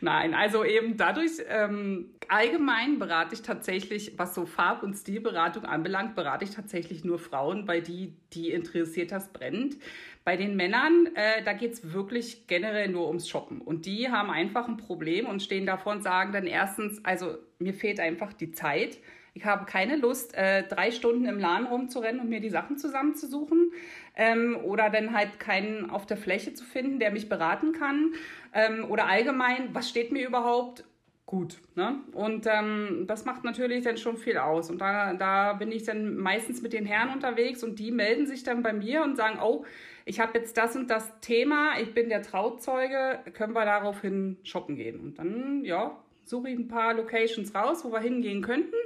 Nein, 0.00 0.34
also 0.34 0.64
eben 0.64 0.96
dadurch, 0.96 1.32
ähm, 1.48 2.10
allgemein 2.28 2.98
berate 2.98 3.34
ich 3.34 3.42
tatsächlich, 3.42 4.18
was 4.18 4.34
so 4.34 4.46
Farb- 4.46 4.82
und 4.82 4.94
Stilberatung 4.94 5.64
anbelangt, 5.64 6.14
berate 6.14 6.44
ich 6.44 6.50
tatsächlich 6.50 7.04
nur 7.04 7.18
Frauen, 7.18 7.64
bei 7.64 7.80
die, 7.80 8.14
die 8.32 8.50
interessiert 8.50 9.12
das 9.12 9.32
brennt. 9.32 9.76
Bei 10.24 10.36
den 10.36 10.56
Männern, 10.56 11.08
äh, 11.14 11.42
da 11.44 11.52
geht 11.52 11.72
es 11.72 11.92
wirklich 11.92 12.46
generell 12.46 12.88
nur 12.88 13.08
ums 13.08 13.28
Shoppen. 13.28 13.60
Und 13.60 13.86
die 13.86 14.10
haben 14.10 14.30
einfach 14.30 14.68
ein 14.68 14.76
Problem 14.76 15.26
und 15.26 15.42
stehen 15.42 15.66
davor 15.66 15.92
und 15.92 16.02
sagen 16.02 16.32
dann 16.32 16.46
erstens, 16.46 17.04
also 17.04 17.36
mir 17.58 17.74
fehlt 17.74 18.00
einfach 18.00 18.32
die 18.32 18.52
Zeit. 18.52 18.98
Ich 19.36 19.44
habe 19.44 19.64
keine 19.66 19.96
Lust, 19.96 20.32
äh, 20.34 20.62
drei 20.62 20.92
Stunden 20.92 21.26
im 21.26 21.40
Laden 21.40 21.66
rumzurennen 21.66 22.20
und 22.20 22.28
mir 22.28 22.40
die 22.40 22.50
Sachen 22.50 22.78
zusammenzusuchen. 22.78 23.72
Ähm, 24.14 24.56
oder 24.62 24.90
dann 24.90 25.12
halt 25.12 25.40
keinen 25.40 25.90
auf 25.90 26.06
der 26.06 26.16
Fläche 26.16 26.54
zu 26.54 26.64
finden, 26.64 27.00
der 27.00 27.10
mich 27.10 27.28
beraten 27.28 27.72
kann. 27.72 28.12
Ähm, 28.54 28.86
oder 28.88 29.06
allgemein, 29.06 29.74
was 29.74 29.88
steht 29.88 30.12
mir 30.12 30.26
überhaupt 30.26 30.84
gut? 31.26 31.58
Ne? 31.74 32.00
Und 32.12 32.46
ähm, 32.46 33.04
das 33.06 33.24
macht 33.24 33.44
natürlich 33.44 33.84
dann 33.84 33.96
schon 33.96 34.16
viel 34.16 34.38
aus. 34.38 34.70
Und 34.70 34.80
da, 34.80 35.14
da 35.14 35.54
bin 35.54 35.72
ich 35.72 35.84
dann 35.84 36.16
meistens 36.16 36.62
mit 36.62 36.72
den 36.72 36.86
Herren 36.86 37.10
unterwegs 37.10 37.62
und 37.64 37.78
die 37.78 37.90
melden 37.90 38.26
sich 38.26 38.44
dann 38.44 38.62
bei 38.62 38.72
mir 38.72 39.02
und 39.02 39.16
sagen, 39.16 39.38
oh, 39.42 39.64
ich 40.04 40.20
habe 40.20 40.38
jetzt 40.38 40.56
das 40.56 40.76
und 40.76 40.88
das 40.88 41.20
Thema, 41.20 41.78
ich 41.80 41.92
bin 41.94 42.08
der 42.08 42.22
Trauzeuge, 42.22 43.20
können 43.32 43.54
wir 43.54 43.64
daraufhin 43.64 44.36
shoppen 44.44 44.76
gehen? 44.76 45.00
Und 45.00 45.18
dann, 45.18 45.64
ja, 45.64 45.98
suche 46.24 46.50
ich 46.50 46.58
ein 46.58 46.68
paar 46.68 46.94
Locations 46.94 47.54
raus, 47.54 47.84
wo 47.84 47.92
wir 47.92 48.00
hingehen 48.00 48.42
könnten 48.42 48.76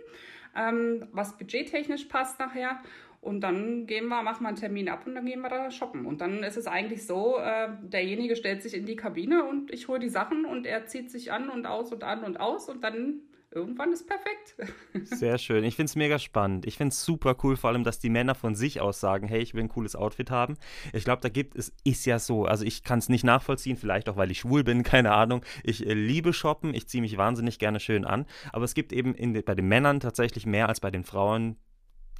ähm, 0.59 1.07
was 1.13 1.37
budgettechnisch 1.37 2.05
passt 2.07 2.39
nachher. 2.39 2.81
Und 3.21 3.41
dann 3.41 3.87
gehen 3.87 4.07
wir, 4.09 4.23
machen 4.23 4.45
wir 4.45 4.49
einen 4.49 4.57
Termin 4.57 4.89
ab 4.89 5.07
und 5.07 5.15
dann 5.15 5.27
gehen 5.27 5.41
wir 5.41 5.49
da 5.49 5.71
shoppen. 5.71 6.07
Und 6.07 6.21
dann 6.21 6.43
ist 6.43 6.57
es 6.57 6.67
eigentlich 6.67 7.07
so, 7.07 7.39
äh, 7.39 7.69
derjenige 7.83 8.37
stellt 8.37 8.63
sich 8.63 8.75
in 8.75 8.87
die 8.87 8.97
Kabine 8.97 9.45
und 9.45 9.73
ich 9.73 9.89
hole 9.89 9.99
die 9.99 10.09
Sachen 10.09 10.45
und 10.45 10.67
er 10.67 10.87
zieht 10.87 11.11
sich 11.11 11.33
an 11.33 11.51
und 11.51 11.67
aus 11.67 11.93
und 11.93 12.05
an 12.05 12.23
und 12.23 12.39
aus 12.39 12.69
und 12.69 12.83
dann 12.85 13.23
irgendwann 13.51 13.93
ist 13.93 14.07
perfekt. 14.07 14.57
Sehr 15.17 15.39
schön. 15.39 15.65
Ich 15.65 15.77
finde 15.77 15.91
es 15.91 15.97
mega 15.97 16.19
spannend. 16.19 16.67
Ich 16.67 16.77
finde 16.77 16.93
es 16.93 17.05
super 17.05 17.37
cool, 17.43 17.57
vor 17.57 17.71
allem, 17.71 17.85
dass 17.85 17.99
die 17.99 18.11
Männer 18.11 18.35
von 18.35 18.55
sich 18.55 18.81
aus 18.81 19.01
sagen, 19.01 19.27
hey, 19.27 19.41
ich 19.41 19.55
will 19.55 19.63
ein 19.63 19.69
cooles 19.69 19.97
Outfit 19.97 20.31
haben. 20.31 20.57
Ich 20.93 21.05
glaube, 21.05 21.23
da 21.23 21.29
gibt 21.29 21.57
es, 21.57 21.73
ist 21.85 22.05
ja 22.07 22.19
so, 22.19 22.45
also 22.45 22.65
ich 22.65 22.83
kann 22.83 22.99
es 22.99 23.09
nicht 23.09 23.25
nachvollziehen, 23.25 23.77
vielleicht 23.77 24.09
auch, 24.09 24.17
weil 24.17 24.31
ich 24.31 24.41
schwul 24.41 24.65
bin, 24.65 24.83
keine 24.85 25.13
Ahnung. 25.13 25.45
Ich 25.65 25.87
äh, 25.87 25.95
liebe 25.95 26.33
Shoppen, 26.33 26.75
ich 26.75 26.89
ziehe 26.89 27.03
mich 27.03 27.17
wahnsinnig 27.17 27.59
gerne 27.59 27.81
schön 27.81 28.05
an, 28.05 28.27
aber 28.53 28.65
es 28.65 28.75
gibt 28.75 28.93
eben 28.93 29.15
in, 29.15 29.33
bei 29.33 29.55
den 29.55 29.67
Männern 29.67 30.01
tatsächlich 30.01 30.47
mehr 30.47 30.69
als 30.69 30.81
bei 30.81 30.91
den 30.91 31.05
Frauen 31.05 31.57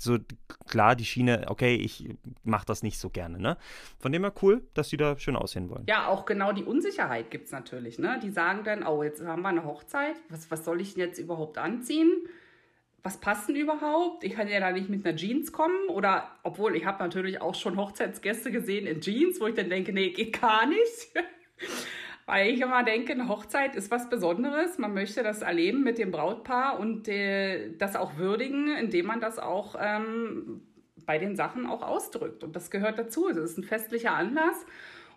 so 0.01 0.19
klar 0.67 0.97
die 0.97 1.05
Schiene, 1.05 1.47
okay, 1.49 1.77
ich 1.77 2.09
mache 2.45 2.67
das 2.67 2.83
nicht 2.83 2.99
so 2.99 3.11
gerne. 3.11 3.39
Ne? 3.39 3.57
Von 3.99 4.13
dem 4.13 4.23
her 4.23 4.33
cool, 4.43 4.63
dass 4.75 4.89
die 4.89 4.97
da 4.97 5.19
schön 5.19 5.37
aussehen 5.37 5.71
wollen. 5.71 5.85
Ja, 5.89 6.09
auch 6.09 6.25
genau 6.25 6.53
die 6.53 6.65
Unsicherheit 6.65 7.31
gibt 7.31 7.47
es 7.47 7.53
natürlich. 7.53 7.99
Ne? 7.99 8.19
Die 8.23 8.31
sagen 8.31 8.65
dann, 8.65 8.87
oh, 8.87 9.03
jetzt 9.03 9.25
haben 9.25 9.43
wir 9.43 9.49
eine 9.49 9.65
Hochzeit, 9.65 10.17
was, 10.29 10.51
was 10.51 10.65
soll 10.65 10.81
ich 10.81 10.95
denn 10.95 11.05
jetzt 11.05 11.19
überhaupt 11.19 11.59
anziehen? 11.59 12.11
Was 13.03 13.19
passt 13.19 13.49
denn 13.49 13.57
überhaupt? 13.57 14.25
Ich 14.25 14.35
kann 14.35 14.49
ja 14.49 14.59
da 14.61 14.73
nicht 14.73 14.89
mit 14.89 15.07
einer 15.07 15.17
Jeans 15.17 15.53
kommen. 15.53 15.89
Oder, 15.89 16.31
obwohl, 16.43 16.77
ich 16.77 16.85
habe 16.85 17.03
natürlich 17.03 17.41
auch 17.41 17.55
schon 17.55 17.77
Hochzeitsgäste 17.77 18.51
gesehen 18.51 18.87
in 18.87 19.01
Jeans, 19.01 19.41
wo 19.41 19.47
ich 19.47 19.55
dann 19.55 19.71
denke, 19.71 19.93
nee, 19.93 20.11
geht 20.11 20.41
gar 20.41 20.67
nicht. 20.67 21.09
Weil 22.29 22.51
ich 22.53 22.61
immer 22.61 22.85
denke, 22.85 23.15
eine 23.15 23.27
Hochzeit 23.27 23.75
ist 23.75 23.91
was 23.91 24.11
Besonderes. 24.11 24.77
Man 24.77 24.93
möchte 24.93 25.23
das 25.23 25.41
erleben 25.41 25.83
mit 25.83 25.97
dem 25.97 26.11
Brautpaar 26.11 26.79
und 26.79 27.09
äh, 27.09 27.71
das 27.79 27.97
auch 27.97 28.19
würdigen, 28.19 28.69
indem 28.77 29.07
man 29.07 29.19
das 29.19 29.39
auch 29.39 29.77
ähm, 29.81 30.61
bei 31.07 31.17
den 31.17 31.37
Sachen 31.37 31.65
auch 31.65 31.81
ausdrückt. 31.81 32.45
Und 32.45 32.55
das 32.55 32.71
gehört 32.71 32.99
dazu. 32.99 33.31
Es 33.31 33.39
ist 33.39 33.57
ein 33.57 33.65
festlicher 33.65 34.13
Anlass. 34.13 34.67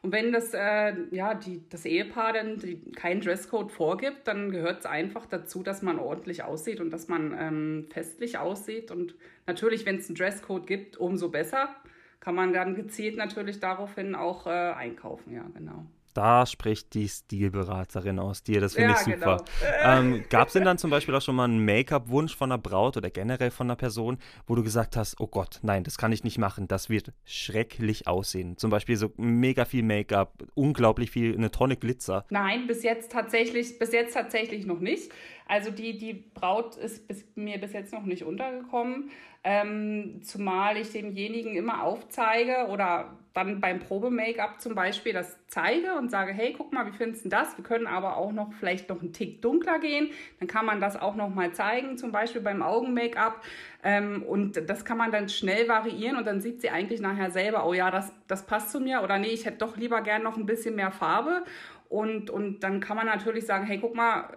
Und 0.02 0.14
wenn 0.14 0.32
das, 0.32 0.54
äh, 0.54 0.94
ja, 1.12 1.34
die, 1.34 1.68
das 1.68 1.84
Ehepaar 1.84 2.32
dann 2.32 2.62
keinen 2.96 3.20
Dresscode 3.20 3.74
vorgibt, 3.74 4.26
dann 4.26 4.50
gehört 4.50 4.80
es 4.80 4.86
einfach 4.86 5.26
dazu, 5.26 5.64
dass 5.64 5.82
man 5.82 6.00
ordentlich 6.00 6.44
aussieht 6.44 6.80
und 6.80 6.92
dass 6.92 7.10
man 7.10 7.36
ähm, 7.38 7.88
festlich 7.92 8.38
aussieht. 8.38 8.90
Und 8.90 9.16
natürlich, 9.48 9.86
wenn 9.86 9.98
es 9.98 10.08
einen 10.08 10.16
Dresscode 10.16 10.66
gibt, 10.66 10.96
umso 10.96 11.28
besser. 11.28 11.76
Kann 12.22 12.36
man 12.36 12.54
dann 12.54 12.74
gezielt 12.74 13.18
natürlich 13.18 13.60
daraufhin 13.60 14.16
auch 14.16 14.48
äh, 14.48 14.50
einkaufen, 14.50 15.34
ja, 15.34 15.44
genau. 15.54 15.88
Da 16.14 16.46
spricht 16.46 16.94
die 16.94 17.08
Stilberaterin 17.08 18.20
aus 18.20 18.44
dir. 18.44 18.62
Das 18.62 18.76
finde 18.76 18.92
ja, 18.92 18.96
ich 18.96 19.06
super. 19.06 19.38
Genau. 19.38 19.44
Ähm, 19.84 20.24
Gab 20.30 20.48
es 20.48 20.54
denn 20.54 20.64
dann 20.64 20.78
zum 20.78 20.92
Beispiel 20.92 21.16
auch 21.16 21.22
schon 21.22 21.36
mal 21.36 21.46
einen 21.46 21.66
Make-up-Wunsch 21.66 22.36
von 22.36 22.52
einer 22.52 22.62
Braut 22.62 22.98
oder 22.98 23.10
generell 23.10 23.50
von 23.50 23.68
einer 23.68 23.76
Person, 23.76 24.20
wo 24.46 24.54
du 24.54 24.64
gesagt 24.64 24.96
hast, 24.96 25.20
oh 25.20 25.28
Gott, 25.28 25.60
nein, 25.64 25.84
das 25.84 25.98
kann 25.98 26.12
ich 26.12 26.24
nicht 26.24 26.38
machen, 26.38 26.68
das 26.68 26.90
wird 26.90 27.14
schrecklich 27.26 28.08
aussehen. 28.08 28.58
Zum 28.58 28.70
Beispiel 28.70 28.96
so 28.96 29.12
mega 29.18 29.66
viel 29.66 29.82
Make-up, 29.84 30.44
unglaublich 30.54 31.10
viel, 31.10 31.36
eine 31.36 31.50
Tonne 31.50 31.78
Glitzer. 31.78 32.26
Nein, 32.30 32.68
bis 32.68 32.84
jetzt 32.84 33.12
tatsächlich, 33.12 33.80
bis 33.80 33.92
jetzt 33.92 34.14
tatsächlich 34.14 34.66
noch 34.66 34.80
nicht. 34.80 35.12
Also 35.48 35.70
die, 35.70 35.98
die 35.98 36.14
Braut 36.14 36.78
ist 36.78 37.08
bis, 37.08 37.26
mir 37.36 37.60
bis 37.60 37.74
jetzt 37.74 37.92
noch 37.92 38.04
nicht 38.04 38.24
untergekommen. 38.24 39.12
Ähm, 39.44 40.22
zumal 40.24 40.78
ich 40.78 40.92
demjenigen 40.92 41.56
immer 41.56 41.84
aufzeige 41.84 42.68
oder 42.70 43.18
dann 43.34 43.62
beim 43.62 43.80
Probe-Make-up 43.80 44.60
zum 44.60 44.76
Beispiel 44.76 45.14
das 45.14 45.38
zeige 45.48 45.96
und 45.96 46.12
sage, 46.12 46.34
hey, 46.34 46.54
guck 46.56 46.74
mal, 46.74 46.86
wie 46.86 46.92
findest 46.92 47.26
du 47.26 47.30
das? 47.30 47.58
Wir 47.58 47.64
können 47.64 47.88
aber 47.88 48.18
auch 48.18 48.34
noch 48.34 48.52
vielleicht 48.54 48.90
noch 48.90 49.02
einen 49.02 49.14
Tick 49.14 49.42
dunkler 49.42 49.80
gehen. 49.80 50.10
Dann 50.40 50.48
kann 50.48 50.66
man 50.66 50.82
das 50.82 50.98
auch 50.98 51.16
noch 51.16 51.34
mal 51.34 51.54
zeigen, 51.54 51.98
zum 51.98 52.12
Beispiel 52.12 52.42
beim 52.42 52.62
Augen-Make-up. 52.62 53.42
Ähm, 53.84 54.22
und 54.24 54.70
das 54.70 54.84
kann 54.84 54.98
man 54.98 55.12
dann 55.12 55.30
schnell 55.30 55.70
variieren 55.70 56.18
und 56.18 56.28
dann 56.28 56.42
sieht 56.42 56.62
sie 56.62 56.70
eigentlich 56.70 57.00
nachher 57.00 57.32
selber, 57.32 57.66
oh 57.66 57.74
ja, 57.74 57.90
das, 57.90 58.12
das 58.28 58.46
passt 58.46 58.70
zu 58.72 58.82
mir 58.82 59.02
oder 59.02 59.18
nee, 59.18 59.28
ich 59.28 59.46
hätte 59.46 59.60
doch 59.60 59.78
lieber 59.78 60.02
gern 60.02 60.24
noch 60.24 60.36
ein 60.38 60.46
bisschen 60.46 60.76
mehr 60.76 60.92
Farbe. 60.92 61.44
Und, 61.88 62.30
und 62.30 62.62
dann 62.62 62.80
kann 62.80 62.98
man 62.98 63.06
natürlich 63.06 63.46
sagen, 63.46 63.66
hey, 63.66 63.80
guck 63.80 63.96
mal, 63.96 64.30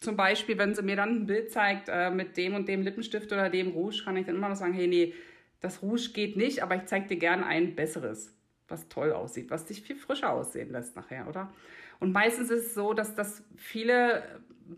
zum 0.00 0.16
Beispiel, 0.16 0.58
wenn 0.58 0.74
sie 0.74 0.82
mir 0.82 0.96
dann 0.96 1.22
ein 1.22 1.26
Bild 1.26 1.50
zeigt 1.50 1.88
äh, 1.88 2.10
mit 2.10 2.36
dem 2.36 2.54
und 2.54 2.68
dem 2.68 2.82
Lippenstift 2.82 3.32
oder 3.32 3.50
dem 3.50 3.68
Rouge, 3.68 4.02
kann 4.04 4.16
ich 4.16 4.26
dann 4.26 4.36
immer 4.36 4.48
noch 4.48 4.56
sagen, 4.56 4.72
hey, 4.72 4.86
nee, 4.86 5.14
das 5.60 5.82
Rouge 5.82 6.10
geht 6.12 6.36
nicht, 6.36 6.62
aber 6.62 6.76
ich 6.76 6.84
zeige 6.86 7.08
dir 7.08 7.16
gerne 7.16 7.46
ein 7.46 7.74
besseres, 7.74 8.32
was 8.68 8.88
toll 8.88 9.12
aussieht, 9.12 9.50
was 9.50 9.66
dich 9.66 9.82
viel 9.82 9.96
frischer 9.96 10.32
aussehen 10.32 10.70
lässt 10.70 10.94
nachher, 10.94 11.28
oder? 11.28 11.52
Und 11.98 12.12
meistens 12.12 12.50
ist 12.50 12.66
es 12.66 12.74
so, 12.74 12.92
dass 12.92 13.16
das 13.16 13.42
viele 13.56 14.22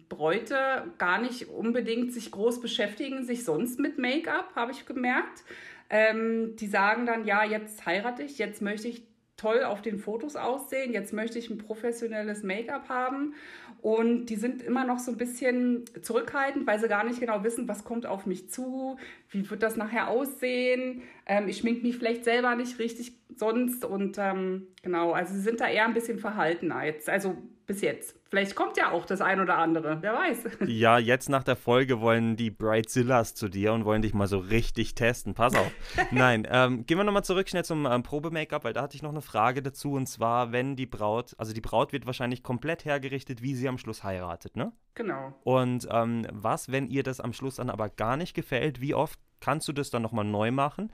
Bräute 0.08 0.84
gar 0.98 1.20
nicht 1.20 1.48
unbedingt 1.48 2.12
sich 2.12 2.30
groß 2.30 2.60
beschäftigen, 2.60 3.24
sich 3.24 3.44
sonst 3.44 3.78
mit 3.78 3.98
Make-up, 3.98 4.54
habe 4.54 4.72
ich 4.72 4.86
gemerkt. 4.86 5.44
Ähm, 5.90 6.54
die 6.56 6.68
sagen 6.68 7.04
dann, 7.04 7.24
ja, 7.24 7.44
jetzt 7.44 7.84
heirate 7.84 8.22
ich, 8.22 8.38
jetzt 8.38 8.62
möchte 8.62 8.88
ich 8.88 9.02
toll 9.36 9.64
auf 9.64 9.82
den 9.82 9.98
Fotos 9.98 10.36
aussehen, 10.36 10.92
jetzt 10.92 11.12
möchte 11.12 11.38
ich 11.38 11.50
ein 11.50 11.58
professionelles 11.58 12.42
Make-up 12.42 12.88
haben. 12.88 13.34
Und 13.82 14.26
die 14.26 14.36
sind 14.36 14.62
immer 14.62 14.84
noch 14.84 14.98
so 14.98 15.10
ein 15.10 15.16
bisschen 15.16 15.84
zurückhaltend, 16.02 16.66
weil 16.66 16.78
sie 16.78 16.88
gar 16.88 17.04
nicht 17.04 17.20
genau 17.20 17.42
wissen, 17.44 17.68
was 17.68 17.84
kommt 17.84 18.06
auf 18.06 18.26
mich 18.26 18.50
zu, 18.50 18.98
wie 19.30 19.48
wird 19.48 19.62
das 19.62 19.76
nachher 19.76 20.08
aussehen. 20.08 21.02
Ähm, 21.26 21.48
ich 21.48 21.58
schmink 21.58 21.82
mich 21.82 21.96
vielleicht 21.96 22.24
selber 22.24 22.54
nicht 22.56 22.78
richtig 22.78 23.12
sonst. 23.36 23.84
Und 23.84 24.18
ähm, 24.18 24.66
genau, 24.82 25.12
also 25.12 25.32
sie 25.34 25.40
sind 25.40 25.60
da 25.60 25.68
eher 25.68 25.86
ein 25.86 25.94
bisschen 25.94 26.18
verhaltener 26.18 26.84
jetzt. 26.84 27.08
Also 27.08 27.36
bis 27.70 27.82
jetzt. 27.82 28.16
Vielleicht 28.28 28.56
kommt 28.56 28.76
ja 28.76 28.90
auch 28.90 29.06
das 29.06 29.20
ein 29.20 29.38
oder 29.38 29.56
andere, 29.56 29.98
wer 30.00 30.12
weiß. 30.12 30.38
Ja, 30.66 30.98
jetzt 30.98 31.28
nach 31.28 31.44
der 31.44 31.54
Folge 31.54 32.00
wollen 32.00 32.36
die 32.36 32.50
Brightzillas 32.50 33.36
zu 33.36 33.48
dir 33.48 33.72
und 33.72 33.84
wollen 33.84 34.02
dich 34.02 34.12
mal 34.12 34.26
so 34.26 34.38
richtig 34.38 34.96
testen. 34.96 35.34
Pass 35.34 35.54
auf. 35.54 35.70
Nein, 36.10 36.48
ähm, 36.50 36.84
gehen 36.84 36.98
wir 36.98 37.04
nochmal 37.04 37.22
zurück 37.22 37.48
schnell 37.48 37.64
zum 37.64 37.86
ähm, 37.86 38.02
Probe-Make-up, 38.02 38.64
weil 38.64 38.72
da 38.72 38.82
hatte 38.82 38.96
ich 38.96 39.02
noch 39.02 39.10
eine 39.10 39.22
Frage 39.22 39.62
dazu. 39.62 39.92
Und 39.92 40.08
zwar, 40.08 40.50
wenn 40.50 40.74
die 40.74 40.86
Braut, 40.86 41.36
also 41.38 41.52
die 41.52 41.60
Braut 41.60 41.92
wird 41.92 42.06
wahrscheinlich 42.06 42.42
komplett 42.42 42.84
hergerichtet, 42.84 43.40
wie 43.40 43.54
sie 43.54 43.68
am 43.68 43.78
Schluss 43.78 44.02
heiratet, 44.02 44.56
ne? 44.56 44.72
Genau. 44.96 45.32
Und 45.44 45.86
ähm, 45.92 46.26
was, 46.32 46.72
wenn 46.72 46.88
ihr 46.88 47.04
das 47.04 47.20
am 47.20 47.32
Schluss 47.32 47.54
dann 47.54 47.70
aber 47.70 47.88
gar 47.88 48.16
nicht 48.16 48.34
gefällt? 48.34 48.80
Wie 48.80 48.94
oft 48.96 49.20
kannst 49.38 49.68
du 49.68 49.72
das 49.72 49.90
dann 49.90 50.02
nochmal 50.02 50.24
neu 50.24 50.50
machen, 50.50 50.90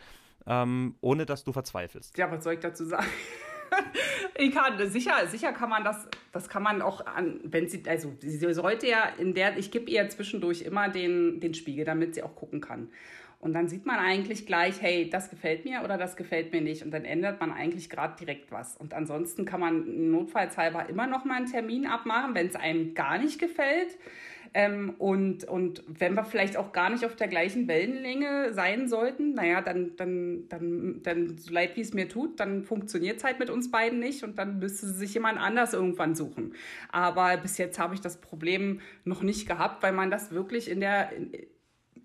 ähm, 0.46 0.96
ohne 1.00 1.24
dass 1.24 1.42
du 1.42 1.54
verzweifelst? 1.54 2.18
Ja, 2.18 2.30
was 2.30 2.44
soll 2.44 2.52
ich 2.52 2.60
dazu 2.60 2.84
sagen? 2.84 3.06
ich 4.38 4.54
kann, 4.54 4.90
sicher, 4.90 5.26
sicher 5.26 5.52
kann 5.52 5.70
man 5.70 5.84
das, 5.84 6.08
das 6.32 6.48
kann 6.48 6.62
man 6.62 6.82
auch 6.82 7.06
an, 7.06 7.40
wenn 7.44 7.68
sie, 7.68 7.82
also 7.88 8.12
sie 8.20 8.52
sollte 8.54 8.86
ja 8.86 9.08
in 9.18 9.34
der, 9.34 9.56
ich 9.56 9.70
gebe 9.70 9.90
ihr 9.90 10.08
zwischendurch 10.08 10.62
immer 10.62 10.88
den, 10.88 11.40
den 11.40 11.54
Spiegel, 11.54 11.84
damit 11.84 12.14
sie 12.14 12.22
auch 12.22 12.34
gucken 12.34 12.60
kann. 12.60 12.90
Und 13.38 13.52
dann 13.52 13.68
sieht 13.68 13.86
man 13.86 13.98
eigentlich 13.98 14.46
gleich, 14.46 14.80
hey, 14.80 15.08
das 15.10 15.30
gefällt 15.30 15.64
mir 15.64 15.82
oder 15.84 15.98
das 15.98 16.16
gefällt 16.16 16.52
mir 16.52 16.62
nicht. 16.62 16.82
Und 16.82 16.90
dann 16.90 17.04
ändert 17.04 17.38
man 17.40 17.52
eigentlich 17.52 17.90
gerade 17.90 18.16
direkt 18.18 18.50
was. 18.50 18.76
Und 18.76 18.94
ansonsten 18.94 19.44
kann 19.44 19.60
man 19.60 20.10
notfallshalber 20.10 20.88
immer 20.88 21.06
noch 21.06 21.24
mal 21.24 21.36
einen 21.36 21.46
Termin 21.46 21.86
abmachen, 21.86 22.34
wenn 22.34 22.46
es 22.46 22.56
einem 22.56 22.94
gar 22.94 23.18
nicht 23.18 23.38
gefällt. 23.38 23.96
Ähm, 24.58 24.94
und, 24.96 25.44
und 25.44 25.82
wenn 25.86 26.14
wir 26.14 26.24
vielleicht 26.24 26.56
auch 26.56 26.72
gar 26.72 26.88
nicht 26.88 27.04
auf 27.04 27.14
der 27.14 27.28
gleichen 27.28 27.68
Wellenlänge 27.68 28.54
sein 28.54 28.88
sollten, 28.88 29.34
naja, 29.34 29.60
dann, 29.60 29.96
dann, 29.96 30.48
dann, 30.48 31.02
dann 31.02 31.36
so 31.36 31.52
leid 31.52 31.76
wie 31.76 31.82
es 31.82 31.92
mir 31.92 32.08
tut, 32.08 32.40
dann 32.40 32.62
funktioniert 32.62 33.18
es 33.18 33.24
halt 33.24 33.38
mit 33.38 33.50
uns 33.50 33.70
beiden 33.70 33.98
nicht 33.98 34.24
und 34.24 34.38
dann 34.38 34.58
müsste 34.58 34.86
sich 34.86 35.12
jemand 35.12 35.38
anders 35.38 35.74
irgendwann 35.74 36.14
suchen. 36.14 36.54
Aber 36.90 37.36
bis 37.36 37.58
jetzt 37.58 37.78
habe 37.78 37.92
ich 37.92 38.00
das 38.00 38.18
Problem 38.18 38.80
noch 39.04 39.22
nicht 39.22 39.46
gehabt, 39.46 39.82
weil 39.82 39.92
man 39.92 40.10
das 40.10 40.30
wirklich 40.30 40.70
in 40.70 40.80
der, 40.80 41.12
in, 41.12 41.32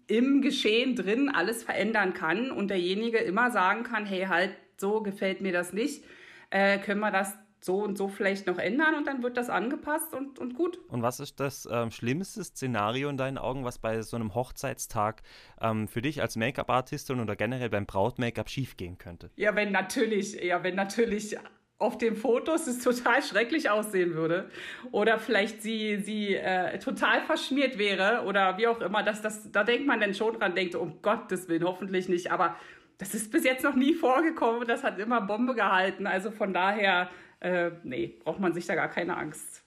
im 0.07 0.41
Geschehen 0.41 0.97
drin 0.97 1.29
alles 1.33 1.63
verändern 1.63 2.13
kann 2.13 2.51
und 2.51 2.67
derjenige 2.67 3.19
immer 3.19 3.51
sagen 3.51 3.83
kann, 3.83 4.05
hey, 4.05 4.25
halt, 4.25 4.51
so 4.75 5.01
gefällt 5.01 5.39
mir 5.39 5.53
das 5.53 5.71
nicht, 5.71 6.03
äh, 6.49 6.79
können 6.79 6.99
wir 6.99 7.11
das 7.11 7.33
so 7.63 7.83
und 7.83 7.97
so 7.97 8.07
vielleicht 8.07 8.47
noch 8.47 8.57
ändern 8.57 8.95
und 8.95 9.07
dann 9.07 9.23
wird 9.23 9.37
das 9.37 9.49
angepasst 9.49 10.13
und, 10.13 10.39
und 10.39 10.55
gut. 10.55 10.79
Und 10.87 11.01
was 11.01 11.19
ist 11.19 11.39
das 11.39 11.67
ähm, 11.71 11.91
schlimmste 11.91 12.43
Szenario 12.43 13.09
in 13.09 13.17
deinen 13.17 13.37
Augen, 13.37 13.63
was 13.63 13.77
bei 13.77 14.01
so 14.01 14.15
einem 14.15 14.33
Hochzeitstag 14.33 15.21
ähm, 15.61 15.87
für 15.87 16.01
dich 16.01 16.21
als 16.21 16.35
Make-up-Artistin 16.35 17.19
oder 17.19 17.35
generell 17.35 17.69
beim 17.69 17.85
Braut-Make-up 17.85 18.49
schiefgehen 18.49 18.97
könnte? 18.97 19.29
Ja, 19.35 19.55
wenn 19.55 19.71
natürlich, 19.71 20.33
ja, 20.41 20.63
wenn 20.63 20.75
natürlich 20.75 21.37
auf 21.77 21.97
den 21.97 22.15
Fotos 22.15 22.67
es 22.67 22.83
total 22.83 23.23
schrecklich 23.23 23.69
aussehen 23.69 24.13
würde 24.13 24.49
oder 24.91 25.17
vielleicht 25.17 25.63
sie, 25.63 25.97
sie 25.97 26.35
äh, 26.35 26.77
total 26.77 27.21
verschmiert 27.21 27.77
wäre 27.79 28.23
oder 28.25 28.57
wie 28.59 28.67
auch 28.67 28.81
immer, 28.81 29.01
dass 29.01 29.21
das, 29.21 29.51
da 29.51 29.63
denkt 29.63 29.87
man 29.87 29.99
dann 29.99 30.13
schon 30.13 30.37
dran, 30.37 30.53
denkt, 30.53 30.75
um 30.75 31.01
Gottes 31.01 31.49
Willen, 31.49 31.63
hoffentlich 31.63 32.07
nicht, 32.07 32.31
aber 32.31 32.55
das 33.01 33.15
ist 33.15 33.31
bis 33.31 33.43
jetzt 33.43 33.63
noch 33.63 33.73
nie 33.73 33.95
vorgekommen, 33.95 34.67
das 34.67 34.83
hat 34.83 34.99
immer 34.99 35.21
Bombe 35.21 35.55
gehalten, 35.55 36.05
also 36.05 36.29
von 36.29 36.53
daher, 36.53 37.09
äh, 37.39 37.71
nee, 37.83 38.13
braucht 38.23 38.39
man 38.39 38.53
sich 38.53 38.67
da 38.67 38.75
gar 38.75 38.89
keine 38.89 39.17
Angst 39.17 39.60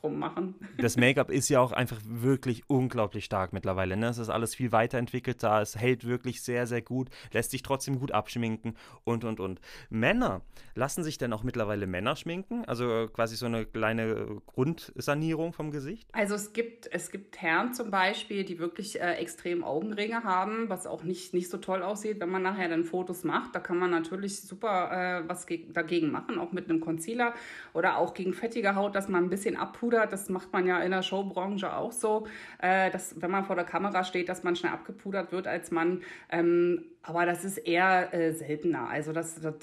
drum 0.00 0.18
machen. 0.18 0.54
Das 0.78 0.96
Make-up 0.98 1.30
ist 1.30 1.48
ja 1.48 1.60
auch 1.60 1.72
einfach 1.72 2.00
wirklich 2.04 2.64
unglaublich 2.68 3.24
stark 3.24 3.52
mittlerweile. 3.52 3.96
Ne? 3.96 4.08
Es 4.08 4.18
ist 4.18 4.28
alles 4.28 4.54
viel 4.54 4.72
weiterentwickelt 4.72 5.42
da. 5.42 5.60
Es 5.60 5.76
hält 5.76 6.06
wirklich 6.06 6.42
sehr, 6.42 6.66
sehr 6.66 6.82
gut, 6.82 7.08
lässt 7.32 7.50
sich 7.50 7.62
trotzdem 7.62 7.98
gut 7.98 8.12
abschminken 8.12 8.76
und, 9.04 9.24
und, 9.24 9.40
und. 9.40 9.60
Männer, 9.88 10.42
lassen 10.74 11.04
sich 11.04 11.18
denn 11.18 11.32
auch 11.32 11.42
mittlerweile 11.42 11.86
Männer 11.86 12.16
schminken? 12.16 12.64
Also 12.66 13.08
quasi 13.12 13.36
so 13.36 13.46
eine 13.46 13.66
kleine 13.66 14.40
Grundsanierung 14.46 15.52
vom 15.52 15.70
Gesicht? 15.70 16.08
Also 16.12 16.34
es 16.34 16.52
gibt, 16.52 16.88
es 16.92 17.10
gibt 17.10 17.40
Herren 17.40 17.74
zum 17.74 17.90
Beispiel, 17.90 18.44
die 18.44 18.58
wirklich 18.58 19.00
äh, 19.00 19.14
extrem 19.14 19.64
Augenringe 19.64 20.24
haben, 20.24 20.68
was 20.68 20.86
auch 20.86 21.02
nicht, 21.02 21.34
nicht 21.34 21.50
so 21.50 21.58
toll 21.58 21.82
aussieht, 21.82 22.20
wenn 22.20 22.30
man 22.30 22.42
nachher 22.42 22.68
dann 22.68 22.84
Fotos 22.84 23.24
macht. 23.24 23.54
Da 23.54 23.60
kann 23.60 23.78
man 23.78 23.90
natürlich 23.90 24.40
super 24.40 25.22
äh, 25.24 25.28
was 25.28 25.46
dagegen 25.68 26.10
machen, 26.10 26.38
auch 26.38 26.52
mit 26.52 26.68
einem 26.68 26.80
Concealer 26.80 27.34
oder 27.72 27.98
auch 27.98 28.14
gegen 28.14 28.32
fettige 28.32 28.74
Haut, 28.74 28.94
dass 28.94 29.08
man 29.08 29.24
ein 29.24 29.30
bisschen 29.30 29.56
abpudert 29.56 29.89
abgepudert. 29.90 30.12
Das 30.12 30.28
macht 30.28 30.52
man 30.52 30.66
ja 30.66 30.80
in 30.80 30.90
der 30.90 31.02
Showbranche 31.02 31.74
auch 31.74 31.92
so, 31.92 32.26
äh, 32.60 32.90
dass 32.90 33.20
wenn 33.20 33.30
man 33.30 33.44
vor 33.44 33.56
der 33.56 33.64
Kamera 33.64 34.04
steht, 34.04 34.28
dass 34.28 34.42
man 34.42 34.56
schnell 34.56 34.72
abgepudert 34.72 35.32
wird 35.32 35.46
als 35.46 35.70
Mann. 35.70 36.02
Ähm, 36.30 36.84
aber 37.02 37.26
das 37.26 37.44
ist 37.44 37.58
eher 37.58 38.12
äh, 38.14 38.32
seltener. 38.32 38.88
Also 38.88 39.12
das, 39.12 39.40
das 39.40 39.54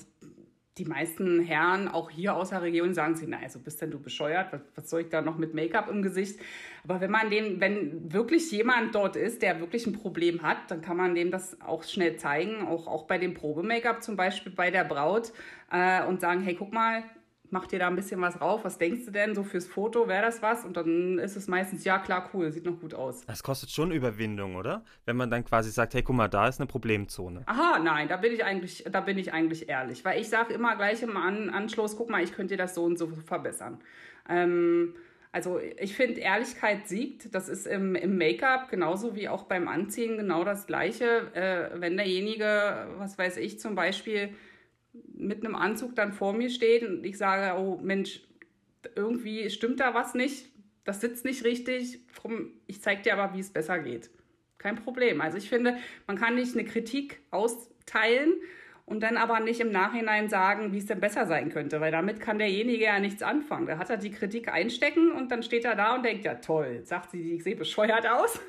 die 0.77 0.85
meisten 0.85 1.39
Herren, 1.39 1.87
auch 1.87 2.11
hier 2.11 2.35
aus 2.35 2.51
der 2.51 2.61
Region, 2.61 2.93
sagen 2.93 3.15
sie, 3.15 3.25
na, 3.27 3.39
also 3.41 3.57
bist 3.57 3.81
denn 3.81 3.89
du 3.89 3.99
bescheuert? 3.99 4.53
Was, 4.53 4.61
was 4.75 4.89
soll 4.91 5.01
ich 5.01 5.09
da 5.09 5.23
noch 5.23 5.39
mit 5.39 5.55
Make-up 5.55 5.89
im 5.89 6.03
Gesicht? 6.03 6.39
Aber 6.83 7.01
wenn 7.01 7.09
man 7.09 7.31
den, 7.31 7.59
wenn 7.59 8.13
wirklich 8.13 8.51
jemand 8.51 8.93
dort 8.93 9.15
ist, 9.15 9.41
der 9.41 9.59
wirklich 9.59 9.87
ein 9.87 9.93
Problem 9.93 10.43
hat, 10.43 10.57
dann 10.69 10.81
kann 10.81 10.95
man 10.95 11.15
dem 11.15 11.31
das 11.31 11.59
auch 11.61 11.83
schnell 11.83 12.17
zeigen, 12.17 12.67
auch, 12.67 12.85
auch 12.85 13.07
bei 13.07 13.17
dem 13.17 13.33
Probe-Make-up 13.33 14.03
zum 14.03 14.17
Beispiel 14.17 14.51
bei 14.51 14.69
der 14.69 14.83
Braut 14.83 15.33
äh, 15.71 16.03
und 16.05 16.21
sagen, 16.21 16.43
hey, 16.43 16.53
guck 16.53 16.71
mal, 16.71 17.03
mach 17.49 17.67
dir 17.67 17.79
da 17.79 17.87
ein 17.87 17.95
bisschen 17.95 18.21
was 18.21 18.35
drauf. 18.35 18.65
Was 18.65 18.77
denkst 18.77 19.05
du 19.05 19.11
denn 19.11 19.35
so 19.35 19.43
fürs 19.43 19.67
Foto? 19.67 20.07
Wäre 20.07 20.23
das 20.23 20.41
was? 20.41 20.65
Und 20.65 20.77
dann 20.77 21.19
ist 21.19 21.35
es 21.35 21.47
meistens, 21.47 21.83
ja 21.83 21.99
klar, 21.99 22.29
cool, 22.33 22.51
sieht 22.51 22.65
noch 22.65 22.79
gut 22.79 22.93
aus. 22.93 23.25
Das 23.25 23.43
kostet 23.43 23.69
schon 23.69 23.91
Überwindung, 23.91 24.55
oder? 24.55 24.83
Wenn 25.05 25.15
man 25.15 25.29
dann 25.29 25.45
quasi 25.45 25.71
sagt, 25.71 25.93
hey, 25.93 26.03
guck 26.03 26.15
mal, 26.15 26.27
da 26.27 26.47
ist 26.47 26.59
eine 26.59 26.67
Problemzone. 26.67 27.43
Aha, 27.45 27.79
nein, 27.79 28.07
da 28.07 28.17
bin 28.17 28.33
ich 28.33 28.43
eigentlich, 28.43 28.85
da 28.91 29.01
bin 29.01 29.17
ich 29.17 29.33
eigentlich 29.33 29.69
ehrlich. 29.69 30.03
Weil 30.03 30.19
ich 30.19 30.29
sage 30.29 30.53
immer 30.53 30.75
gleich 30.75 31.01
im 31.03 31.15
An 31.17 31.49
Anschluss, 31.49 31.95
guck 31.95 32.09
mal, 32.09 32.23
ich 32.23 32.33
könnte 32.33 32.55
dir 32.55 32.63
das 32.63 32.75
so 32.75 32.83
und 32.83 32.97
so 32.97 33.07
verbessern. 33.07 33.79
Ähm, 34.29 34.95
also 35.31 35.59
ich 35.59 35.95
finde, 35.95 36.21
Ehrlichkeit 36.21 36.87
siegt. 36.87 37.33
Das 37.35 37.49
ist 37.49 37.67
im, 37.67 37.95
im 37.95 38.17
Make-up 38.17 38.69
genauso 38.69 39.15
wie 39.15 39.29
auch 39.29 39.43
beim 39.43 39.67
Anziehen 39.67 40.17
genau 40.17 40.43
das 40.43 40.67
Gleiche. 40.67 41.31
Äh, 41.33 41.79
wenn 41.79 41.97
derjenige, 41.97 42.87
was 42.97 43.17
weiß 43.17 43.37
ich, 43.37 43.59
zum 43.59 43.75
Beispiel 43.75 44.29
mit 45.13 45.43
einem 45.43 45.55
Anzug 45.55 45.95
dann 45.95 46.13
vor 46.13 46.33
mir 46.33 46.49
steht 46.49 46.83
und 46.83 47.05
ich 47.05 47.17
sage, 47.17 47.59
oh 47.59 47.79
Mensch, 47.81 48.21
irgendwie 48.95 49.49
stimmt 49.49 49.79
da 49.79 49.93
was 49.93 50.13
nicht, 50.13 50.51
das 50.83 51.01
sitzt 51.01 51.25
nicht 51.25 51.43
richtig, 51.43 51.99
ich 52.67 52.81
zeige 52.81 53.01
dir 53.01 53.17
aber, 53.17 53.35
wie 53.35 53.39
es 53.39 53.51
besser 53.51 53.79
geht. 53.79 54.09
Kein 54.57 54.75
Problem. 54.75 55.21
Also 55.21 55.37
ich 55.37 55.49
finde, 55.49 55.77
man 56.07 56.17
kann 56.17 56.35
nicht 56.35 56.53
eine 56.53 56.65
Kritik 56.65 57.19
austeilen 57.29 58.33
und 58.85 59.01
dann 59.01 59.17
aber 59.17 59.39
nicht 59.41 59.59
im 59.59 59.71
Nachhinein 59.71 60.29
sagen, 60.29 60.71
wie 60.71 60.77
es 60.77 60.85
denn 60.85 60.99
besser 60.99 61.27
sein 61.27 61.49
könnte, 61.49 61.81
weil 61.81 61.91
damit 61.91 62.21
kann 62.21 62.39
derjenige 62.39 62.85
ja 62.85 62.99
nichts 62.99 63.21
anfangen. 63.21 63.67
Da 63.67 63.77
hat 63.77 63.89
er 63.89 63.97
die 63.97 64.11
Kritik 64.11 64.47
einstecken 64.47 65.11
und 65.11 65.31
dann 65.31 65.43
steht 65.43 65.65
er 65.65 65.75
da 65.75 65.95
und 65.95 66.03
denkt, 66.03 66.25
ja 66.25 66.35
toll, 66.35 66.81
sagt 66.85 67.11
sie, 67.11 67.35
ich 67.35 67.43
sehe 67.43 67.55
bescheuert 67.55 68.07
aus. 68.07 68.39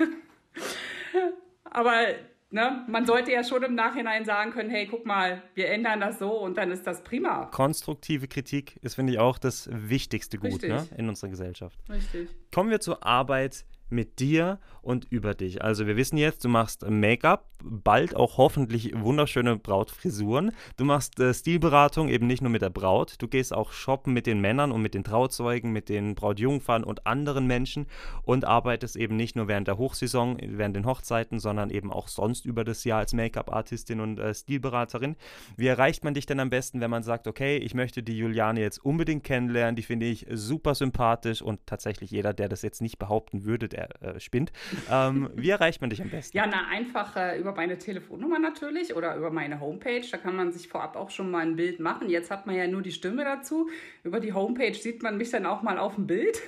aber 1.65 2.07
Ne? 2.51 2.85
Man 2.89 3.05
sollte 3.05 3.31
ja 3.31 3.45
schon 3.45 3.63
im 3.63 3.75
Nachhinein 3.75 4.25
sagen 4.25 4.53
können, 4.53 4.71
hey, 4.71 4.87
guck 4.87 5.05
mal, 5.05 5.43
wir 5.55 5.69
ändern 5.69 6.01
das 6.01 6.19
so 6.19 6.31
und 6.31 6.57
dann 6.57 6.71
ist 6.71 6.87
das 6.87 7.05
prima. 7.05 7.47
Konstruktive 7.47 8.27
Kritik 8.27 8.77
ist, 8.83 8.95
finde 8.95 9.13
ich, 9.13 9.19
auch 9.19 9.39
das 9.39 9.69
wichtigste 9.71 10.39
Gut 10.39 10.63
ne? 10.63 10.87
in 10.97 11.09
unserer 11.09 11.29
Gesellschaft. 11.29 11.79
Richtig. 11.91 12.31
Kommen 12.51 12.71
wir 12.71 12.81
zur 12.81 13.05
Arbeit 13.05 13.67
mit 13.91 14.21
dir 14.21 14.59
und 14.83 15.07
über 15.11 15.35
dich. 15.35 15.63
Also 15.63 15.87
wir 15.87 15.97
wissen 15.97 16.17
jetzt, 16.17 16.45
du 16.45 16.49
machst 16.49 16.89
Make-up, 16.89 17.49
bald 17.63 18.15
auch 18.15 18.39
hoffentlich 18.39 18.93
wunderschöne 18.97 19.57
Brautfrisuren. 19.57 20.53
Du 20.77 20.85
machst 20.85 21.19
äh, 21.21 21.35
Stilberatung 21.35 22.09
eben 22.09 22.27
nicht 22.27 22.41
nur 22.41 22.51
mit 22.51 22.63
der 22.63 22.71
Braut, 22.71 23.17
du 23.19 23.29
gehst 23.29 23.53
auch 23.53 23.73
shoppen 23.73 24.13
mit 24.13 24.27
den 24.27 24.41
Männern 24.41 24.73
und 24.73 24.81
mit 24.81 24.95
den 24.95 25.05
Trauzeugen, 25.05 25.73
mit 25.73 25.89
den 25.89 26.15
Brautjungfern 26.15 26.85
und 26.85 27.07
anderen 27.07 27.47
Menschen 27.47 27.87
und 28.23 28.45
arbeitest 28.45 28.97
eben 28.97 29.17
nicht 29.17 29.37
nur 29.37 29.49
während 29.49 29.69
der 29.69 29.79
Hochsaison, 29.79 30.39
während 30.41 30.77
den 30.77 30.87
Hochzeiten, 30.87 31.39
sondern 31.39 31.71
eben 31.71 31.93
auch 31.93 32.09
sonst 32.09 32.47
über 32.47 32.65
das 32.65 32.85
Jahr 32.85 33.01
als 33.01 33.13
Make-up-Artistin 33.13 34.01
und 34.01 34.19
äh, 34.19 34.35
Stilberaterin. 34.35 35.17
Wie 35.57 35.67
erreicht 35.67 36.05
man 36.05 36.15
dich 36.15 36.27
denn 36.27 36.41
am 36.41 36.51
besten, 36.51 36.81
wenn 36.81 36.91
man 36.91 37.03
sagt, 37.03 37.27
okay, 37.27 37.59
ich 37.59 37.75
möchte 37.75 38.03
die 38.03 38.17
Juliane 38.17 38.61
jetzt 38.61 38.85
unbedingt 38.85 39.25
kennenlernen, 39.25 39.77
die 39.77 39.83
finde 39.83 40.07
ich 40.07 40.27
super 40.31 40.75
sympathisch 40.75 41.43
und 41.43 41.67
tatsächlich 41.67 42.11
jeder, 42.11 42.33
der 42.33 42.49
das 42.49 42.63
jetzt 42.63 42.81
nicht 42.81 42.99
behaupten 42.99 43.45
würde, 43.45 43.69
äh, 43.83 44.19
spinnt. 44.21 44.53
Ähm, 44.91 45.31
wie 45.37 45.51
erreicht 45.51 45.81
man 45.81 45.91
dich 45.91 46.03
am 46.03 46.11
besten? 46.11 46.37
Ja, 46.37 46.47
na, 46.47 46.69
einfach 46.69 47.17
äh, 47.17 47.39
über 47.39 47.53
meine 47.53 47.79
Telefonnummer 47.79 48.39
natürlich 48.39 48.95
oder 48.95 49.17
über 49.17 49.31
meine 49.31 49.61
Homepage. 49.61 50.03
Da 50.11 50.17
kann 50.17 50.37
man 50.37 50.53
sich 50.53 50.69
vorab 50.69 50.97
auch 50.97 51.11
schon 51.11 51.31
mal 51.31 51.41
ein 51.41 51.57
Bild 51.57 51.81
machen. 51.81 52.09
Jetzt 52.11 52.31
hat 52.31 52.47
man 52.47 52.57
ja 52.57 52.67
nur 52.67 52.83
die 52.83 52.93
Stimme 52.93 53.25
dazu. 53.25 53.69
Über 54.05 54.21
die 54.21 54.33
Homepage 54.33 54.75
sieht 54.75 55.03
man 55.03 55.17
mich 55.17 55.31
dann 55.31 55.47
auch 55.47 55.63
mal 55.63 55.79
auf 55.79 55.95
dem 55.95 56.07
Bild. 56.07 56.41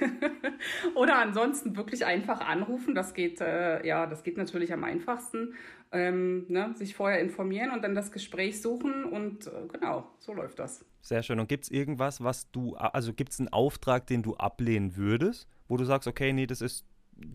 oder 0.95 1.19
ansonsten 1.19 1.77
wirklich 1.77 2.05
einfach 2.05 2.41
anrufen. 2.41 2.95
Das 2.95 3.15
geht, 3.15 3.41
äh, 3.41 3.87
ja, 3.87 4.07
das 4.07 4.23
geht 4.23 4.37
natürlich 4.37 4.73
am 4.73 4.85
einfachsten. 4.85 5.55
Ähm, 5.93 6.47
ne, 6.49 6.73
sich 6.77 6.95
vorher 6.95 7.19
informieren 7.19 7.73
und 7.73 7.83
dann 7.83 7.97
das 7.97 8.13
Gespräch 8.13 8.63
suchen 8.63 9.05
und 9.05 9.49
äh, 9.49 9.67
genau, 9.73 10.09
so 10.21 10.33
läuft 10.33 10.61
das. 10.61 10.85
Sehr 11.03 11.23
schön. 11.23 11.41
Und 11.41 11.49
gibt 11.49 11.65
es 11.65 11.71
irgendwas, 11.71 12.23
was 12.23 12.51
du, 12.51 12.77
also 12.77 13.13
gibt 13.13 13.33
es 13.33 13.41
einen 13.41 13.49
Auftrag, 13.49 14.07
den 14.07 14.23
du 14.23 14.37
ablehnen 14.37 14.97
würdest, 14.97 15.49
wo 15.67 15.77
du 15.77 15.85
sagst, 15.85 16.07
okay, 16.07 16.33
nee, 16.33 16.47
das 16.47 16.61
ist 16.61 16.85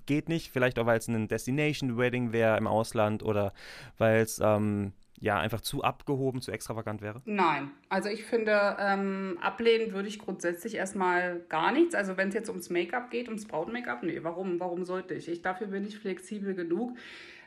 geht 0.06 0.30
nicht, 0.30 0.52
vielleicht 0.52 0.80
auch 0.80 0.86
weil 0.86 0.98
es 0.98 1.08
ein 1.08 1.28
Destination 1.28 1.98
Wedding 1.98 2.32
wäre 2.32 2.58
im 2.58 2.68
Ausland 2.68 3.24
oder 3.24 3.54
weil 3.98 4.22
es 4.22 4.40
ähm, 4.44 4.94
ja 5.20 5.40
einfach 5.40 5.62
zu 5.62 5.84
abgehoben, 5.84 6.42
zu 6.42 6.52
extravagant 6.52 7.02
wäre? 7.02 7.22
Nein, 7.26 7.72
also 7.90 8.10
ich 8.10 8.24
finde, 8.24 8.78
ähm, 8.80 9.38
ablehnen 9.42 9.94
würde 9.94 10.08
ich 10.08 10.20
grundsätzlich 10.20 10.76
erstmal 10.76 11.42
gar 11.50 11.72
nichts. 11.72 11.96
Also 11.96 12.18
wenn 12.18 12.30
es 12.30 12.36
jetzt 12.36 12.50
ums 12.50 12.70
Make-up 12.70 13.10
geht, 13.12 13.28
ums 13.28 13.48
Braut-Make-up, 13.48 14.04
nee, 14.04 14.20
warum, 14.22 14.60
warum 14.60 14.86
sollte 14.86 15.14
ich? 15.14 15.28
ich? 15.30 15.42
Dafür 15.42 15.68
bin 15.68 15.86
ich 15.86 15.98
flexibel 15.98 16.54
genug. 16.54 16.98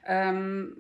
Ähm, 0.07 0.76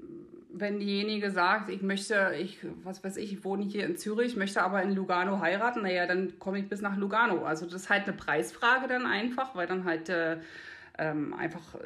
wenn 0.50 0.78
diejenige 0.78 1.30
sagt, 1.30 1.68
ich 1.68 1.82
möchte, 1.82 2.32
ich, 2.38 2.58
was 2.82 3.04
weiß 3.04 3.18
ich, 3.18 3.34
ich 3.34 3.44
wohne 3.44 3.64
hier 3.64 3.84
in 3.84 3.96
Zürich, 3.96 4.34
möchte 4.36 4.62
aber 4.62 4.82
in 4.82 4.94
Lugano 4.94 5.40
heiraten, 5.40 5.82
naja, 5.82 6.06
dann 6.06 6.38
komme 6.38 6.58
ich 6.58 6.68
bis 6.68 6.80
nach 6.80 6.96
Lugano. 6.96 7.44
Also 7.44 7.66
das 7.66 7.82
ist 7.82 7.90
halt 7.90 8.04
eine 8.04 8.16
Preisfrage 8.16 8.88
dann 8.88 9.04
einfach, 9.04 9.54
weil 9.54 9.66
dann 9.66 9.84
halt 9.84 10.08
äh, 10.08 10.38
ähm, 10.98 11.34
einfach 11.34 11.76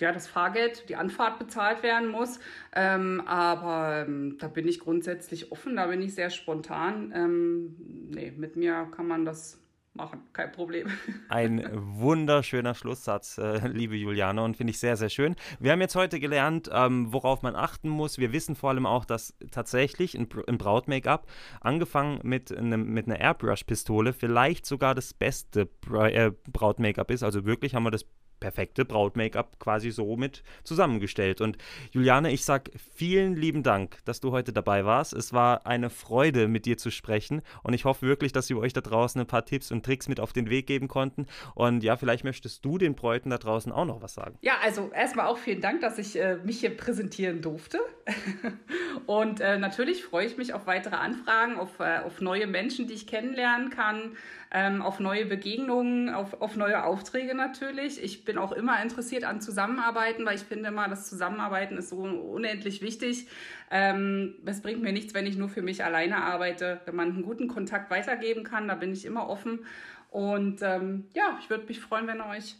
ja, 0.00 0.12
das 0.12 0.26
Fahrgeld, 0.26 0.88
die 0.88 0.96
Anfahrt 0.96 1.38
bezahlt 1.38 1.82
werden 1.82 2.08
muss. 2.08 2.38
Ähm, 2.74 3.22
aber 3.26 4.04
ähm, 4.06 4.36
da 4.38 4.48
bin 4.48 4.68
ich 4.68 4.80
grundsätzlich 4.80 5.52
offen, 5.52 5.76
da 5.76 5.86
bin 5.86 6.02
ich 6.02 6.14
sehr 6.14 6.30
spontan. 6.30 7.12
Ähm, 7.14 7.76
nee, 8.10 8.30
mit 8.30 8.56
mir 8.56 8.88
kann 8.94 9.06
man 9.06 9.24
das 9.24 9.60
machen, 9.94 10.20
kein 10.34 10.52
Problem. 10.52 10.88
Ein 11.30 11.66
wunderschöner 11.72 12.74
Schlusssatz, 12.74 13.38
äh, 13.38 13.66
liebe 13.68 13.96
Juliane, 13.96 14.42
und 14.42 14.56
finde 14.56 14.72
ich 14.72 14.78
sehr, 14.78 14.96
sehr 14.98 15.08
schön. 15.08 15.36
Wir 15.58 15.72
haben 15.72 15.80
jetzt 15.80 15.96
heute 15.96 16.20
gelernt, 16.20 16.68
ähm, 16.70 17.12
worauf 17.14 17.40
man 17.40 17.56
achten 17.56 17.88
muss. 17.88 18.18
Wir 18.18 18.32
wissen 18.32 18.54
vor 18.54 18.70
allem 18.70 18.84
auch, 18.84 19.06
dass 19.06 19.34
tatsächlich 19.50 20.14
ein 20.14 20.28
Braut-Make-up, 20.28 21.26
angefangen 21.62 22.20
mit, 22.22 22.54
einem, 22.54 22.92
mit 22.92 23.06
einer 23.06 23.18
Airbrush-Pistole, 23.18 24.12
vielleicht 24.12 24.66
sogar 24.66 24.94
das 24.94 25.14
beste 25.14 25.64
Bra 25.64 26.08
äh, 26.08 26.32
Braut-Make-up 26.52 27.10
ist. 27.10 27.22
Also 27.22 27.46
wirklich 27.46 27.74
haben 27.74 27.84
wir 27.84 27.90
das 27.90 28.04
perfekte 28.46 28.84
Braut-Make-up 28.84 29.58
quasi 29.58 29.90
so 29.90 30.14
mit 30.14 30.44
zusammengestellt. 30.62 31.40
Und 31.40 31.58
Juliane, 31.90 32.30
ich 32.30 32.44
sag 32.44 32.70
vielen 32.94 33.34
lieben 33.34 33.64
Dank, 33.64 33.98
dass 34.04 34.20
du 34.20 34.30
heute 34.30 34.52
dabei 34.52 34.84
warst. 34.84 35.14
Es 35.14 35.32
war 35.32 35.66
eine 35.66 35.90
Freude, 35.90 36.46
mit 36.46 36.64
dir 36.64 36.78
zu 36.78 36.92
sprechen 36.92 37.42
und 37.64 37.74
ich 37.74 37.84
hoffe 37.84 38.06
wirklich, 38.06 38.30
dass 38.30 38.48
wir 38.48 38.58
euch 38.58 38.72
da 38.72 38.82
draußen 38.82 39.20
ein 39.20 39.26
paar 39.26 39.44
Tipps 39.44 39.72
und 39.72 39.84
Tricks 39.84 40.06
mit 40.06 40.20
auf 40.20 40.32
den 40.32 40.48
Weg 40.48 40.68
geben 40.68 40.86
konnten. 40.86 41.26
Und 41.56 41.82
ja, 41.82 41.96
vielleicht 41.96 42.22
möchtest 42.22 42.64
du 42.64 42.78
den 42.78 42.94
Bräuten 42.94 43.30
da 43.30 43.38
draußen 43.38 43.72
auch 43.72 43.84
noch 43.84 44.00
was 44.00 44.14
sagen. 44.14 44.38
Ja, 44.42 44.58
also 44.62 44.92
erstmal 44.94 45.26
auch 45.26 45.38
vielen 45.38 45.60
Dank, 45.60 45.80
dass 45.80 45.98
ich 45.98 46.16
äh, 46.16 46.36
mich 46.44 46.60
hier 46.60 46.76
präsentieren 46.76 47.42
durfte. 47.42 47.80
und 49.06 49.40
äh, 49.40 49.58
natürlich 49.58 50.04
freue 50.04 50.26
ich 50.26 50.36
mich 50.36 50.54
auf 50.54 50.68
weitere 50.68 50.94
Anfragen, 50.94 51.58
auf, 51.58 51.80
äh, 51.80 51.98
auf 52.04 52.20
neue 52.20 52.46
Menschen, 52.46 52.86
die 52.86 52.94
ich 52.94 53.08
kennenlernen 53.08 53.70
kann 53.70 54.16
ähm, 54.50 54.82
auf 54.82 55.00
neue 55.00 55.26
Begegnungen, 55.26 56.08
auf, 56.08 56.40
auf 56.40 56.56
neue 56.56 56.84
Aufträge 56.84 57.34
natürlich. 57.34 58.02
Ich 58.02 58.24
bin 58.24 58.38
auch 58.38 58.52
immer 58.52 58.82
interessiert 58.82 59.24
an 59.24 59.40
Zusammenarbeiten, 59.40 60.24
weil 60.24 60.36
ich 60.36 60.42
finde 60.42 60.68
immer, 60.68 60.88
das 60.88 61.08
Zusammenarbeiten 61.08 61.76
ist 61.76 61.88
so 61.88 61.96
unendlich 61.96 62.82
wichtig. 62.82 63.26
Ähm, 63.70 64.36
es 64.44 64.62
bringt 64.62 64.82
mir 64.82 64.92
nichts, 64.92 65.14
wenn 65.14 65.26
ich 65.26 65.36
nur 65.36 65.48
für 65.48 65.62
mich 65.62 65.84
alleine 65.84 66.18
arbeite. 66.18 66.80
Wenn 66.84 66.96
man 66.96 67.12
einen 67.12 67.22
guten 67.22 67.48
Kontakt 67.48 67.90
weitergeben 67.90 68.44
kann, 68.44 68.68
da 68.68 68.74
bin 68.74 68.92
ich 68.92 69.04
immer 69.04 69.28
offen. 69.28 69.64
Und 70.10 70.62
ähm, 70.62 71.06
ja, 71.14 71.38
ich 71.42 71.50
würde 71.50 71.66
mich 71.66 71.80
freuen, 71.80 72.06
wenn 72.06 72.20
ihr 72.20 72.26
euch 72.26 72.56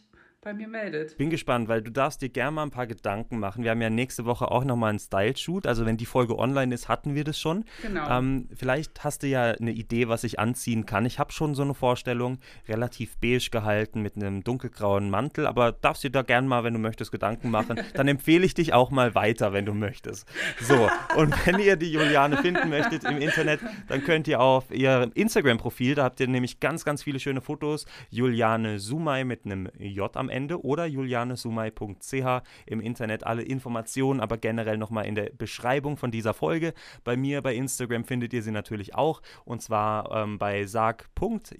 bei 0.47 0.53
mir 0.53 0.69
meldet. 0.69 1.17
Bin 1.17 1.29
gespannt, 1.29 1.67
weil 1.67 1.81
du 1.81 1.91
darfst 1.91 2.21
dir 2.21 2.29
gerne 2.29 2.51
mal 2.51 2.63
ein 2.63 2.71
paar 2.71 2.87
Gedanken 2.87 3.37
machen. 3.37 3.65
Wir 3.65 3.71
haben 3.71 3.81
ja 3.81 3.89
nächste 3.89 4.23
Woche 4.23 4.49
auch 4.49 4.63
nochmal 4.63 4.91
einen 4.91 4.99
Style-Shoot. 4.99 5.67
Also 5.67 5.85
wenn 5.85 5.97
die 5.97 6.05
Folge 6.05 6.39
online 6.39 6.73
ist, 6.73 6.87
hatten 6.87 7.15
wir 7.15 7.25
das 7.25 7.37
schon. 7.37 7.65
Genau. 7.81 8.09
Ähm, 8.09 8.47
vielleicht 8.55 9.03
hast 9.03 9.23
du 9.23 9.27
ja 9.27 9.51
eine 9.51 9.71
Idee, 9.71 10.07
was 10.07 10.23
ich 10.23 10.39
anziehen 10.39 10.85
kann. 10.85 11.05
Ich 11.05 11.19
habe 11.19 11.33
schon 11.33 11.53
so 11.53 11.63
eine 11.63 11.73
Vorstellung, 11.73 12.37
relativ 12.69 13.17
beige 13.17 13.49
gehalten 13.51 14.01
mit 14.01 14.15
einem 14.15 14.41
dunkelgrauen 14.41 15.09
Mantel, 15.09 15.47
aber 15.47 15.73
darfst 15.73 16.05
dir 16.05 16.11
da 16.11 16.21
gerne 16.21 16.47
mal, 16.47 16.63
wenn 16.63 16.71
du 16.71 16.79
möchtest, 16.79 17.11
Gedanken 17.11 17.51
machen. 17.51 17.81
Dann 17.93 18.07
empfehle 18.07 18.45
ich 18.45 18.53
dich 18.53 18.71
auch 18.71 18.89
mal 18.89 19.15
weiter, 19.15 19.51
wenn 19.51 19.65
du 19.65 19.73
möchtest. 19.73 20.29
So, 20.61 20.89
und 21.17 21.45
wenn 21.45 21.59
ihr 21.59 21.75
die 21.75 21.91
Juliane 21.91 22.37
finden 22.37 22.69
möchtet 22.69 23.03
im 23.03 23.17
Internet, 23.17 23.59
dann 23.89 24.01
könnt 24.05 24.29
ihr 24.29 24.39
auf 24.39 24.71
ihr 24.71 25.11
Instagram-Profil, 25.13 25.95
da 25.95 26.05
habt 26.05 26.21
ihr 26.21 26.27
nämlich 26.29 26.61
ganz, 26.61 26.85
ganz 26.85 27.03
viele 27.03 27.19
schöne 27.19 27.41
Fotos. 27.41 27.85
Juliane 28.09 28.79
Sumai 28.79 29.25
mit 29.25 29.43
einem 29.43 29.69
J 29.77 30.15
am 30.15 30.29
Ende 30.29 30.36
Ende 30.37 30.63
oder 30.63 30.85
julianesumai.ch 30.85 32.43
im 32.67 32.79
Internet 32.79 33.25
alle 33.25 33.41
Informationen, 33.41 34.19
aber 34.19 34.37
generell 34.37 34.77
nochmal 34.77 35.07
in 35.07 35.15
der 35.15 35.31
Beschreibung 35.35 35.97
von 35.97 36.11
dieser 36.11 36.35
Folge. 36.35 36.75
Bei 37.03 37.17
mir 37.17 37.41
bei 37.41 37.55
Instagram 37.55 38.05
findet 38.05 38.33
ihr 38.33 38.43
sie 38.43 38.51
natürlich 38.51 38.93
auch. 38.93 39.23
Und 39.45 39.63
zwar 39.63 40.11
ähm, 40.11 40.37
bei 40.37 40.67
sag.ja.mit 40.67 41.57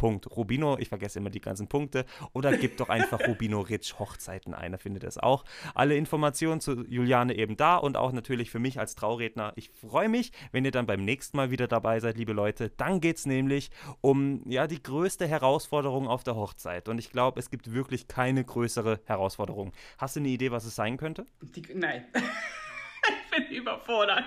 Punkt 0.00 0.34
Rubino, 0.34 0.78
ich 0.78 0.88
vergesse 0.88 1.18
immer 1.18 1.28
die 1.28 1.42
ganzen 1.42 1.68
Punkte, 1.68 2.06
oder 2.32 2.56
gebt 2.56 2.80
doch 2.80 2.88
einfach 2.88 3.20
Rubino 3.28 3.60
Rich 3.60 3.98
Hochzeiten 3.98 4.54
ein, 4.54 4.72
da 4.72 4.78
findet 4.78 5.04
ihr 5.04 5.08
es 5.08 5.18
auch. 5.18 5.44
Alle 5.74 5.94
Informationen 5.94 6.62
zu 6.62 6.86
Juliane 6.88 7.36
eben 7.36 7.58
da 7.58 7.76
und 7.76 7.98
auch 7.98 8.12
natürlich 8.12 8.50
für 8.50 8.60
mich 8.60 8.80
als 8.80 8.94
Trauredner. 8.94 9.52
Ich 9.56 9.68
freue 9.68 10.08
mich, 10.08 10.32
wenn 10.52 10.64
ihr 10.64 10.70
dann 10.70 10.86
beim 10.86 11.04
nächsten 11.04 11.36
Mal 11.36 11.50
wieder 11.50 11.68
dabei 11.68 12.00
seid, 12.00 12.16
liebe 12.16 12.32
Leute. 12.32 12.70
Dann 12.78 13.02
geht 13.02 13.18
es 13.18 13.26
nämlich 13.26 13.70
um 14.00 14.40
ja 14.48 14.66
die 14.66 14.82
größte 14.82 15.28
Herausforderung 15.28 16.08
auf 16.08 16.24
der 16.24 16.34
Hochzeit 16.34 16.88
und 16.88 16.98
ich 16.98 17.10
glaube, 17.12 17.38
es 17.38 17.50
gibt 17.50 17.74
wirklich 17.74 18.08
keine 18.08 18.42
größere 18.42 19.00
Herausforderung. 19.04 19.72
Hast 19.98 20.16
du 20.16 20.20
eine 20.20 20.30
Idee, 20.30 20.50
was 20.50 20.64
es 20.64 20.74
sein 20.74 20.96
könnte? 20.96 21.26
Die, 21.42 21.62
nein. 21.74 22.06
ich 23.08 23.30
bin 23.36 23.56
überfordert. 23.56 24.24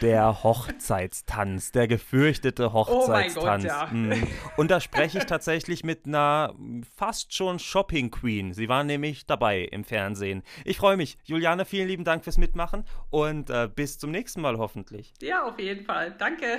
Der 0.00 0.42
Hochzeitstanz, 0.42 1.70
der 1.72 1.86
gefürchtete 1.86 2.72
Hochzeitstanz. 2.72 3.36
Oh 3.36 3.46
mein 3.46 3.60
Gott, 3.60 3.64
ja. 3.64 3.86
Mhm. 3.86 4.26
Und 4.56 4.70
da 4.70 4.80
spreche 4.80 5.18
ich 5.18 5.24
tatsächlich 5.24 5.84
mit 5.84 6.06
einer 6.06 6.54
fast 6.96 7.34
schon 7.34 7.58
Shopping 7.58 8.10
Queen. 8.10 8.52
Sie 8.52 8.68
war 8.68 8.82
nämlich 8.82 9.26
dabei 9.26 9.60
im 9.60 9.84
Fernsehen. 9.84 10.42
Ich 10.64 10.78
freue 10.78 10.96
mich. 10.96 11.18
Juliane, 11.24 11.64
vielen 11.64 11.86
lieben 11.86 12.04
Dank 12.04 12.24
fürs 12.24 12.38
Mitmachen 12.38 12.84
und 13.10 13.50
äh, 13.50 13.68
bis 13.72 13.98
zum 13.98 14.10
nächsten 14.10 14.40
Mal 14.40 14.58
hoffentlich. 14.58 15.12
Ja, 15.20 15.44
auf 15.44 15.58
jeden 15.58 15.84
Fall. 15.84 16.14
Danke. 16.18 16.58